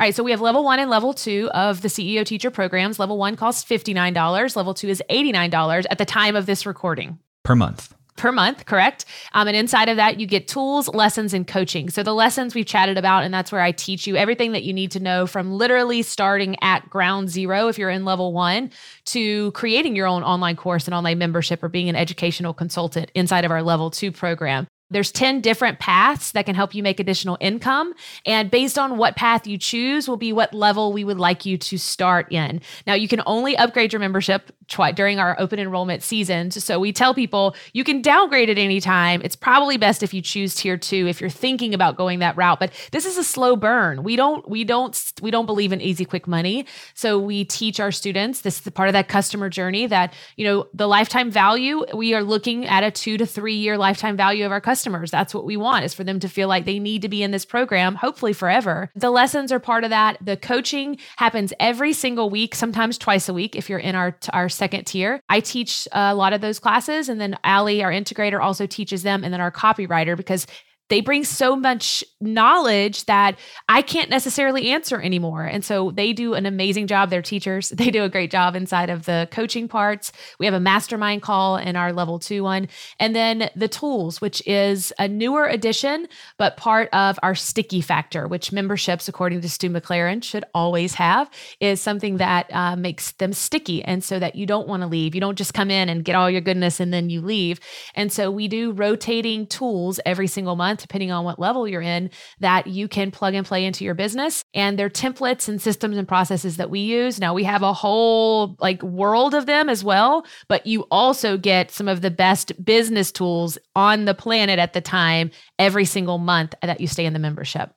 All 0.04 0.06
right, 0.08 0.14
so 0.14 0.22
we 0.22 0.32
have 0.32 0.42
level 0.42 0.66
one 0.66 0.80
and 0.80 0.90
level 0.90 1.14
two 1.14 1.50
of 1.54 1.82
the 1.82 1.88
CEO 1.88 2.26
teacher 2.26 2.52
programs. 2.52 3.00
Level 3.00 3.18
one 3.18 3.38
costs 3.38 3.64
$59, 3.64 4.54
level 4.58 4.74
two 4.74 4.90
is 4.90 5.02
$89 5.10 5.86
at 5.90 5.98
the 5.98 6.04
time 6.04 6.36
of 6.36 6.46
this 6.46 6.66
recording. 6.66 7.20
Per 7.44 7.56
month 7.56 7.94
per 8.18 8.32
month, 8.32 8.66
correct? 8.66 9.06
Um, 9.34 9.48
and 9.48 9.58
inside 9.58 9.90
of 9.90 9.96
that, 9.96 10.20
you 10.20 10.28
get 10.28 10.48
tools, 10.48 10.88
lessons, 10.90 11.34
and 11.34 11.48
coaching. 11.48 11.90
So 11.90 12.04
the 12.04 12.14
lessons 12.14 12.54
we've 12.54 12.66
chatted 12.66 12.98
about, 12.98 13.24
and 13.24 13.34
that's 13.34 13.52
where 13.52 13.62
I 13.62 13.72
teach 13.72 14.06
you 14.06 14.16
everything 14.16 14.52
that 14.52 14.64
you 14.64 14.72
need 14.72 14.92
to 14.92 15.00
know 15.00 15.26
from 15.26 15.52
literally 15.54 16.04
starting 16.04 16.56
at 16.62 16.88
ground 16.90 17.30
zero 17.30 17.70
if 17.70 17.80
you're 17.80 17.90
in 17.90 18.06
level 18.06 18.32
one 18.32 18.72
to 19.06 19.52
creating 19.54 19.96
your 19.96 20.06
own 20.06 20.22
online 20.22 20.58
course 20.58 20.86
and 20.86 20.94
online 20.94 21.18
membership 21.18 21.64
or 21.64 21.70
being 21.70 21.90
an 21.90 21.96
educational 21.96 22.54
consultant 22.54 23.10
inside 23.16 23.46
of 23.46 23.52
our 23.52 23.64
level 23.64 23.90
two 23.90 24.12
program. 24.12 24.68
There's 24.94 25.12
10 25.12 25.42
different 25.42 25.80
paths 25.80 26.32
that 26.32 26.46
can 26.46 26.56
help 26.56 26.74
you 26.74 26.84
make 26.84 27.00
additional 27.00 27.38
income. 27.40 27.94
And 28.26 28.50
based 28.50 28.78
on 28.78 28.98
what 28.98 29.16
path 29.16 29.46
you 29.46 29.58
choose, 29.58 30.08
will 30.08 30.18
be 30.18 30.32
what 30.32 30.54
level 30.54 30.94
we 30.94 31.04
would 31.04 31.20
like 31.20 31.46
you 31.46 31.58
to 31.58 31.78
start 31.78 32.32
in. 32.32 32.62
Now, 32.88 32.94
you 32.94 33.08
can 33.08 33.22
only 33.26 33.58
upgrade 33.58 33.92
your 33.92 34.00
membership 34.00 34.52
during 34.68 35.20
our 35.20 35.36
open 35.40 35.60
enrollment 35.60 36.04
seasons. 36.04 36.64
So 36.64 36.80
we 36.80 36.92
tell 36.92 37.14
people 37.14 37.56
you 37.74 37.84
can 37.84 38.02
downgrade 38.02 38.50
at 38.50 38.58
any 38.58 38.80
time. 38.80 39.22
It's 39.24 39.36
probably 39.36 39.78
best 39.78 40.04
if 40.04 40.14
you 40.14 40.22
choose 40.22 40.56
tier 40.56 40.78
two 40.78 41.08
if 41.08 41.22
you're 41.22 41.30
thinking 41.30 41.74
about 41.74 41.98
going 41.98 42.20
that 42.20 42.38
route. 42.38 42.60
But 42.60 42.72
this 42.92 43.06
is 43.06 43.18
a 43.18 43.24
slow 43.24 43.56
burn. 43.56 44.04
We 44.04 44.16
don't, 44.16 44.48
we 44.50 44.64
don't, 44.64 45.14
we 45.22 45.32
don't 45.32 45.46
believe 45.46 45.72
in 45.72 45.82
easy, 45.82 46.06
quick 46.06 46.28
money. 46.28 46.66
So 46.94 47.20
we 47.20 47.46
teach 47.46 47.80
our 47.80 47.92
students 47.92 48.42
this 48.42 48.66
is 48.66 48.72
part 48.74 48.90
of 48.90 48.94
that 48.94 49.08
customer 49.08 49.50
journey 49.50 49.88
that, 49.88 50.14
you 50.38 50.46
know, 50.46 50.68
the 50.74 50.88
lifetime 50.88 51.32
value, 51.32 51.86
we 51.94 52.14
are 52.14 52.24
looking 52.24 52.66
at 52.66 52.84
a 52.84 52.92
two 52.92 53.18
to 53.18 53.26
three 53.26 53.56
year 53.56 53.78
lifetime 53.78 54.18
value 54.18 54.46
of 54.46 54.52
our 54.52 54.62
customers. 54.62 55.12
That's 55.12 55.34
what 55.34 55.46
we 55.46 55.58
want 55.58 55.86
is 55.86 55.94
for 55.94 56.04
them 56.04 56.20
to 56.20 56.30
feel 56.30 56.48
like 56.48 56.66
they 56.66 56.80
need 56.80 57.02
to 57.02 57.10
be 57.10 57.24
in 57.24 57.32
this 57.32 57.46
program, 57.46 57.96
hopefully 57.96 58.34
forever. 58.34 58.90
The 58.96 59.12
lessons 59.12 59.52
are 59.52 59.60
part 59.60 59.84
of 59.84 59.90
that. 59.90 60.18
The 60.22 60.38
coaching 60.38 60.98
happens 61.18 61.54
every 61.60 61.94
single 61.94 62.30
week, 62.30 62.56
sometimes 62.56 62.98
twice 62.98 63.30
a 63.30 63.34
week 63.34 63.56
if 63.56 63.70
you're 63.70 63.80
in 63.80 63.96
our 63.96 64.18
our 64.32 64.50
second 64.54 64.86
tier. 64.86 65.20
I 65.30 65.40
teach 65.40 65.88
a 65.92 66.16
lot 66.16 66.34
of 66.34 66.42
those 66.42 66.60
classes 66.60 67.10
and 67.10 67.20
then 67.20 67.38
Allie, 67.44 67.84
our 67.84 67.92
integrator, 67.92 68.42
also 68.42 68.66
teaches 68.66 69.04
them 69.04 69.24
and 69.24 69.34
then 69.34 69.42
our 69.42 69.52
copywriter 69.52 70.16
because 70.16 70.48
they 70.90 71.02
bring 71.02 71.24
so 71.24 71.56
much 71.56 72.04
knowledge 72.20 73.06
that 73.06 73.38
I 73.70 73.82
can't 73.82 74.10
necessarily 74.10 74.70
answer 74.70 75.02
anymore. 75.02 75.44
And 75.44 75.64
so 75.64 75.92
they 75.92 76.14
do 76.14 76.34
an 76.34 76.46
amazing 76.46 76.88
job. 76.88 77.10
They're 77.10 77.22
teachers. 77.22 77.72
They 77.84 77.92
do 77.92 78.06
a 78.06 78.10
great 78.10 78.32
job 78.32 78.56
inside 78.56 78.90
of 78.90 79.04
the 79.04 79.28
coaching 79.30 79.68
parts. 79.68 80.14
We 80.40 80.46
have 80.46 80.56
a 80.56 80.60
mastermind 80.60 81.22
call 81.22 81.58
in 81.58 81.76
our 81.76 81.92
level 81.92 82.18
two 82.18 82.44
one. 82.44 82.70
And 82.98 83.14
then 83.14 83.50
the 83.58 83.68
tools, 83.68 84.22
which 84.22 84.42
is 84.48 84.94
a 84.98 85.08
newer 85.10 85.46
addition, 85.48 86.08
but 86.38 86.56
part 86.56 86.88
of 86.94 87.20
our 87.24 87.36
sticky 87.36 87.82
factor, 87.82 88.26
which 88.26 88.54
memberships, 88.54 89.10
according 89.10 89.42
to 89.42 89.50
Stu 89.50 89.70
McLaren, 89.70 90.24
should 90.24 90.46
always 90.54 90.94
have, 90.94 91.30
is 91.60 91.82
something 91.82 92.18
that 92.18 92.50
uh, 92.54 92.78
makes 92.78 93.12
them 93.14 93.34
sticky. 93.34 93.84
And 93.84 94.02
so 94.02 94.18
that 94.18 94.36
you 94.36 94.46
don't 94.46 94.68
want 94.68 94.82
to 94.82 94.88
leave. 94.88 95.14
You 95.14 95.20
don't 95.20 95.38
just 95.38 95.54
come 95.54 95.70
in 95.70 95.90
and 95.90 96.06
get 96.06 96.16
all 96.16 96.30
your 96.30 96.42
goodness 96.42 96.80
and 96.80 96.94
then 96.94 97.10
you 97.10 97.20
leave. 97.20 97.60
And 97.96 98.14
so 98.14 98.32
we 98.32 98.48
do 98.48 98.72
rotating 98.72 99.46
tools 99.46 100.00
every 100.06 100.28
single 100.28 100.56
month 100.56 100.73
depending 100.82 101.12
on 101.12 101.26
what 101.26 101.40
level 101.40 101.68
you're 101.68 101.82
in, 101.82 102.10
that 102.40 102.68
you 102.68 102.88
can 102.88 103.12
plug 103.12 103.34
and 103.34 103.46
play 103.46 103.66
into 103.66 103.84
your 103.84 103.94
business. 103.94 104.44
And 104.54 104.78
they're 104.78 104.90
templates 104.90 105.48
and 105.48 105.62
systems 105.62 105.98
and 105.98 106.08
processes 106.08 106.58
that 106.58 106.70
we 106.70 106.80
use. 106.80 107.20
Now 107.20 107.34
we 107.34 107.44
have 107.44 107.62
a 107.64 107.74
whole 107.74 108.56
like 108.60 108.82
world 108.84 109.34
of 109.34 109.46
them 109.46 109.70
as 109.70 109.84
well, 109.84 110.26
but 110.48 110.66
you 110.66 110.86
also 110.92 111.38
get 111.38 111.72
some 111.72 111.88
of 111.88 112.02
the 112.02 112.12
best 112.12 112.64
business 112.64 113.12
tools 113.12 113.58
on 113.76 114.06
the 114.06 114.14
planet 114.14 114.60
at 114.60 114.74
the 114.74 114.82
time 114.82 115.32
every 115.60 115.86
single 115.86 116.18
month 116.18 116.54
that 116.62 116.82
you 116.82 116.88
stay 116.88 117.06
in 117.06 117.14
the 117.14 117.20
membership. 117.20 117.72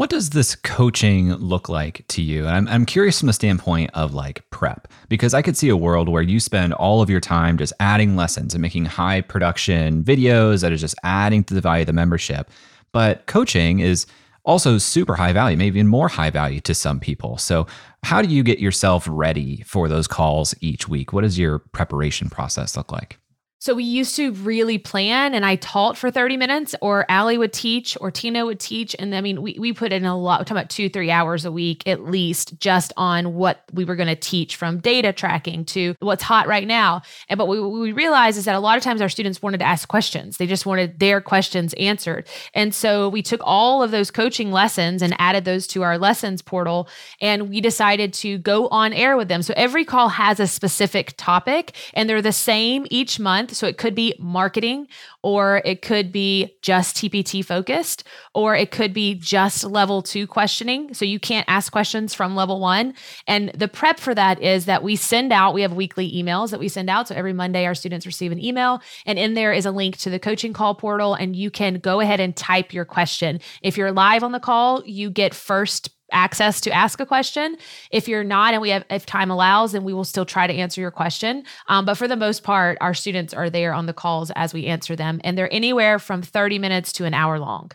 What 0.00 0.08
does 0.08 0.30
this 0.30 0.54
coaching 0.54 1.34
look 1.34 1.68
like 1.68 2.06
to 2.08 2.22
you? 2.22 2.46
And 2.46 2.56
I'm, 2.56 2.68
I'm 2.68 2.86
curious 2.86 3.20
from 3.20 3.26
the 3.26 3.34
standpoint 3.34 3.90
of 3.92 4.14
like 4.14 4.48
prep, 4.48 4.88
because 5.10 5.34
I 5.34 5.42
could 5.42 5.58
see 5.58 5.68
a 5.68 5.76
world 5.76 6.08
where 6.08 6.22
you 6.22 6.40
spend 6.40 6.72
all 6.72 7.02
of 7.02 7.10
your 7.10 7.20
time 7.20 7.58
just 7.58 7.74
adding 7.80 8.16
lessons 8.16 8.54
and 8.54 8.62
making 8.62 8.86
high 8.86 9.20
production 9.20 10.02
videos 10.02 10.62
that 10.62 10.72
is 10.72 10.80
just 10.80 10.94
adding 11.02 11.44
to 11.44 11.52
the 11.52 11.60
value 11.60 11.82
of 11.82 11.86
the 11.86 11.92
membership. 11.92 12.48
But 12.92 13.26
coaching 13.26 13.80
is 13.80 14.06
also 14.44 14.78
super 14.78 15.16
high 15.16 15.34
value, 15.34 15.58
maybe 15.58 15.78
even 15.78 15.88
more 15.88 16.08
high 16.08 16.30
value 16.30 16.60
to 16.62 16.74
some 16.74 16.98
people. 16.98 17.36
So, 17.36 17.66
how 18.02 18.22
do 18.22 18.28
you 18.28 18.42
get 18.42 18.58
yourself 18.58 19.06
ready 19.06 19.62
for 19.66 19.86
those 19.86 20.08
calls 20.08 20.54
each 20.62 20.88
week? 20.88 21.12
What 21.12 21.24
does 21.24 21.38
your 21.38 21.58
preparation 21.58 22.30
process 22.30 22.74
look 22.74 22.90
like? 22.90 23.18
So 23.62 23.74
we 23.74 23.84
used 23.84 24.16
to 24.16 24.32
really 24.32 24.78
plan 24.78 25.34
and 25.34 25.44
I 25.44 25.56
taught 25.56 25.98
for 25.98 26.10
30 26.10 26.38
minutes 26.38 26.74
or 26.80 27.04
Allie 27.10 27.36
would 27.36 27.52
teach 27.52 27.94
or 28.00 28.10
Tina 28.10 28.46
would 28.46 28.58
teach. 28.58 28.96
And 28.98 29.14
I 29.14 29.20
mean, 29.20 29.42
we, 29.42 29.54
we 29.60 29.74
put 29.74 29.92
in 29.92 30.06
a 30.06 30.16
lot, 30.16 30.40
we're 30.40 30.44
talking 30.44 30.56
about 30.56 30.70
two, 30.70 30.88
three 30.88 31.10
hours 31.10 31.44
a 31.44 31.52
week 31.52 31.86
at 31.86 32.02
least 32.02 32.58
just 32.58 32.90
on 32.96 33.34
what 33.34 33.62
we 33.74 33.84
were 33.84 33.96
going 33.96 34.08
to 34.08 34.16
teach 34.16 34.56
from 34.56 34.78
data 34.78 35.12
tracking 35.12 35.66
to 35.66 35.94
what's 35.98 36.22
hot 36.22 36.48
right 36.48 36.66
now. 36.66 37.02
And 37.28 37.36
but 37.36 37.48
what 37.48 37.58
we, 37.58 37.80
we 37.80 37.92
realized 37.92 38.38
is 38.38 38.46
that 38.46 38.54
a 38.54 38.60
lot 38.60 38.78
of 38.78 38.82
times 38.82 39.02
our 39.02 39.10
students 39.10 39.42
wanted 39.42 39.58
to 39.58 39.66
ask 39.66 39.86
questions. 39.86 40.38
They 40.38 40.46
just 40.46 40.64
wanted 40.64 40.98
their 40.98 41.20
questions 41.20 41.74
answered. 41.74 42.28
And 42.54 42.74
so 42.74 43.10
we 43.10 43.20
took 43.20 43.42
all 43.44 43.82
of 43.82 43.90
those 43.90 44.10
coaching 44.10 44.52
lessons 44.52 45.02
and 45.02 45.14
added 45.18 45.44
those 45.44 45.66
to 45.66 45.82
our 45.82 45.98
lessons 45.98 46.40
portal. 46.40 46.88
And 47.20 47.50
we 47.50 47.60
decided 47.60 48.14
to 48.14 48.38
go 48.38 48.68
on 48.68 48.94
air 48.94 49.18
with 49.18 49.28
them. 49.28 49.42
So 49.42 49.52
every 49.54 49.84
call 49.84 50.08
has 50.08 50.40
a 50.40 50.46
specific 50.46 51.12
topic 51.18 51.76
and 51.92 52.08
they're 52.08 52.22
the 52.22 52.32
same 52.32 52.86
each 52.88 53.20
month 53.20 53.49
so 53.52 53.66
it 53.66 53.78
could 53.78 53.94
be 53.94 54.14
marketing, 54.18 54.86
or 55.22 55.62
it 55.64 55.82
could 55.82 56.12
be 56.12 56.56
just 56.62 56.96
TPT 56.96 57.44
focused, 57.44 58.04
or 58.34 58.54
it 58.54 58.70
could 58.70 58.92
be 58.92 59.14
just 59.14 59.64
level 59.64 60.02
two 60.02 60.26
questioning. 60.26 60.94
So 60.94 61.04
you 61.04 61.20
can't 61.20 61.46
ask 61.48 61.70
questions 61.70 62.14
from 62.14 62.34
level 62.34 62.60
one. 62.60 62.94
And 63.26 63.50
the 63.54 63.68
prep 63.68 64.00
for 64.00 64.14
that 64.14 64.42
is 64.42 64.64
that 64.64 64.82
we 64.82 64.96
send 64.96 65.32
out, 65.32 65.54
we 65.54 65.62
have 65.62 65.72
weekly 65.72 66.10
emails 66.10 66.50
that 66.50 66.60
we 66.60 66.68
send 66.68 66.88
out. 66.90 67.08
So 67.08 67.14
every 67.14 67.32
Monday, 67.32 67.66
our 67.66 67.74
students 67.74 68.06
receive 68.06 68.32
an 68.32 68.42
email, 68.42 68.80
and 69.06 69.18
in 69.18 69.34
there 69.34 69.52
is 69.52 69.66
a 69.66 69.70
link 69.70 69.96
to 69.98 70.10
the 70.10 70.18
coaching 70.18 70.52
call 70.52 70.74
portal, 70.74 71.14
and 71.14 71.36
you 71.36 71.50
can 71.50 71.74
go 71.74 72.00
ahead 72.00 72.20
and 72.20 72.34
type 72.34 72.72
your 72.72 72.84
question. 72.84 73.40
If 73.62 73.76
you're 73.76 73.92
live 73.92 74.22
on 74.22 74.32
the 74.32 74.40
call, 74.40 74.82
you 74.86 75.10
get 75.10 75.34
first 75.34 75.90
access 76.12 76.60
to 76.62 76.70
ask 76.72 77.00
a 77.00 77.06
question. 77.06 77.56
If 77.90 78.08
you're 78.08 78.24
not, 78.24 78.54
and 78.54 78.62
we 78.62 78.70
have, 78.70 78.84
if 78.90 79.06
time 79.06 79.30
allows, 79.30 79.72
then 79.72 79.84
we 79.84 79.92
will 79.92 80.04
still 80.04 80.24
try 80.24 80.46
to 80.46 80.52
answer 80.52 80.80
your 80.80 80.90
question. 80.90 81.44
Um, 81.68 81.84
but 81.84 81.96
for 81.96 82.08
the 82.08 82.16
most 82.16 82.42
part, 82.42 82.78
our 82.80 82.94
students 82.94 83.34
are 83.34 83.50
there 83.50 83.72
on 83.72 83.86
the 83.86 83.92
calls 83.92 84.30
as 84.32 84.54
we 84.54 84.66
answer 84.66 84.96
them, 84.96 85.20
and 85.24 85.36
they're 85.36 85.52
anywhere 85.52 85.98
from 85.98 86.22
30 86.22 86.58
minutes 86.58 86.92
to 86.94 87.04
an 87.04 87.14
hour 87.14 87.38
long. 87.38 87.70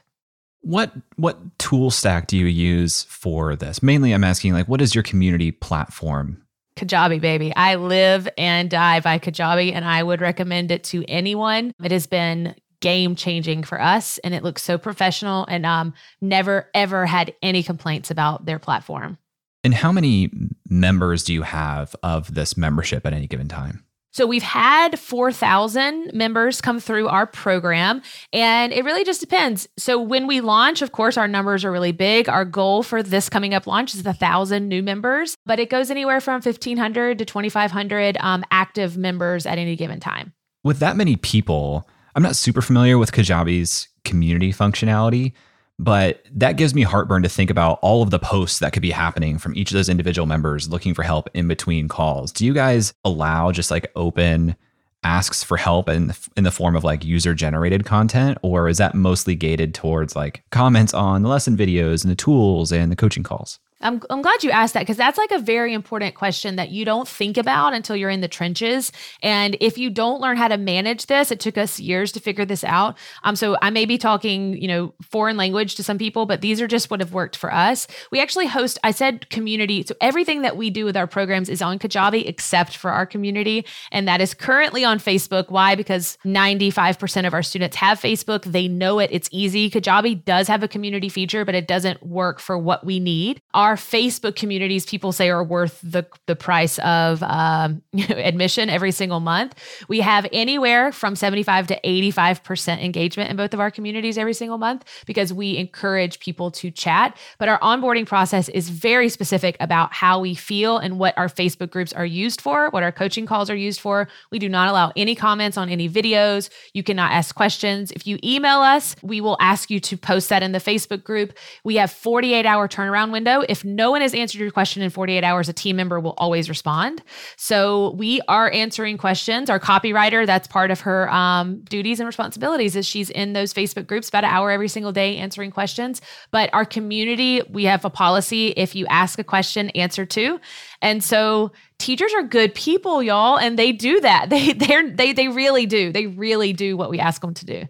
What 0.61 0.93
what 1.15 1.37
tool 1.59 1.91
stack 1.91 2.25
do 2.25 2.37
you 2.37 2.47
use 2.47 3.03
for 3.03 3.55
this? 3.55 3.83
Mainly, 3.83 4.13
I'm 4.13 4.23
asking 4.23 4.53
like, 4.53 4.67
what 4.67 4.81
is 4.81 4.95
your 4.95 5.03
community 5.03 5.51
platform? 5.51 6.41
Kajabi, 6.75 7.21
baby. 7.21 7.55
I 7.55 7.75
live 7.75 8.27
and 8.37 8.69
die 8.69 8.99
by 8.99 9.17
Kajabi, 9.17 9.73
and 9.73 9.85
I 9.85 10.03
would 10.03 10.19
recommend 10.21 10.71
it 10.71 10.83
to 10.85 11.05
anyone. 11.07 11.71
It 11.81 11.91
has 11.91 12.05
been 12.05 12.55
game 12.85 13.15
changing 13.15 13.63
for 13.63 13.81
us 13.81 14.19
and 14.19 14.35
it 14.35 14.43
looks 14.43 14.61
so 14.61 14.77
professional 14.77 15.43
and 15.47 15.65
um 15.65 15.91
never 16.21 16.69
ever 16.75 17.07
had 17.07 17.33
any 17.41 17.63
complaints 17.63 18.11
about 18.11 18.45
their 18.45 18.59
platform. 18.59 19.17
And 19.63 19.73
how 19.73 19.91
many 19.91 20.29
members 20.69 21.23
do 21.23 21.33
you 21.33 21.41
have 21.41 21.95
of 22.03 22.35
this 22.35 22.55
membership 22.55 23.03
at 23.03 23.13
any 23.13 23.25
given 23.25 23.47
time? 23.47 23.83
So 24.11 24.27
we've 24.27 24.43
had 24.43 24.99
4,000 24.99 26.13
members 26.13 26.61
come 26.61 26.79
through 26.79 27.07
our 27.07 27.25
program, 27.25 28.01
and 28.31 28.71
it 28.71 28.85
really 28.85 29.03
just 29.03 29.19
depends. 29.19 29.67
So 29.77 29.99
when 29.99 30.25
we 30.25 30.39
launch, 30.39 30.81
of 30.81 30.91
course, 30.93 31.17
our 31.17 31.27
numbers 31.27 31.65
are 31.65 31.71
really 31.71 31.91
big. 31.91 32.29
Our 32.29 32.45
goal 32.45 32.83
for 32.83 33.03
this 33.03 33.27
coming 33.27 33.53
up 33.53 33.67
launch 33.67 33.93
is 33.93 34.03
1,000 34.03 34.69
new 34.69 34.81
members, 34.81 35.35
but 35.45 35.59
it 35.59 35.69
goes 35.69 35.91
anywhere 35.91 36.21
from 36.21 36.35
1,500 36.35 37.17
to 37.17 37.25
2,500 37.25 38.17
um, 38.21 38.45
active 38.51 38.95
members 38.95 39.45
at 39.45 39.57
any 39.57 39.75
given 39.75 39.99
time. 39.99 40.31
With 40.63 40.79
that 40.79 40.95
many 40.95 41.17
people, 41.17 41.85
I'm 42.15 42.23
not 42.23 42.37
super 42.37 42.61
familiar 42.61 42.97
with 42.97 43.11
Kajabi's 43.11 43.89
community 44.05 44.53
functionality, 44.53 45.33
but 45.77 46.23
that 46.33 46.55
gives 46.55 46.73
me 46.73 46.83
heartburn 46.83 47.23
to 47.23 47.29
think 47.29 47.49
about 47.49 47.77
all 47.81 48.01
of 48.01 48.09
the 48.09 48.19
posts 48.19 48.59
that 48.59 48.71
could 48.71 48.81
be 48.81 48.91
happening 48.91 49.37
from 49.37 49.53
each 49.57 49.71
of 49.71 49.75
those 49.75 49.89
individual 49.89 50.25
members 50.25 50.69
looking 50.69 50.93
for 50.93 51.03
help 51.03 51.29
in 51.33 51.49
between 51.49 51.89
calls. 51.89 52.31
Do 52.31 52.45
you 52.45 52.53
guys 52.53 52.93
allow 53.03 53.51
just 53.51 53.69
like 53.69 53.91
open 53.97 54.55
asks 55.03 55.43
for 55.43 55.57
help 55.57 55.89
in 55.89 56.13
in 56.37 56.45
the 56.45 56.51
form 56.51 56.75
of 56.75 56.83
like 56.83 57.03
user 57.03 57.35
generated 57.35 57.85
content 57.85 58.37
or 58.41 58.67
is 58.69 58.77
that 58.79 58.95
mostly 58.95 59.35
gated 59.35 59.73
towards 59.73 60.15
like 60.15 60.43
comments 60.51 60.93
on 60.95 61.21
the 61.21 61.29
lesson 61.29 61.55
videos 61.55 62.03
and 62.03 62.11
the 62.11 62.15
tools 62.15 62.71
and 62.71 62.91
the 62.91 62.95
coaching 62.95 63.23
calls? 63.23 63.59
I'm, 63.81 64.01
I'm 64.09 64.21
glad 64.21 64.41
you 64.41 64.51
asked 64.51 64.73
that 64.73 64.81
because 64.81 64.95
that's 64.95 65.17
like 65.17 65.31
a 65.31 65.39
very 65.39 65.73
important 65.73 66.15
question 66.15 66.55
that 66.55 66.69
you 66.69 66.85
don't 66.85 67.07
think 67.07 67.37
about 67.37 67.73
until 67.73 67.95
you're 67.95 68.09
in 68.09 68.21
the 68.21 68.27
trenches. 68.27 68.91
And 69.21 69.57
if 69.59 69.77
you 69.77 69.89
don't 69.89 70.21
learn 70.21 70.37
how 70.37 70.47
to 70.47 70.57
manage 70.57 71.07
this, 71.07 71.29
it 71.29 71.41
took 71.41 71.57
us 71.57 71.77
years 71.79 72.13
to 72.13 72.21
figure 72.21 72.45
this 72.45 72.63
out. 72.63 72.97
Um, 73.23 73.35
so 73.35 73.57
I 73.61 73.69
may 73.71 73.85
be 73.85 73.97
talking, 73.97 74.59
you 74.61 74.67
know, 74.67 74.93
foreign 75.01 75.35
language 75.35 75.75
to 75.75 75.83
some 75.83 75.97
people, 75.97 76.25
but 76.25 76.39
these 76.39 76.61
are 76.61 76.67
just 76.67 76.89
what 76.89 77.01
have 77.01 77.11
worked 77.11 77.35
for 77.35 77.53
us. 77.53 77.85
We 78.11 78.21
actually 78.21 78.47
host, 78.47 78.79
I 78.83 78.91
said 78.91 79.29
community. 79.29 79.83
So 79.83 79.93
everything 79.99 80.43
that 80.43 80.55
we 80.55 80.69
do 80.69 80.85
with 80.85 80.95
our 80.95 81.07
programs 81.07 81.49
is 81.49 81.61
on 81.61 81.77
Kajabi 81.77 82.27
except 82.27 82.77
for 82.77 82.91
our 82.91 83.05
community. 83.05 83.65
And 83.91 84.07
that 84.07 84.21
is 84.21 84.33
currently 84.33 84.85
on 84.85 84.99
Facebook. 84.99 85.49
Why? 85.49 85.75
Because 85.75 86.17
95% 86.25 87.27
of 87.27 87.33
our 87.33 87.43
students 87.43 87.75
have 87.75 87.99
Facebook. 87.99 88.43
They 88.43 88.69
know 88.69 88.99
it. 88.99 89.09
It's 89.11 89.27
easy. 89.33 89.69
Kajabi 89.69 90.23
does 90.23 90.47
have 90.47 90.63
a 90.63 90.67
community 90.67 91.09
feature, 91.09 91.43
but 91.43 91.55
it 91.55 91.67
doesn't 91.67 92.01
work 92.05 92.39
for 92.39 92.57
what 92.57 92.85
we 92.85 93.01
need. 93.01 93.41
Our 93.65 93.75
Facebook 93.75 94.35
communities, 94.35 94.85
people 94.85 95.11
say 95.11 95.27
are 95.27 95.43
worth 95.43 95.79
the, 95.81 96.05
the 96.27 96.35
price 96.35 96.77
of 96.79 97.23
um, 97.23 97.81
admission 98.09 98.69
every 98.69 98.91
single 98.91 99.19
month. 99.19 99.55
We 99.87 100.01
have 100.01 100.27
anywhere 100.31 100.91
from 100.91 101.15
75 101.15 101.65
to 101.67 101.79
85% 101.83 102.83
engagement 102.83 103.31
in 103.31 103.37
both 103.37 103.55
of 103.55 103.59
our 103.59 103.71
communities 103.71 104.19
every 104.19 104.35
single 104.35 104.59
month 104.59 104.85
because 105.07 105.33
we 105.33 105.57
encourage 105.57 106.19
people 106.19 106.51
to 106.51 106.69
chat. 106.69 107.17
But 107.39 107.49
our 107.49 107.59
onboarding 107.61 108.05
process 108.05 108.49
is 108.49 108.69
very 108.69 109.09
specific 109.09 109.57
about 109.59 109.91
how 109.91 110.19
we 110.19 110.35
feel 110.35 110.77
and 110.77 110.99
what 110.99 111.17
our 111.17 111.27
Facebook 111.27 111.71
groups 111.71 111.91
are 111.91 112.05
used 112.05 112.41
for, 112.41 112.69
what 112.69 112.83
our 112.83 112.91
coaching 112.91 113.25
calls 113.25 113.49
are 113.49 113.55
used 113.55 113.79
for. 113.79 114.07
We 114.29 114.37
do 114.37 114.47
not 114.47 114.69
allow 114.69 114.91
any 114.95 115.15
comments 115.15 115.57
on 115.57 115.69
any 115.69 115.89
videos. 115.89 116.51
You 116.75 116.83
cannot 116.83 117.11
ask 117.11 117.33
questions. 117.33 117.91
If 117.93 118.05
you 118.05 118.19
email 118.23 118.59
us, 118.59 118.95
we 119.01 119.21
will 119.21 119.37
ask 119.39 119.71
you 119.71 119.79
to 119.79 119.97
post 119.97 120.29
that 120.29 120.43
in 120.43 120.51
the 120.51 120.59
Facebook 120.59 121.03
group. 121.03 121.35
We 121.63 121.77
have 121.77 121.89
48 121.89 122.45
hour 122.45 122.67
turnaround 122.67 123.11
window. 123.11 123.41
If 123.55 123.63
no 123.63 123.89
one 123.89 124.01
has 124.01 124.13
answered 124.13 124.41
your 124.41 124.51
question 124.51 124.81
in 124.81 124.89
48 124.89 125.23
hours, 125.23 125.47
a 125.47 125.53
team 125.53 125.77
member 125.77 125.97
will 125.97 126.13
always 126.17 126.49
respond. 126.49 127.01
So 127.37 127.91
we 127.91 128.19
are 128.27 128.51
answering 128.51 128.97
questions. 128.97 129.49
Our 129.49 129.61
copywriter, 129.61 130.25
that's 130.25 130.45
part 130.45 130.71
of 130.71 130.81
her 130.81 131.09
um, 131.09 131.61
duties 131.61 132.01
and 132.01 132.07
responsibilities, 132.07 132.75
is 132.75 132.85
she's 132.85 133.09
in 133.09 133.31
those 133.31 133.53
Facebook 133.53 133.87
groups 133.87 134.09
about 134.09 134.25
an 134.25 134.29
hour 134.29 134.51
every 134.51 134.67
single 134.67 134.91
day 134.91 135.15
answering 135.15 135.51
questions. 135.51 136.01
But 136.31 136.53
our 136.53 136.65
community, 136.65 137.43
we 137.49 137.63
have 137.63 137.85
a 137.85 137.89
policy 137.89 138.47
if 138.57 138.75
you 138.75 138.85
ask 138.87 139.19
a 139.19 139.23
question, 139.23 139.69
answer 139.69 140.05
to. 140.05 140.37
And 140.81 141.01
so 141.01 141.53
teachers 141.79 142.13
are 142.13 142.23
good 142.23 142.53
people, 142.53 143.01
y'all, 143.01 143.37
and 143.37 143.57
they 143.57 143.71
do 143.71 144.01
that. 144.01 144.29
They 144.35 144.51
they 144.51 144.89
they 144.89 145.13
they 145.13 145.27
really 145.29 145.65
do. 145.65 145.93
They 145.93 146.07
really 146.07 146.51
do 146.51 146.75
what 146.75 146.89
we 146.89 146.99
ask 146.99 147.21
them 147.21 147.33
to 147.35 147.45
do. 147.45 147.63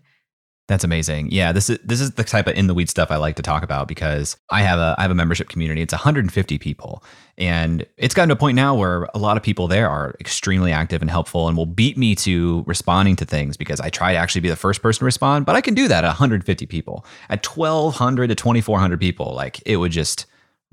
That's 0.67 0.83
amazing. 0.83 1.29
Yeah, 1.29 1.51
this 1.51 1.69
is 1.69 1.77
this 1.83 2.01
is 2.01 2.11
the 2.11 2.23
type 2.23 2.47
of 2.47 2.55
in 2.55 2.65
the 2.65 2.73
weed 2.73 2.89
stuff 2.89 3.11
I 3.11 3.17
like 3.17 3.35
to 3.35 3.43
talk 3.43 3.61
about 3.61 3.87
because 3.87 4.35
I 4.49 4.63
have 4.63 4.79
a 4.79 4.95
I 4.97 5.03
have 5.03 5.11
a 5.11 5.15
membership 5.15 5.47
community. 5.47 5.83
It's 5.83 5.93
150 5.93 6.57
people, 6.57 7.03
and 7.37 7.85
it's 7.97 8.15
gotten 8.15 8.29
to 8.29 8.33
a 8.33 8.37
point 8.37 8.55
now 8.55 8.73
where 8.73 9.07
a 9.13 9.19
lot 9.19 9.37
of 9.37 9.43
people 9.43 9.67
there 9.67 9.87
are 9.87 10.15
extremely 10.19 10.71
active 10.71 11.03
and 11.03 11.11
helpful, 11.11 11.47
and 11.47 11.55
will 11.55 11.67
beat 11.67 11.99
me 11.99 12.15
to 12.15 12.63
responding 12.65 13.15
to 13.17 13.25
things 13.25 13.57
because 13.57 13.79
I 13.79 13.91
try 13.91 14.13
to 14.13 14.17
actually 14.17 14.41
be 14.41 14.49
the 14.49 14.55
first 14.55 14.81
person 14.81 14.99
to 14.99 15.05
respond. 15.05 15.45
But 15.45 15.55
I 15.55 15.61
can 15.61 15.75
do 15.75 15.87
that 15.87 16.03
at 16.03 16.07
150 16.07 16.65
people. 16.65 17.05
At 17.29 17.45
1,200 17.45 18.27
to 18.29 18.35
2,400 18.35 18.99
people, 18.99 19.35
like 19.35 19.61
it 19.67 19.77
would 19.77 19.91
just 19.91 20.25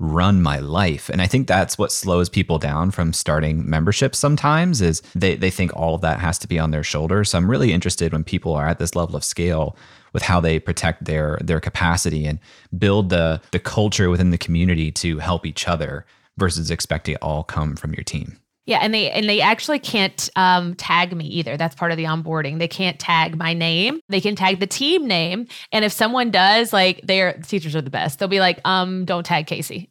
run 0.03 0.41
my 0.41 0.59
life. 0.59 1.09
And 1.09 1.21
I 1.21 1.27
think 1.27 1.47
that's 1.47 1.77
what 1.77 1.91
slows 1.91 2.27
people 2.27 2.59
down 2.59 2.91
from 2.91 3.13
starting 3.13 3.67
memberships 3.69 4.19
sometimes 4.19 4.81
is 4.81 5.01
they, 5.15 5.35
they 5.35 5.49
think 5.49 5.73
all 5.75 5.95
of 5.95 6.01
that 6.01 6.19
has 6.19 6.37
to 6.39 6.47
be 6.47 6.59
on 6.59 6.71
their 6.71 6.83
shoulders. 6.83 7.29
So 7.29 7.37
I'm 7.37 7.49
really 7.49 7.71
interested 7.71 8.11
when 8.11 8.25
people 8.25 8.53
are 8.53 8.67
at 8.67 8.79
this 8.79 8.95
level 8.95 9.15
of 9.15 9.23
scale 9.23 9.77
with 10.11 10.23
how 10.23 10.39
they 10.39 10.59
protect 10.59 11.05
their 11.05 11.39
their 11.41 11.59
capacity 11.59 12.25
and 12.25 12.39
build 12.77 13.09
the 13.09 13.41
the 13.51 13.59
culture 13.59 14.09
within 14.09 14.29
the 14.29 14.37
community 14.37 14.91
to 14.91 15.19
help 15.19 15.45
each 15.45 15.67
other 15.67 16.05
versus 16.37 16.69
expecting 16.69 17.15
it 17.15 17.23
all 17.23 17.43
come 17.43 17.75
from 17.75 17.93
your 17.93 18.03
team. 18.03 18.37
Yeah, 18.65 18.79
and 18.81 18.93
they 18.93 19.11
and 19.11 19.27
they 19.27 19.41
actually 19.41 19.79
can't 19.79 20.29
um, 20.37 20.75
tag 20.75 21.15
me 21.15 21.25
either. 21.25 21.57
That's 21.57 21.75
part 21.75 21.91
of 21.91 21.97
the 21.97 22.05
onboarding. 22.05 22.59
They 22.59 22.67
can't 22.67 22.97
tag 22.97 23.37
my 23.37 23.53
name. 23.53 23.99
They 24.07 24.21
can 24.21 24.35
tag 24.35 24.61
the 24.61 24.67
team 24.67 25.05
name. 25.05 25.47
And 25.73 25.83
if 25.83 25.91
someone 25.91 26.31
does, 26.31 26.71
like 26.71 27.01
their 27.03 27.33
teachers 27.33 27.75
are 27.75 27.81
the 27.81 27.89
best. 27.89 28.19
They'll 28.19 28.29
be 28.29 28.39
like, 28.39 28.61
um, 28.63 29.03
don't 29.03 29.25
tag 29.25 29.47
Kayse. 29.47 29.87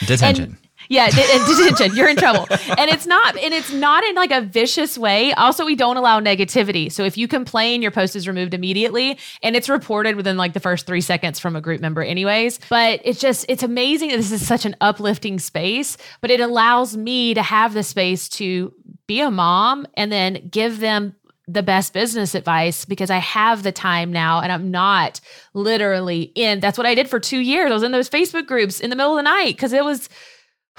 Detention. 0.06 0.56
Yeah, 0.88 1.08
detention. 1.10 1.96
You're 1.96 2.08
in 2.08 2.16
trouble. 2.16 2.46
And 2.50 2.90
it's 2.90 3.06
not, 3.06 3.36
and 3.36 3.52
it's 3.52 3.72
not 3.72 4.04
in 4.04 4.14
like 4.14 4.30
a 4.30 4.40
vicious 4.40 4.96
way. 4.96 5.32
Also, 5.32 5.64
we 5.64 5.74
don't 5.74 5.96
allow 5.96 6.20
negativity. 6.20 6.90
So 6.90 7.04
if 7.04 7.16
you 7.16 7.28
complain, 7.28 7.82
your 7.82 7.90
post 7.90 8.16
is 8.16 8.28
removed 8.28 8.54
immediately 8.54 9.18
and 9.42 9.56
it's 9.56 9.68
reported 9.68 10.16
within 10.16 10.36
like 10.36 10.52
the 10.52 10.60
first 10.60 10.86
three 10.86 11.00
seconds 11.00 11.40
from 11.40 11.56
a 11.56 11.60
group 11.60 11.80
member, 11.80 12.02
anyways. 12.02 12.60
But 12.68 13.00
it's 13.04 13.20
just, 13.20 13.46
it's 13.48 13.62
amazing 13.62 14.10
that 14.10 14.16
this 14.16 14.32
is 14.32 14.46
such 14.46 14.64
an 14.64 14.76
uplifting 14.80 15.38
space, 15.38 15.96
but 16.20 16.30
it 16.30 16.40
allows 16.40 16.96
me 16.96 17.34
to 17.34 17.42
have 17.42 17.74
the 17.74 17.82
space 17.82 18.28
to 18.30 18.72
be 19.06 19.20
a 19.20 19.30
mom 19.30 19.86
and 19.94 20.10
then 20.10 20.48
give 20.50 20.80
them 20.80 21.14
the 21.48 21.62
best 21.62 21.92
business 21.92 22.34
advice 22.34 22.84
because 22.84 23.08
I 23.08 23.18
have 23.18 23.62
the 23.62 23.70
time 23.70 24.12
now 24.12 24.40
and 24.40 24.50
I'm 24.50 24.70
not 24.70 25.20
literally 25.54 26.32
in. 26.34 26.58
That's 26.58 26.76
what 26.76 26.88
I 26.88 26.94
did 26.96 27.08
for 27.08 27.20
two 27.20 27.38
years. 27.38 27.70
I 27.70 27.74
was 27.74 27.84
in 27.84 27.92
those 27.92 28.10
Facebook 28.10 28.46
groups 28.46 28.80
in 28.80 28.90
the 28.90 28.96
middle 28.96 29.12
of 29.12 29.18
the 29.18 29.22
night 29.22 29.54
because 29.54 29.72
it 29.72 29.84
was 29.84 30.08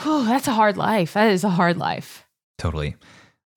Whew, 0.01 0.25
that's 0.25 0.47
a 0.47 0.53
hard 0.53 0.77
life. 0.77 1.13
That 1.13 1.31
is 1.31 1.43
a 1.43 1.49
hard 1.49 1.77
life. 1.77 2.25
Totally. 2.57 2.95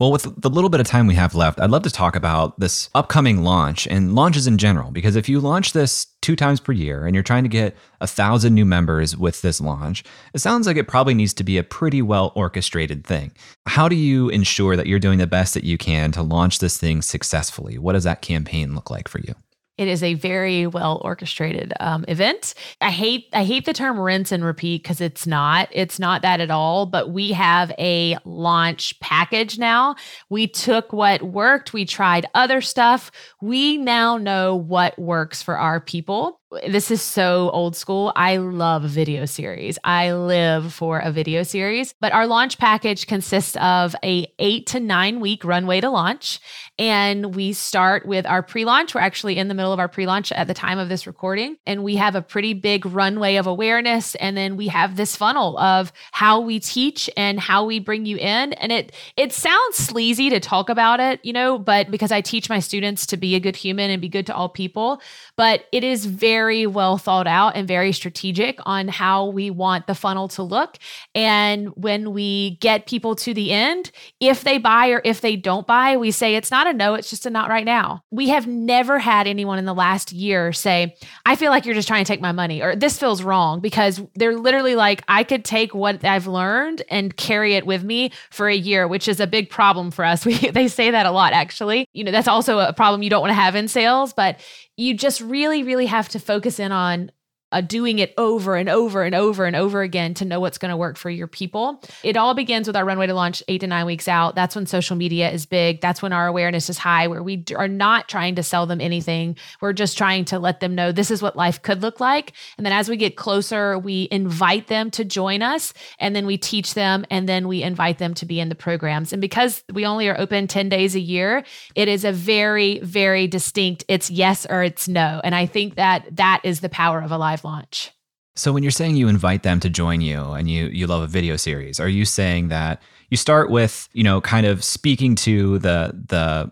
Well, 0.01 0.13
with 0.13 0.41
the 0.41 0.49
little 0.49 0.71
bit 0.71 0.81
of 0.81 0.87
time 0.87 1.07
we 1.07 1.15
have 1.17 1.35
left, 1.35 1.61
I'd 1.61 1.69
love 1.69 1.83
to 1.83 1.91
talk 1.91 2.17
about 2.17 2.59
this 2.59 2.89
upcoming 2.95 3.43
launch 3.43 3.87
and 3.87 4.15
launches 4.15 4.47
in 4.47 4.57
general. 4.57 4.91
Because 4.91 5.15
if 5.15 5.29
you 5.29 5.41
launch 5.41 5.75
this 5.75 6.07
two 6.23 6.35
times 6.35 6.59
per 6.59 6.73
year 6.73 7.05
and 7.05 7.15
you're 7.15 7.23
trying 7.23 7.43
to 7.43 7.51
get 7.51 7.77
a 8.01 8.07
thousand 8.07 8.55
new 8.55 8.65
members 8.65 9.15
with 9.15 9.43
this 9.43 9.61
launch, 9.61 10.03
it 10.33 10.39
sounds 10.39 10.67
like 10.67 10.79
it 10.79 10.89
probably 10.89 11.13
needs 11.13 11.35
to 11.35 11.45
be 11.45 11.59
a 11.59 11.63
pretty 11.63 12.01
well 12.01 12.33
orchestrated 12.35 13.07
thing. 13.07 13.33
How 13.67 13.91
do 13.91 13.95
you 13.95 14.31
ensure 14.31 14.75
that 14.75 14.87
you're 14.87 14.99
doing 14.99 15.19
the 15.19 15.27
best 15.27 15.53
that 15.53 15.65
you 15.65 15.77
can 15.77 16.13
to 16.13 16.23
launch 16.23 16.61
this 16.61 16.79
thing 16.79 17.03
successfully? 17.03 17.77
What 17.77 17.93
does 17.93 18.05
that 18.05 18.23
campaign 18.23 18.75
look 18.75 18.89
like 18.89 19.07
for 19.07 19.19
you? 19.21 19.35
It 19.81 19.89
is 19.89 20.03
a 20.03 20.13
very 20.13 20.67
well 20.67 21.01
orchestrated 21.03 21.73
um, 21.81 22.05
event. 22.07 22.53
I 22.83 22.91
hate 22.91 23.31
I 23.33 23.45
hate 23.45 23.65
the 23.65 23.73
term 23.73 23.99
rinse 23.99 24.31
and 24.31 24.45
repeat 24.45 24.83
because 24.83 25.01
it's 25.01 25.27
not. 25.27 25.71
It's 25.73 25.99
not 25.99 26.21
that 26.21 26.39
at 26.39 26.51
all. 26.51 26.85
But 26.85 27.13
we 27.13 27.33
have 27.33 27.73
a 27.79 28.19
launch 28.27 29.01
package 29.01 29.59
now. 29.59 29.97
We 30.29 30.47
took 30.47 30.93
what 30.93 31.23
worked. 31.23 31.73
We 31.73 31.87
tried 31.87 32.27
other 32.35 32.61
stuff. 32.61 33.11
We 33.41 33.79
now 33.79 34.19
know 34.19 34.55
what 34.55 34.99
works 34.99 35.43
for 35.43 35.57
our 35.57 35.81
people 35.81 36.40
this 36.67 36.91
is 36.91 37.01
so 37.01 37.51
old 37.51 37.77
school. 37.77 38.13
I 38.17 38.39
love 38.39 38.83
video 38.83 39.25
series. 39.25 39.79
I 39.85 40.13
live 40.13 40.73
for 40.73 40.99
a 40.99 41.13
video 41.13 41.45
series. 41.45 41.95
But 42.01 42.13
our 42.13 42.27
launch 42.27 42.59
package 42.59 43.07
consists 43.07 43.57
of 43.57 43.95
a 44.03 44.27
8 44.39 44.67
to 44.69 44.81
9 44.81 45.21
week 45.21 45.45
runway 45.45 45.81
to 45.81 45.91
launch 45.91 46.41
and 46.79 47.35
we 47.35 47.53
start 47.53 48.07
with 48.07 48.27
our 48.27 48.43
pre-launch. 48.43 48.95
We're 48.95 49.01
actually 49.01 49.37
in 49.37 49.49
the 49.49 49.55
middle 49.55 49.73
of 49.73 49.79
our 49.79 49.89
pre-launch 49.89 50.33
at 50.33 50.49
the 50.49 50.55
time 50.55 50.79
of 50.79 50.89
this 50.89 51.07
recording 51.07 51.57
and 51.67 51.85
we 51.85 51.97
have 51.97 52.17
a 52.17 52.23
pretty 52.23 52.55
big 52.55 52.85
runway 52.85 53.37
of 53.37 53.47
awareness 53.47 54.17
and 54.17 54.37
then 54.37 54.57
we 54.57 54.69
have 54.69 54.97
this 54.97 55.15
funnel 55.15 55.57
of 55.59 55.93
how 56.11 56.41
we 56.41 56.59
teach 56.59 57.09
and 57.17 57.39
how 57.39 57.65
we 57.65 57.79
bring 57.79 58.07
you 58.07 58.17
in 58.17 58.53
and 58.55 58.73
it 58.73 58.93
it 59.17 59.33
sounds 59.33 59.77
sleazy 59.77 60.31
to 60.31 60.41
talk 60.41 60.69
about 60.69 60.99
it, 60.99 61.25
you 61.25 61.33
know, 61.33 61.59
but 61.59 61.91
because 61.91 62.11
I 62.11 62.21
teach 62.21 62.49
my 62.49 62.59
students 62.59 63.07
to 63.07 63.17
be 63.17 63.37
a 63.37 63.41
good 63.41 63.57
human 63.57 63.91
and 63.91 64.01
be 64.01 64.09
good 64.09 64.27
to 64.27 64.35
all 64.35 64.49
people, 64.49 65.01
but 65.37 65.67
it 65.71 65.85
is 65.85 66.07
very 66.07 66.40
well 66.49 66.99
thought 66.99 67.27
out 67.27 67.57
and 67.57 67.67
very 67.67 67.93
strategic 67.93 68.59
on 68.67 68.89
how 68.89 69.27
we 69.27 69.51
want 69.51 69.87
the 69.87 69.95
funnel 69.95 70.29
to 70.29 70.43
look. 70.43 70.79
And 71.15 71.69
when 71.77 72.13
we 72.13 72.57
get 72.61 72.87
people 72.87 73.15
to 73.17 73.35
the 73.35 73.53
end, 73.53 73.91
if 74.21 74.45
they 74.45 74.59
buy 74.59 74.89
or 74.89 75.01
if 75.05 75.21
they 75.21 75.37
don't 75.37 75.67
buy, 75.67 75.97
we 75.97 76.11
say 76.11 76.37
it's 76.37 76.51
not 76.51 76.67
a 76.67 76.73
no, 76.73 76.95
it's 76.95 77.11
just 77.11 77.27
a 77.27 77.31
not 77.31 77.49
right 77.49 77.65
now. 77.65 78.03
We 78.11 78.29
have 78.31 78.47
never 78.47 78.99
had 78.99 79.27
anyone 79.27 79.59
in 79.59 79.65
the 79.65 79.75
last 79.75 80.13
year 80.13 80.53
say, 80.53 80.97
I 81.27 81.37
feel 81.37 81.51
like 81.51 81.65
you're 81.65 81.75
just 81.75 81.89
trying 81.89 82.05
to 82.05 82.09
take 82.09 82.21
my 82.21 82.33
money 82.33 82.63
or 82.63 82.77
this 82.77 82.99
feels 82.99 83.23
wrong 83.23 83.61
because 83.61 84.01
they're 84.15 84.37
literally 84.37 84.75
like, 84.75 85.03
I 85.09 85.25
could 85.25 85.45
take 85.45 85.75
what 85.75 86.05
I've 86.05 86.27
learned 86.27 86.83
and 86.91 87.17
carry 87.17 87.55
it 87.55 87.67
with 87.67 87.85
me 87.85 88.13
for 88.31 88.49
a 88.49 88.57
year, 88.57 88.89
which 88.89 89.09
is 89.09 89.21
a 89.21 89.27
big 89.27 89.51
problem 89.51 89.91
for 89.91 90.05
us. 90.05 90.25
We, 90.31 90.37
they 90.37 90.69
say 90.69 90.93
that 90.93 91.07
a 91.07 91.11
lot, 91.11 91.33
actually. 91.33 91.89
You 91.93 92.05
know, 92.05 92.13
that's 92.13 92.29
also 92.29 92.61
a 92.61 92.73
problem 92.73 93.03
you 93.03 93.11
don't 93.11 93.21
want 93.21 93.31
to 93.31 93.35
have 93.35 93.57
in 93.57 93.67
sales, 93.67 94.13
but 94.13 94.39
you 94.81 94.95
just 94.95 95.21
really, 95.21 95.63
really 95.63 95.87
have 95.87 96.09
to 96.11 96.19
focus 96.19 96.59
in 96.59 96.73
on 96.73 97.11
uh, 97.53 97.61
doing 97.61 97.99
it 97.99 98.15
over 98.17 98.57
and 98.57 98.69
over 98.69 99.03
and 99.03 99.15
over 99.15 99.45
and 99.45 99.57
over 99.57 99.83
again 99.83 100.15
to 100.15 100.25
know 100.25 100.41
what's 100.41 100.59
going 100.59 100.71
to 100.71 100.77
work 100.77 100.97
for 100.97 101.11
your 101.11 101.27
people. 101.27 101.83
It 102.03 102.17
all 102.17 102.35
begins 102.35 102.67
with 102.67 102.77
our 102.77 102.85
runway 102.85 103.07
to 103.07 103.15
launch 103.15 103.43
eight 103.49 103.61
to 103.61 103.67
nine 103.67 103.87
weeks 103.87 104.09
out. 104.09 104.35
That's 104.35 104.55
when 104.55 104.67
social 104.67 104.97
media 104.97 105.31
is 105.31 105.47
big. 105.47 105.81
That's 105.81 106.03
when 106.03 106.13
our 106.13 106.27
awareness 106.27 106.71
is 106.71 106.79
high, 106.79 107.07
where 107.09 107.23
we 107.23 107.45
are 107.57 107.69
not 107.69 108.09
trying 108.09 108.35
to 108.37 108.43
sell 108.43 108.67
them 108.67 108.81
anything. 108.81 109.37
We're 109.61 109.73
just 109.73 109.99
trying 109.99 110.25
to 110.27 110.39
let 110.39 110.61
them 110.61 110.75
know 110.75 110.93
this 110.93 111.11
is 111.11 111.23
what 111.23 111.37
life 111.37 111.61
could 111.63 111.83
look 111.83 112.01
like. 112.01 112.33
And 112.57 112.65
then 112.65 112.73
as 112.73 112.89
we 112.89 112.97
get 112.97 113.17
closer, 113.17 113.79
we 113.79 114.09
invite 114.11 114.69
them 114.69 114.91
to 114.93 115.05
join 115.05 115.43
us 115.43 115.73
and 115.99 116.15
then 116.15 116.27
we 116.27 116.39
teach 116.39 116.75
them 116.75 117.05
and 117.11 117.29
then 117.29 117.49
we 117.49 117.63
invite 117.63 117.99
them 117.99 118.15
to 118.15 118.27
be 118.27 118.41
in 118.41 118.49
the 118.49 118.55
programs. 118.55 119.13
And 119.13 119.21
because 119.21 119.63
we 119.73 119.85
only 119.85 120.09
are 120.09 120.19
open 120.19 120.47
10 120.47 120.69
days 120.69 120.95
a 120.95 121.01
year, 121.01 121.45
it 121.75 121.89
is 121.89 122.05
a 122.05 122.13
very, 122.13 122.79
very 122.81 123.27
distinct 123.27 123.85
it's 123.89 124.11
yes 124.11 124.47
or 124.49 124.63
it's 124.63 124.89
no. 124.89 125.21
And 125.25 125.35
I 125.35 125.47
think 125.47 125.75
that 125.75 126.05
that 126.17 126.41
is 126.45 126.61
the 126.61 126.69
power 126.69 127.01
of 127.01 127.11
a 127.11 127.19
live 127.19 127.40
live 127.45 127.53
launch. 127.53 127.93
So 128.37 128.53
when 128.53 128.63
you're 128.63 128.71
saying 128.71 128.97
you 128.97 129.09
invite 129.09 129.43
them 129.43 129.61
to 129.61 129.69
join 129.69 130.01
you 130.01 130.21
and 130.33 130.49
you 130.51 130.67
you 130.67 130.87
love 130.87 131.03
a 131.03 131.07
video 131.07 131.37
series, 131.37 131.81
are 131.81 131.89
you 131.89 132.05
saying 132.05 132.49
that 132.49 132.81
you 133.11 133.17
start 133.17 133.51
with, 133.51 133.89
you 133.93 134.05
know, 134.05 134.21
kind 134.21 134.47
of 134.47 134.65
speaking 134.65 135.15
to 135.17 135.59
the 135.59 135.93
the 136.07 136.51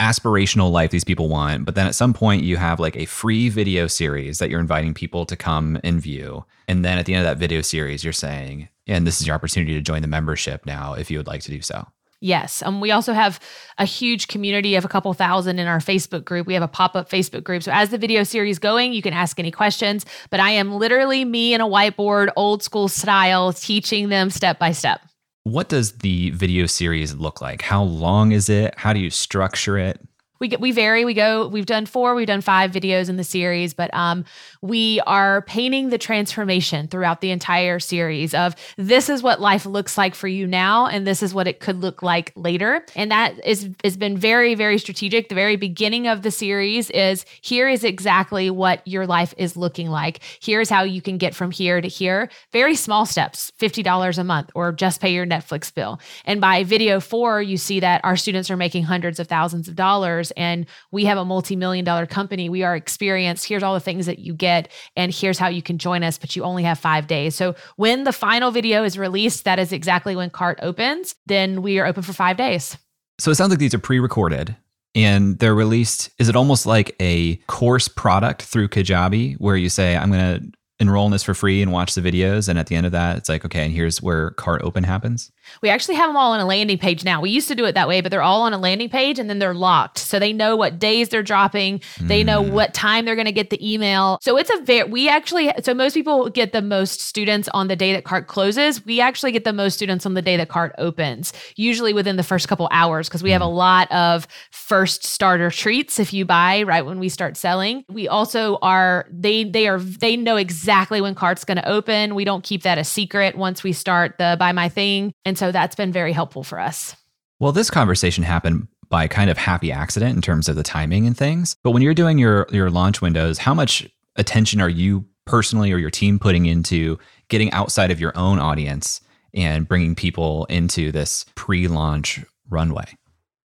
aspirational 0.00 0.70
life 0.70 0.90
these 0.90 1.04
people 1.04 1.28
want, 1.28 1.64
but 1.64 1.74
then 1.74 1.86
at 1.86 1.94
some 1.94 2.14
point 2.14 2.42
you 2.42 2.56
have 2.56 2.80
like 2.80 2.96
a 2.96 3.04
free 3.06 3.48
video 3.48 3.86
series 3.86 4.38
that 4.38 4.50
you're 4.50 4.60
inviting 4.60 4.94
people 4.94 5.26
to 5.26 5.36
come 5.36 5.78
and 5.84 6.00
view. 6.00 6.44
And 6.68 6.84
then 6.84 6.98
at 6.98 7.06
the 7.06 7.14
end 7.14 7.26
of 7.26 7.30
that 7.30 7.38
video 7.38 7.60
series, 7.60 8.02
you're 8.02 8.12
saying, 8.12 8.68
and 8.86 9.06
this 9.06 9.20
is 9.20 9.26
your 9.26 9.36
opportunity 9.36 9.74
to 9.74 9.80
join 9.80 10.02
the 10.02 10.08
membership 10.08 10.66
now 10.66 10.94
if 10.94 11.10
you 11.10 11.18
would 11.18 11.26
like 11.26 11.42
to 11.42 11.50
do 11.50 11.62
so. 11.62 11.86
Yes. 12.22 12.62
Um, 12.62 12.80
we 12.80 12.92
also 12.92 13.12
have 13.12 13.40
a 13.78 13.84
huge 13.84 14.28
community 14.28 14.76
of 14.76 14.84
a 14.84 14.88
couple 14.88 15.12
thousand 15.12 15.58
in 15.58 15.66
our 15.66 15.80
Facebook 15.80 16.24
group. 16.24 16.46
We 16.46 16.54
have 16.54 16.62
a 16.62 16.68
pop 16.68 16.94
up 16.94 17.10
Facebook 17.10 17.42
group. 17.42 17.64
So 17.64 17.72
as 17.72 17.90
the 17.90 17.98
video 17.98 18.22
series 18.22 18.60
going, 18.60 18.92
you 18.92 19.02
can 19.02 19.12
ask 19.12 19.40
any 19.40 19.50
questions. 19.50 20.06
But 20.30 20.38
I 20.38 20.50
am 20.50 20.72
literally 20.72 21.24
me 21.24 21.52
in 21.52 21.60
a 21.60 21.66
whiteboard, 21.66 22.30
old 22.36 22.62
school 22.62 22.86
style, 22.86 23.52
teaching 23.52 24.08
them 24.08 24.30
step 24.30 24.60
by 24.60 24.70
step. 24.70 25.00
What 25.42 25.68
does 25.68 25.98
the 25.98 26.30
video 26.30 26.66
series 26.66 27.12
look 27.16 27.40
like? 27.40 27.62
How 27.62 27.82
long 27.82 28.30
is 28.30 28.48
it? 28.48 28.74
How 28.76 28.92
do 28.92 29.00
you 29.00 29.10
structure 29.10 29.76
it? 29.76 30.00
We 30.42 30.48
get 30.48 30.60
we 30.60 30.72
vary. 30.72 31.04
We 31.04 31.14
go. 31.14 31.46
We've 31.46 31.64
done 31.64 31.86
four. 31.86 32.16
We've 32.16 32.26
done 32.26 32.40
five 32.40 32.72
videos 32.72 33.08
in 33.08 33.16
the 33.16 33.22
series, 33.22 33.74
but 33.74 33.94
um, 33.94 34.24
we 34.60 35.00
are 35.06 35.42
painting 35.42 35.90
the 35.90 35.98
transformation 35.98 36.88
throughout 36.88 37.20
the 37.20 37.30
entire 37.30 37.78
series 37.78 38.34
of 38.34 38.56
this 38.76 39.08
is 39.08 39.22
what 39.22 39.40
life 39.40 39.64
looks 39.64 39.96
like 39.96 40.16
for 40.16 40.26
you 40.26 40.48
now, 40.48 40.86
and 40.86 41.06
this 41.06 41.22
is 41.22 41.32
what 41.32 41.46
it 41.46 41.60
could 41.60 41.80
look 41.80 42.02
like 42.02 42.32
later. 42.34 42.84
And 42.96 43.12
that 43.12 43.38
is 43.46 43.70
has 43.84 43.96
been 43.96 44.18
very 44.18 44.56
very 44.56 44.78
strategic. 44.78 45.28
The 45.28 45.36
very 45.36 45.54
beginning 45.54 46.08
of 46.08 46.22
the 46.22 46.32
series 46.32 46.90
is 46.90 47.24
here 47.40 47.68
is 47.68 47.84
exactly 47.84 48.50
what 48.50 48.86
your 48.86 49.06
life 49.06 49.32
is 49.36 49.56
looking 49.56 49.90
like. 49.90 50.18
Here's 50.42 50.68
how 50.68 50.82
you 50.82 51.00
can 51.00 51.18
get 51.18 51.36
from 51.36 51.52
here 51.52 51.80
to 51.80 51.86
here. 51.86 52.28
Very 52.50 52.74
small 52.74 53.06
steps, 53.06 53.52
fifty 53.58 53.84
dollars 53.84 54.18
a 54.18 54.24
month, 54.24 54.50
or 54.56 54.72
just 54.72 55.00
pay 55.00 55.14
your 55.14 55.24
Netflix 55.24 55.72
bill. 55.72 56.00
And 56.24 56.40
by 56.40 56.64
video 56.64 56.98
four, 56.98 57.40
you 57.40 57.56
see 57.56 57.78
that 57.78 58.00
our 58.02 58.16
students 58.16 58.50
are 58.50 58.56
making 58.56 58.82
hundreds 58.82 59.20
of 59.20 59.28
thousands 59.28 59.68
of 59.68 59.76
dollars 59.76 60.31
and 60.36 60.66
we 60.90 61.04
have 61.04 61.18
a 61.18 61.24
multi-million 61.24 61.84
dollar 61.84 62.06
company. 62.06 62.48
We 62.48 62.62
are 62.62 62.76
experienced. 62.76 63.46
Here's 63.46 63.62
all 63.62 63.74
the 63.74 63.80
things 63.80 64.06
that 64.06 64.18
you 64.18 64.34
get 64.34 64.70
and 64.96 65.12
here's 65.12 65.38
how 65.38 65.48
you 65.48 65.62
can 65.62 65.78
join 65.78 66.02
us 66.02 66.18
but 66.18 66.36
you 66.36 66.42
only 66.42 66.62
have 66.62 66.78
five 66.78 67.06
days. 67.06 67.34
So 67.34 67.54
when 67.76 68.04
the 68.04 68.12
final 68.12 68.50
video 68.50 68.84
is 68.84 68.98
released 68.98 69.44
that 69.44 69.58
is 69.58 69.72
exactly 69.72 70.16
when 70.16 70.30
cart 70.30 70.58
opens 70.62 71.14
then 71.26 71.62
we 71.62 71.78
are 71.78 71.86
open 71.86 72.02
for 72.02 72.12
five 72.12 72.36
days. 72.36 72.76
So 73.18 73.30
it 73.30 73.36
sounds 73.36 73.50
like 73.50 73.58
these 73.58 73.74
are 73.74 73.78
pre-recorded 73.78 74.56
and 74.94 75.38
they're 75.38 75.54
released 75.54 76.10
is 76.18 76.28
it 76.28 76.36
almost 76.36 76.66
like 76.66 76.94
a 77.00 77.36
course 77.46 77.88
product 77.88 78.42
through 78.42 78.68
kajabi 78.68 79.34
where 79.38 79.56
you 79.56 79.68
say 79.68 79.96
i'm 79.96 80.10
going 80.10 80.40
to 80.40 80.52
enroll 80.80 81.06
in 81.06 81.12
this 81.12 81.22
for 81.22 81.34
free 81.34 81.62
and 81.62 81.72
watch 81.72 81.94
the 81.94 82.00
videos 82.00 82.48
and 82.48 82.58
at 82.58 82.66
the 82.66 82.74
end 82.74 82.86
of 82.86 82.92
that 82.92 83.16
it's 83.16 83.28
like 83.28 83.44
okay 83.44 83.64
and 83.64 83.72
here's 83.72 84.02
where 84.02 84.30
cart 84.32 84.60
open 84.62 84.84
happens 84.84 85.30
we 85.62 85.68
actually 85.68 85.94
have 85.94 86.08
them 86.08 86.16
all 86.16 86.32
on 86.32 86.40
a 86.40 86.46
landing 86.46 86.78
page 86.78 87.04
now. 87.04 87.20
We 87.20 87.30
used 87.30 87.48
to 87.48 87.54
do 87.54 87.64
it 87.64 87.74
that 87.74 87.88
way, 87.88 88.00
but 88.00 88.10
they're 88.10 88.22
all 88.22 88.42
on 88.42 88.52
a 88.52 88.58
landing 88.58 88.88
page 88.88 89.18
and 89.18 89.28
then 89.28 89.38
they're 89.38 89.54
locked. 89.54 89.98
So 89.98 90.18
they 90.18 90.32
know 90.32 90.56
what 90.56 90.78
days 90.78 91.08
they're 91.08 91.22
dropping. 91.22 91.80
They 92.00 92.24
know 92.24 92.42
mm. 92.42 92.50
what 92.50 92.74
time 92.74 93.04
they're 93.04 93.14
going 93.14 93.26
to 93.26 93.32
get 93.32 93.50
the 93.50 93.72
email. 93.72 94.18
So 94.22 94.36
it's 94.36 94.50
a 94.50 94.60
very, 94.62 94.88
we 94.88 95.08
actually, 95.08 95.52
so 95.62 95.74
most 95.74 95.94
people 95.94 96.28
get 96.30 96.52
the 96.52 96.62
most 96.62 97.00
students 97.00 97.48
on 97.54 97.68
the 97.68 97.76
day 97.76 97.92
that 97.92 98.04
cart 98.04 98.26
closes. 98.26 98.84
We 98.84 99.00
actually 99.00 99.32
get 99.32 99.44
the 99.44 99.52
most 99.52 99.74
students 99.74 100.06
on 100.06 100.14
the 100.14 100.22
day 100.22 100.36
that 100.36 100.48
cart 100.48 100.74
opens, 100.78 101.32
usually 101.56 101.92
within 101.92 102.16
the 102.16 102.22
first 102.22 102.48
couple 102.48 102.68
hours, 102.70 103.08
because 103.08 103.22
we 103.22 103.30
have 103.30 103.42
a 103.42 103.46
mm. 103.46 103.54
lot 103.54 103.90
of 103.92 104.26
first 104.50 105.04
starter 105.04 105.50
treats 105.50 105.98
if 105.98 106.12
you 106.12 106.24
buy 106.24 106.62
right 106.62 106.84
when 106.84 106.98
we 106.98 107.08
start 107.08 107.36
selling. 107.36 107.84
We 107.88 108.08
also 108.08 108.58
are, 108.62 109.06
they, 109.10 109.44
they 109.44 109.68
are, 109.68 109.78
they 109.78 110.16
know 110.16 110.36
exactly 110.36 111.00
when 111.00 111.14
cart's 111.14 111.44
going 111.44 111.58
to 111.58 111.68
open. 111.68 112.14
We 112.14 112.24
don't 112.24 112.44
keep 112.44 112.62
that 112.62 112.78
a 112.78 112.84
secret 112.84 113.36
once 113.36 113.62
we 113.62 113.72
start 113.72 114.16
the 114.18 114.36
buy 114.38 114.52
my 114.52 114.68
thing. 114.68 115.12
And 115.24 115.31
so 115.36 115.52
that's 115.52 115.74
been 115.74 115.92
very 115.92 116.12
helpful 116.12 116.42
for 116.42 116.58
us. 116.58 116.96
Well, 117.40 117.52
this 117.52 117.70
conversation 117.70 118.24
happened 118.24 118.68
by 118.88 119.08
kind 119.08 119.30
of 119.30 119.38
happy 119.38 119.72
accident 119.72 120.14
in 120.14 120.22
terms 120.22 120.48
of 120.48 120.56
the 120.56 120.62
timing 120.62 121.06
and 121.06 121.16
things. 121.16 121.56
But 121.64 121.70
when 121.70 121.82
you're 121.82 121.94
doing 121.94 122.18
your 122.18 122.46
your 122.50 122.70
launch 122.70 123.00
windows, 123.00 123.38
how 123.38 123.54
much 123.54 123.88
attention 124.16 124.60
are 124.60 124.68
you 124.68 125.06
personally 125.24 125.72
or 125.72 125.78
your 125.78 125.90
team 125.90 126.18
putting 126.18 126.46
into 126.46 126.98
getting 127.28 127.50
outside 127.52 127.90
of 127.90 128.00
your 128.00 128.16
own 128.16 128.38
audience 128.38 129.00
and 129.34 129.66
bringing 129.66 129.94
people 129.94 130.44
into 130.46 130.92
this 130.92 131.24
pre-launch 131.34 132.20
runway? 132.48 132.84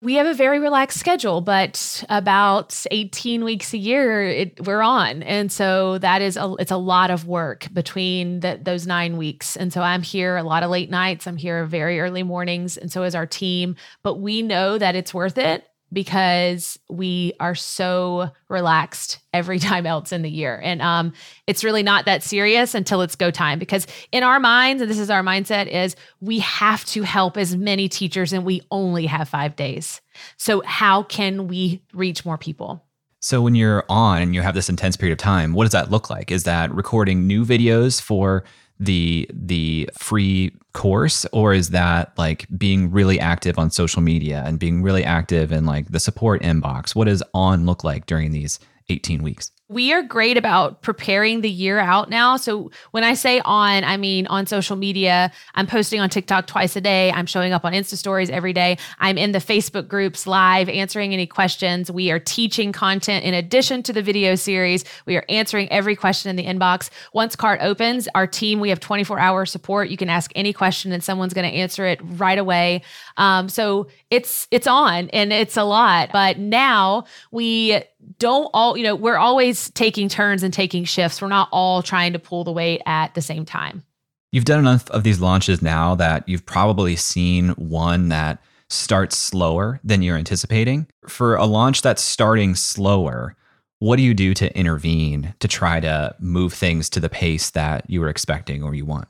We 0.03 0.15
have 0.15 0.25
a 0.25 0.33
very 0.33 0.59
relaxed 0.59 0.99
schedule, 0.99 1.41
but 1.41 2.03
about 2.09 2.85
18 2.89 3.43
weeks 3.43 3.71
a 3.73 3.77
year 3.77 4.23
it, 4.23 4.65
we're 4.65 4.81
on. 4.81 5.21
And 5.21 5.51
so 5.51 5.99
that 5.99 6.23
is 6.23 6.37
a, 6.37 6.55
it's 6.57 6.71
a 6.71 6.77
lot 6.77 7.11
of 7.11 7.27
work 7.27 7.67
between 7.71 8.39
the, 8.39 8.59
those 8.61 8.87
9 8.87 9.17
weeks. 9.17 9.55
And 9.55 9.71
so 9.71 9.81
I'm 9.81 10.01
here 10.01 10.37
a 10.37 10.43
lot 10.43 10.63
of 10.63 10.71
late 10.71 10.89
nights, 10.89 11.27
I'm 11.27 11.37
here 11.37 11.65
very 11.65 11.99
early 11.99 12.23
mornings 12.23 12.77
and 12.77 12.91
so 12.91 13.03
is 13.03 13.13
our 13.13 13.27
team, 13.27 13.75
but 14.01 14.15
we 14.15 14.41
know 14.41 14.79
that 14.79 14.95
it's 14.95 15.13
worth 15.13 15.37
it 15.37 15.70
because 15.93 16.79
we 16.89 17.33
are 17.39 17.55
so 17.55 18.31
relaxed 18.49 19.19
every 19.33 19.59
time 19.71 19.85
else 19.85 20.11
in 20.11 20.21
the 20.21 20.29
year. 20.29 20.59
And 20.63 20.81
um, 20.81 21.13
it's 21.47 21.63
really 21.63 21.83
not 21.83 22.05
that 22.05 22.23
serious 22.23 22.73
until 22.73 23.01
it's 23.01 23.15
go 23.15 23.31
time 23.31 23.59
because 23.59 23.87
in 24.11 24.23
our 24.23 24.39
minds, 24.39 24.81
and 24.81 24.89
this 24.89 24.99
is 24.99 25.09
our 25.09 25.23
mindset, 25.23 25.67
is 25.67 25.95
we 26.19 26.39
have 26.39 26.85
to 26.85 27.03
help 27.03 27.37
as 27.37 27.55
many 27.55 27.89
teachers 27.89 28.33
and 28.33 28.45
we 28.45 28.61
only 28.71 29.05
have 29.05 29.29
five 29.29 29.55
days. 29.55 30.01
So 30.37 30.61
how 30.65 31.03
can 31.03 31.47
we 31.47 31.83
reach 31.93 32.25
more 32.25 32.37
people? 32.37 32.85
So 33.23 33.41
when 33.41 33.53
you're 33.53 33.85
on 33.87 34.23
and 34.23 34.33
you 34.33 34.41
have 34.41 34.55
this 34.55 34.69
intense 34.69 34.97
period 34.97 35.13
of 35.13 35.19
time, 35.19 35.53
what 35.53 35.65
does 35.65 35.73
that 35.73 35.91
look 35.91 36.09
like? 36.09 36.31
Is 36.31 36.43
that 36.43 36.73
recording 36.73 37.27
new 37.27 37.45
videos 37.45 38.01
for 38.01 38.43
the 38.81 39.29
the 39.31 39.87
free 39.93 40.51
course 40.73 41.25
or 41.31 41.53
is 41.53 41.69
that 41.69 42.11
like 42.17 42.47
being 42.57 42.89
really 42.89 43.19
active 43.19 43.59
on 43.59 43.69
social 43.69 44.01
media 44.01 44.43
and 44.45 44.57
being 44.57 44.81
really 44.81 45.03
active 45.03 45.51
in 45.51 45.65
like 45.65 45.91
the 45.91 45.99
support 45.99 46.41
inbox? 46.41 46.95
What 46.95 47.05
does 47.05 47.21
on 47.33 47.65
look 47.65 47.83
like 47.83 48.07
during 48.07 48.31
these 48.31 48.59
18 48.89 49.21
weeks 49.21 49.51
we 49.71 49.93
are 49.93 50.03
great 50.03 50.35
about 50.35 50.81
preparing 50.81 51.39
the 51.39 51.49
year 51.49 51.79
out 51.79 52.09
now. 52.09 52.35
So 52.35 52.71
when 52.91 53.05
I 53.05 53.13
say 53.13 53.39
on, 53.45 53.85
I 53.85 53.95
mean 53.95 54.27
on 54.27 54.45
social 54.45 54.75
media. 54.75 55.31
I'm 55.55 55.65
posting 55.65 56.01
on 56.01 56.09
TikTok 56.09 56.45
twice 56.45 56.75
a 56.75 56.81
day. 56.81 57.09
I'm 57.13 57.25
showing 57.25 57.53
up 57.53 57.63
on 57.63 57.71
Insta 57.71 57.95
stories 57.95 58.29
every 58.29 58.51
day. 58.51 58.77
I'm 58.99 59.17
in 59.17 59.31
the 59.31 59.39
Facebook 59.39 59.87
groups 59.87 60.27
live 60.27 60.67
answering 60.67 61.13
any 61.13 61.25
questions. 61.25 61.89
We 61.89 62.11
are 62.11 62.19
teaching 62.19 62.73
content 62.73 63.23
in 63.23 63.33
addition 63.33 63.81
to 63.83 63.93
the 63.93 64.01
video 64.01 64.35
series. 64.35 64.83
We 65.05 65.15
are 65.15 65.23
answering 65.29 65.71
every 65.71 65.95
question 65.95 66.29
in 66.29 66.35
the 66.35 66.45
inbox. 66.45 66.89
Once 67.13 67.37
cart 67.37 67.61
opens, 67.63 68.09
our 68.13 68.27
team, 68.27 68.59
we 68.59 68.67
have 68.69 68.81
24 68.81 69.19
hour 69.19 69.45
support. 69.45 69.87
You 69.87 69.95
can 69.95 70.09
ask 70.09 70.33
any 70.35 70.51
question 70.51 70.91
and 70.91 71.01
someone's 71.01 71.33
going 71.33 71.49
to 71.49 71.57
answer 71.57 71.85
it 71.85 72.01
right 72.03 72.37
away. 72.37 72.81
Um, 73.21 73.49
so 73.49 73.85
it's 74.09 74.47
it's 74.49 74.65
on 74.65 75.07
and 75.09 75.31
it's 75.31 75.55
a 75.55 75.63
lot. 75.63 76.09
But 76.11 76.39
now 76.39 77.05
we 77.29 77.83
don't 78.17 78.49
all, 78.51 78.75
you 78.75 78.83
know, 78.83 78.95
we're 78.95 79.17
always 79.17 79.69
taking 79.69 80.09
turns 80.09 80.41
and 80.41 80.51
taking 80.51 80.85
shifts. 80.85 81.21
We're 81.21 81.27
not 81.27 81.47
all 81.51 81.83
trying 81.83 82.13
to 82.13 82.19
pull 82.19 82.43
the 82.43 82.51
weight 82.51 82.81
at 82.87 83.13
the 83.13 83.21
same 83.21 83.45
time. 83.45 83.83
You've 84.31 84.45
done 84.45 84.59
enough 84.59 84.89
of 84.89 85.03
these 85.03 85.19
launches 85.19 85.61
now 85.61 85.93
that 85.95 86.27
you've 86.27 86.47
probably 86.47 86.95
seen 86.95 87.49
one 87.49 88.09
that 88.09 88.41
starts 88.69 89.17
slower 89.17 89.79
than 89.83 90.01
you're 90.01 90.17
anticipating. 90.17 90.87
For 91.07 91.35
a 91.35 91.45
launch 91.45 91.83
that's 91.83 92.01
starting 92.01 92.55
slower, 92.55 93.35
what 93.77 93.97
do 93.97 94.01
you 94.01 94.15
do 94.15 94.33
to 94.33 94.57
intervene 94.57 95.35
to 95.41 95.47
try 95.47 95.79
to 95.79 96.15
move 96.19 96.53
things 96.53 96.89
to 96.91 96.99
the 96.99 97.09
pace 97.09 97.51
that 97.51 97.87
you 97.87 97.99
were 97.99 98.09
expecting 98.09 98.63
or 98.63 98.73
you 98.73 98.85
want? 98.85 99.07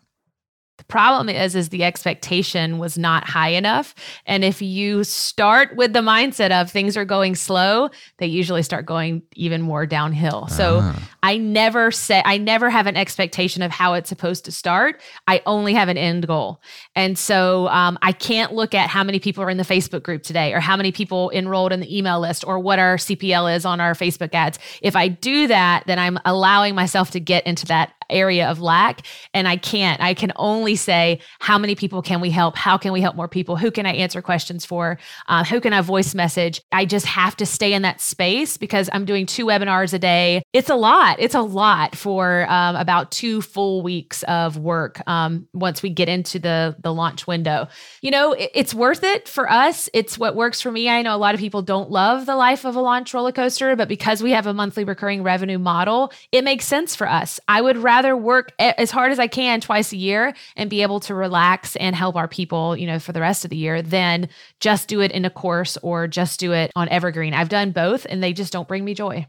Problem 0.92 1.30
is 1.30 1.56
is 1.56 1.70
the 1.70 1.86
expectation 1.86 2.78
was 2.78 2.98
not 2.98 3.24
high 3.24 3.50
enough. 3.50 3.96
And 4.26 4.44
if 4.44 4.62
you 4.62 5.06
start 5.06 5.74
with 5.78 5.94
the 5.94 6.02
mindset 6.02 6.52
of 6.52 6.70
things 6.70 6.98
are 6.98 7.06
going 7.06 7.36
slow, 7.36 7.90
they 8.18 8.28
usually 8.28 8.62
start 8.62 8.86
going 8.86 9.22
even 9.38 9.62
more 9.62 9.86
downhill. 9.86 10.48
So 10.48 10.80
uh-huh. 10.80 11.00
I 11.24 11.38
never 11.38 11.92
say 11.92 12.22
I 12.26 12.38
never 12.38 12.70
have 12.70 12.88
an 12.88 12.98
expectation 12.98 13.62
of 13.62 13.72
how 13.72 13.94
it's 13.94 14.10
supposed 14.10 14.44
to 14.46 14.52
start. 14.52 15.02
I 15.28 15.42
only 15.46 15.74
have 15.76 15.88
an 15.88 15.98
end 15.98 16.28
goal. 16.28 16.62
And 16.94 17.18
so 17.18 17.70
um, 17.70 17.98
I 18.02 18.12
can't 18.12 18.52
look 18.52 18.76
at 18.76 18.90
how 18.90 19.06
many 19.06 19.20
people 19.20 19.46
are 19.46 19.50
in 19.50 19.56
the 19.56 19.64
Facebook 19.64 20.04
group 20.04 20.24
today 20.24 20.54
or 20.54 20.60
how 20.60 20.76
many 20.76 20.92
people 20.92 21.32
enrolled 21.32 21.72
in 21.72 21.80
the 21.80 21.98
email 21.98 22.20
list 22.20 22.46
or 22.46 22.60
what 22.60 22.80
our 22.80 22.98
CPL 22.98 23.56
is 23.56 23.64
on 23.64 23.80
our 23.80 23.94
Facebook 23.94 24.34
ads. 24.34 24.60
If 24.82 24.98
I 24.98 25.08
do 25.08 25.48
that, 25.48 25.86
then 25.88 26.00
I'm 26.00 26.20
allowing 26.26 26.76
myself 26.76 27.12
to 27.12 27.22
get 27.22 27.48
into 27.48 27.66
that 27.68 27.94
area 28.12 28.50
of 28.50 28.60
lack. 28.60 29.06
And 29.34 29.48
I 29.48 29.58
can't. 29.58 30.02
I 30.02 30.14
can 30.14 30.32
only 30.36 30.76
say, 30.76 31.20
how 31.40 31.58
many 31.58 31.76
people 31.76 32.02
can 32.02 32.22
we 32.22 32.30
help? 32.30 32.56
How 32.56 32.78
can 32.78 32.92
we 32.92 33.02
help 33.02 33.16
more 33.16 33.28
people? 33.28 33.56
Who 33.56 33.72
can 33.72 33.86
I 33.86 33.94
answer 33.94 34.22
questions 34.22 34.66
for? 34.66 34.98
Uh, 35.28 35.44
who 35.44 35.62
can 35.62 35.74
I 35.74 35.82
voice 35.82 36.16
message? 36.16 36.62
I 36.72 36.86
just 36.86 37.06
have 37.06 37.36
to 37.38 37.46
stay 37.46 37.74
in 37.74 37.82
that 37.84 38.02
space 38.02 38.58
because 38.58 38.90
I'm 38.94 39.06
doing 39.06 39.26
two 39.26 39.46
webinars 39.46 39.94
a 39.94 40.00
day. 40.00 40.44
It's 40.54 40.70
a 40.70 40.76
lot. 40.76 41.20
It's 41.20 41.36
a 41.36 41.42
lot 41.42 41.96
for 41.96 42.46
um, 42.50 42.76
about 42.76 43.12
two 43.12 43.42
full 43.42 43.84
weeks 43.84 44.24
of 44.24 44.58
work 44.58 45.02
um, 45.08 45.48
once 45.54 45.84
we 45.84 45.90
get 45.90 46.10
into 46.10 46.40
the, 46.40 46.76
the 46.82 46.94
launch 46.94 47.28
window. 47.28 47.68
You 48.02 48.12
know, 48.12 48.34
it, 48.34 48.52
it's 48.54 48.74
worth 48.74 49.04
it 49.04 49.28
for 49.28 49.50
us. 49.52 49.90
It's 49.94 50.18
what 50.18 50.36
works 50.36 50.62
for 50.62 50.72
me. 50.72 50.90
I 50.90 51.02
know 51.02 51.16
a 51.16 51.18
lot 51.18 51.36
of 51.36 51.40
people 51.40 51.62
don't 51.62 51.92
love 51.92 52.26
the 52.26 52.36
life 52.36 52.66
of 52.66 52.76
a 52.76 52.82
launch 52.82 53.14
roller 53.14 53.32
coaster, 53.32 53.76
but 53.76 53.88
because 53.88 54.24
we 54.24 54.32
have 54.32 54.48
a 54.48 54.54
monthly 54.54 54.84
recurring 54.84 55.22
revenue 55.24 55.60
model, 55.60 56.12
it 56.32 56.44
makes 56.44 56.66
sense 56.66 56.96
for 56.96 57.08
us. 57.08 57.40
I 57.48 57.62
would 57.62 57.78
rather 57.78 58.01
rather 58.02 58.18
work 58.18 58.52
as 58.58 58.90
hard 58.90 59.12
as 59.12 59.20
I 59.20 59.28
can 59.28 59.62
twice 59.62 59.94
a 59.94 59.98
year 59.98 60.34
and 60.56 60.72
be 60.72 60.82
able 60.82 61.00
to 61.02 61.14
relax 61.14 61.76
and 61.76 61.96
help 61.96 62.16
our 62.16 62.28
people, 62.28 62.76
you 62.76 62.88
know, 62.88 62.98
for 62.98 63.12
the 63.12 63.22
rest 63.22 63.46
of 63.46 63.52
the 63.52 63.58
year 63.58 63.84
than 63.84 64.28
just 64.60 64.88
do 64.88 65.02
it 65.02 65.12
in 65.12 65.24
a 65.24 65.30
course 65.30 65.78
or 65.84 66.08
just 66.08 66.40
do 66.40 66.52
it 66.52 66.72
on 66.76 66.90
Evergreen. 66.90 67.36
I've 67.36 67.50
done 67.50 67.72
both 67.72 68.08
and 68.10 68.24
they 68.24 68.34
just 68.34 68.52
don't 68.52 68.68
bring 68.68 68.84
me 68.84 68.96
joy. 68.96 69.28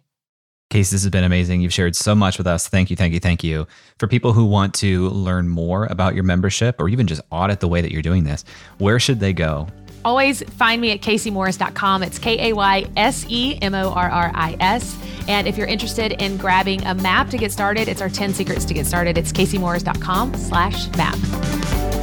Kayse, 0.70 0.91
this 0.91 1.03
has 1.03 1.11
been 1.11 1.23
amazing. 1.23 1.61
You've 1.61 1.75
shared 1.75 1.95
so 1.95 2.14
much 2.14 2.39
with 2.39 2.47
us. 2.47 2.66
Thank 2.66 2.89
you, 2.89 2.97
thank 2.97 3.12
you, 3.12 3.20
thank 3.20 3.45
you. 3.45 3.66
For 3.99 4.07
people 4.09 4.33
who 4.33 4.47
want 4.47 4.73
to 4.77 5.11
learn 5.11 5.51
more 5.51 5.85
about 5.91 6.14
your 6.14 6.25
membership 6.25 6.77
or 6.79 6.89
even 6.89 7.07
just 7.07 7.20
audit 7.31 7.61
the 7.61 7.68
way 7.68 7.83
that 7.83 7.93
you're 7.93 8.01
doing 8.01 8.25
this, 8.25 8.43
where 8.79 8.99
should 8.99 9.20
they 9.20 9.35
go? 9.35 9.68
Always 10.05 10.43
find 10.43 10.81
me 10.81 10.91
at 10.93 11.01
kaysemorris.com. 11.01 12.03
It's 12.03 12.19
K 12.19 12.51
A 12.51 12.55
Y 12.55 12.87
S 12.97 13.25
E 13.29 13.59
M 13.63 13.75
O 13.75 13.91
R 13.91 14.11
R 14.11 14.31
I 14.35 14.57
S. 14.61 14.97
And 15.29 15.47
if 15.47 15.57
you're 15.57 15.69
interested 15.69 16.13
in 16.13 16.37
grabbing 16.37 16.85
a 16.85 16.95
map 16.95 17.31
to 17.31 17.39
get 17.39 17.53
started, 17.53 17.89
it's 17.89 18.01
our 18.01 18.09
10 18.09 18.35
secrets 18.35 18.65
to 18.65 18.75
get 18.75 18.87
started. 18.87 19.17
It's 19.17 19.33
kaysemorris.com 19.33 20.35
slash 20.35 20.95
map. 20.97 22.02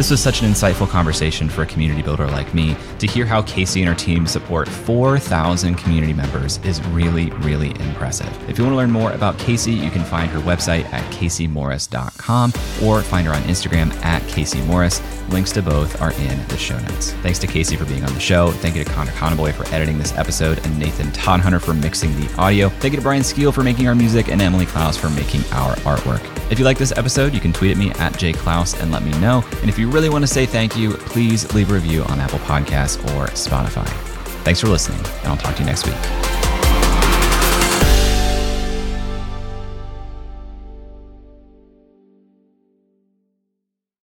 This 0.00 0.10
was 0.10 0.22
such 0.22 0.40
an 0.40 0.50
insightful 0.50 0.88
conversation 0.88 1.50
for 1.50 1.60
a 1.60 1.66
community 1.66 2.00
builder 2.00 2.26
like 2.26 2.54
me. 2.54 2.74
To 3.00 3.06
hear 3.06 3.26
how 3.26 3.42
Kayse 3.42 3.80
and 3.80 3.86
her 3.86 3.94
team 3.94 4.26
support 4.26 4.66
4,000 4.66 5.74
community 5.74 6.14
members 6.14 6.56
is 6.64 6.82
really, 6.86 7.28
really 7.42 7.72
impressive. 7.72 8.30
If 8.48 8.56
you 8.56 8.64
want 8.64 8.72
to 8.72 8.78
learn 8.78 8.90
more 8.90 9.12
about 9.12 9.36
Kayse, 9.36 9.70
you 9.70 9.90
can 9.90 10.02
find 10.02 10.30
her 10.30 10.38
website 10.38 10.90
at 10.94 11.04
kaysemorris.com 11.12 12.52
or 12.82 13.02
find 13.02 13.26
her 13.26 13.34
on 13.34 13.42
Instagram 13.42 13.92
at 14.02 14.22
Kayse 14.22 14.66
Morris. 14.66 15.02
Links 15.28 15.52
to 15.52 15.60
both 15.60 16.00
are 16.00 16.12
in 16.12 16.48
the 16.48 16.56
show 16.56 16.78
notes. 16.78 17.12
Thanks 17.20 17.38
to 17.40 17.46
Kayse 17.46 17.76
for 17.76 17.84
being 17.84 18.02
on 18.02 18.14
the 18.14 18.20
show. 18.20 18.52
Thank 18.52 18.76
you 18.76 18.84
to 18.84 18.90
Connor 18.90 19.12
Conboy 19.12 19.52
for 19.52 19.66
editing 19.74 19.98
this 19.98 20.16
episode 20.16 20.64
and 20.64 20.78
Nathan 20.78 21.08
Todhunter 21.08 21.60
for 21.60 21.74
mixing 21.74 22.18
the 22.18 22.34
audio. 22.38 22.70
Thank 22.70 22.94
you 22.94 22.96
to 22.96 23.02
Brian 23.02 23.22
Skeel 23.22 23.52
for 23.52 23.62
making 23.62 23.86
our 23.86 23.94
music 23.94 24.28
and 24.28 24.40
Emily 24.40 24.64
Clouse 24.64 24.96
for 24.96 25.10
making 25.10 25.42
our 25.52 25.74
artwork. 25.80 26.24
If 26.50 26.58
you 26.58 26.64
like 26.64 26.78
this 26.78 26.92
episode, 26.96 27.32
you 27.32 27.38
can 27.38 27.52
tweet 27.52 27.70
at 27.70 27.76
me 27.76 27.90
at 27.90 28.14
jayclouse 28.14 28.80
and 28.80 28.90
let 28.90 29.04
me 29.04 29.12
know. 29.20 29.44
And 29.60 29.68
if 29.68 29.78
you 29.78 29.89
really 29.90 30.08
want 30.08 30.22
to 30.22 30.28
say 30.28 30.46
thank 30.46 30.76
you, 30.76 30.92
please 30.92 31.52
leave 31.54 31.70
a 31.70 31.74
review 31.74 32.02
on 32.04 32.20
Apple 32.20 32.38
Podcasts 32.40 33.02
or 33.16 33.26
Spotify. 33.32 33.86
Thanks 34.44 34.60
for 34.60 34.68
listening, 34.68 34.98
and 34.98 35.28
I'll 35.28 35.36
talk 35.36 35.56
to 35.56 35.62
you 35.62 35.66
next 35.66 35.86
week. 35.86 36.39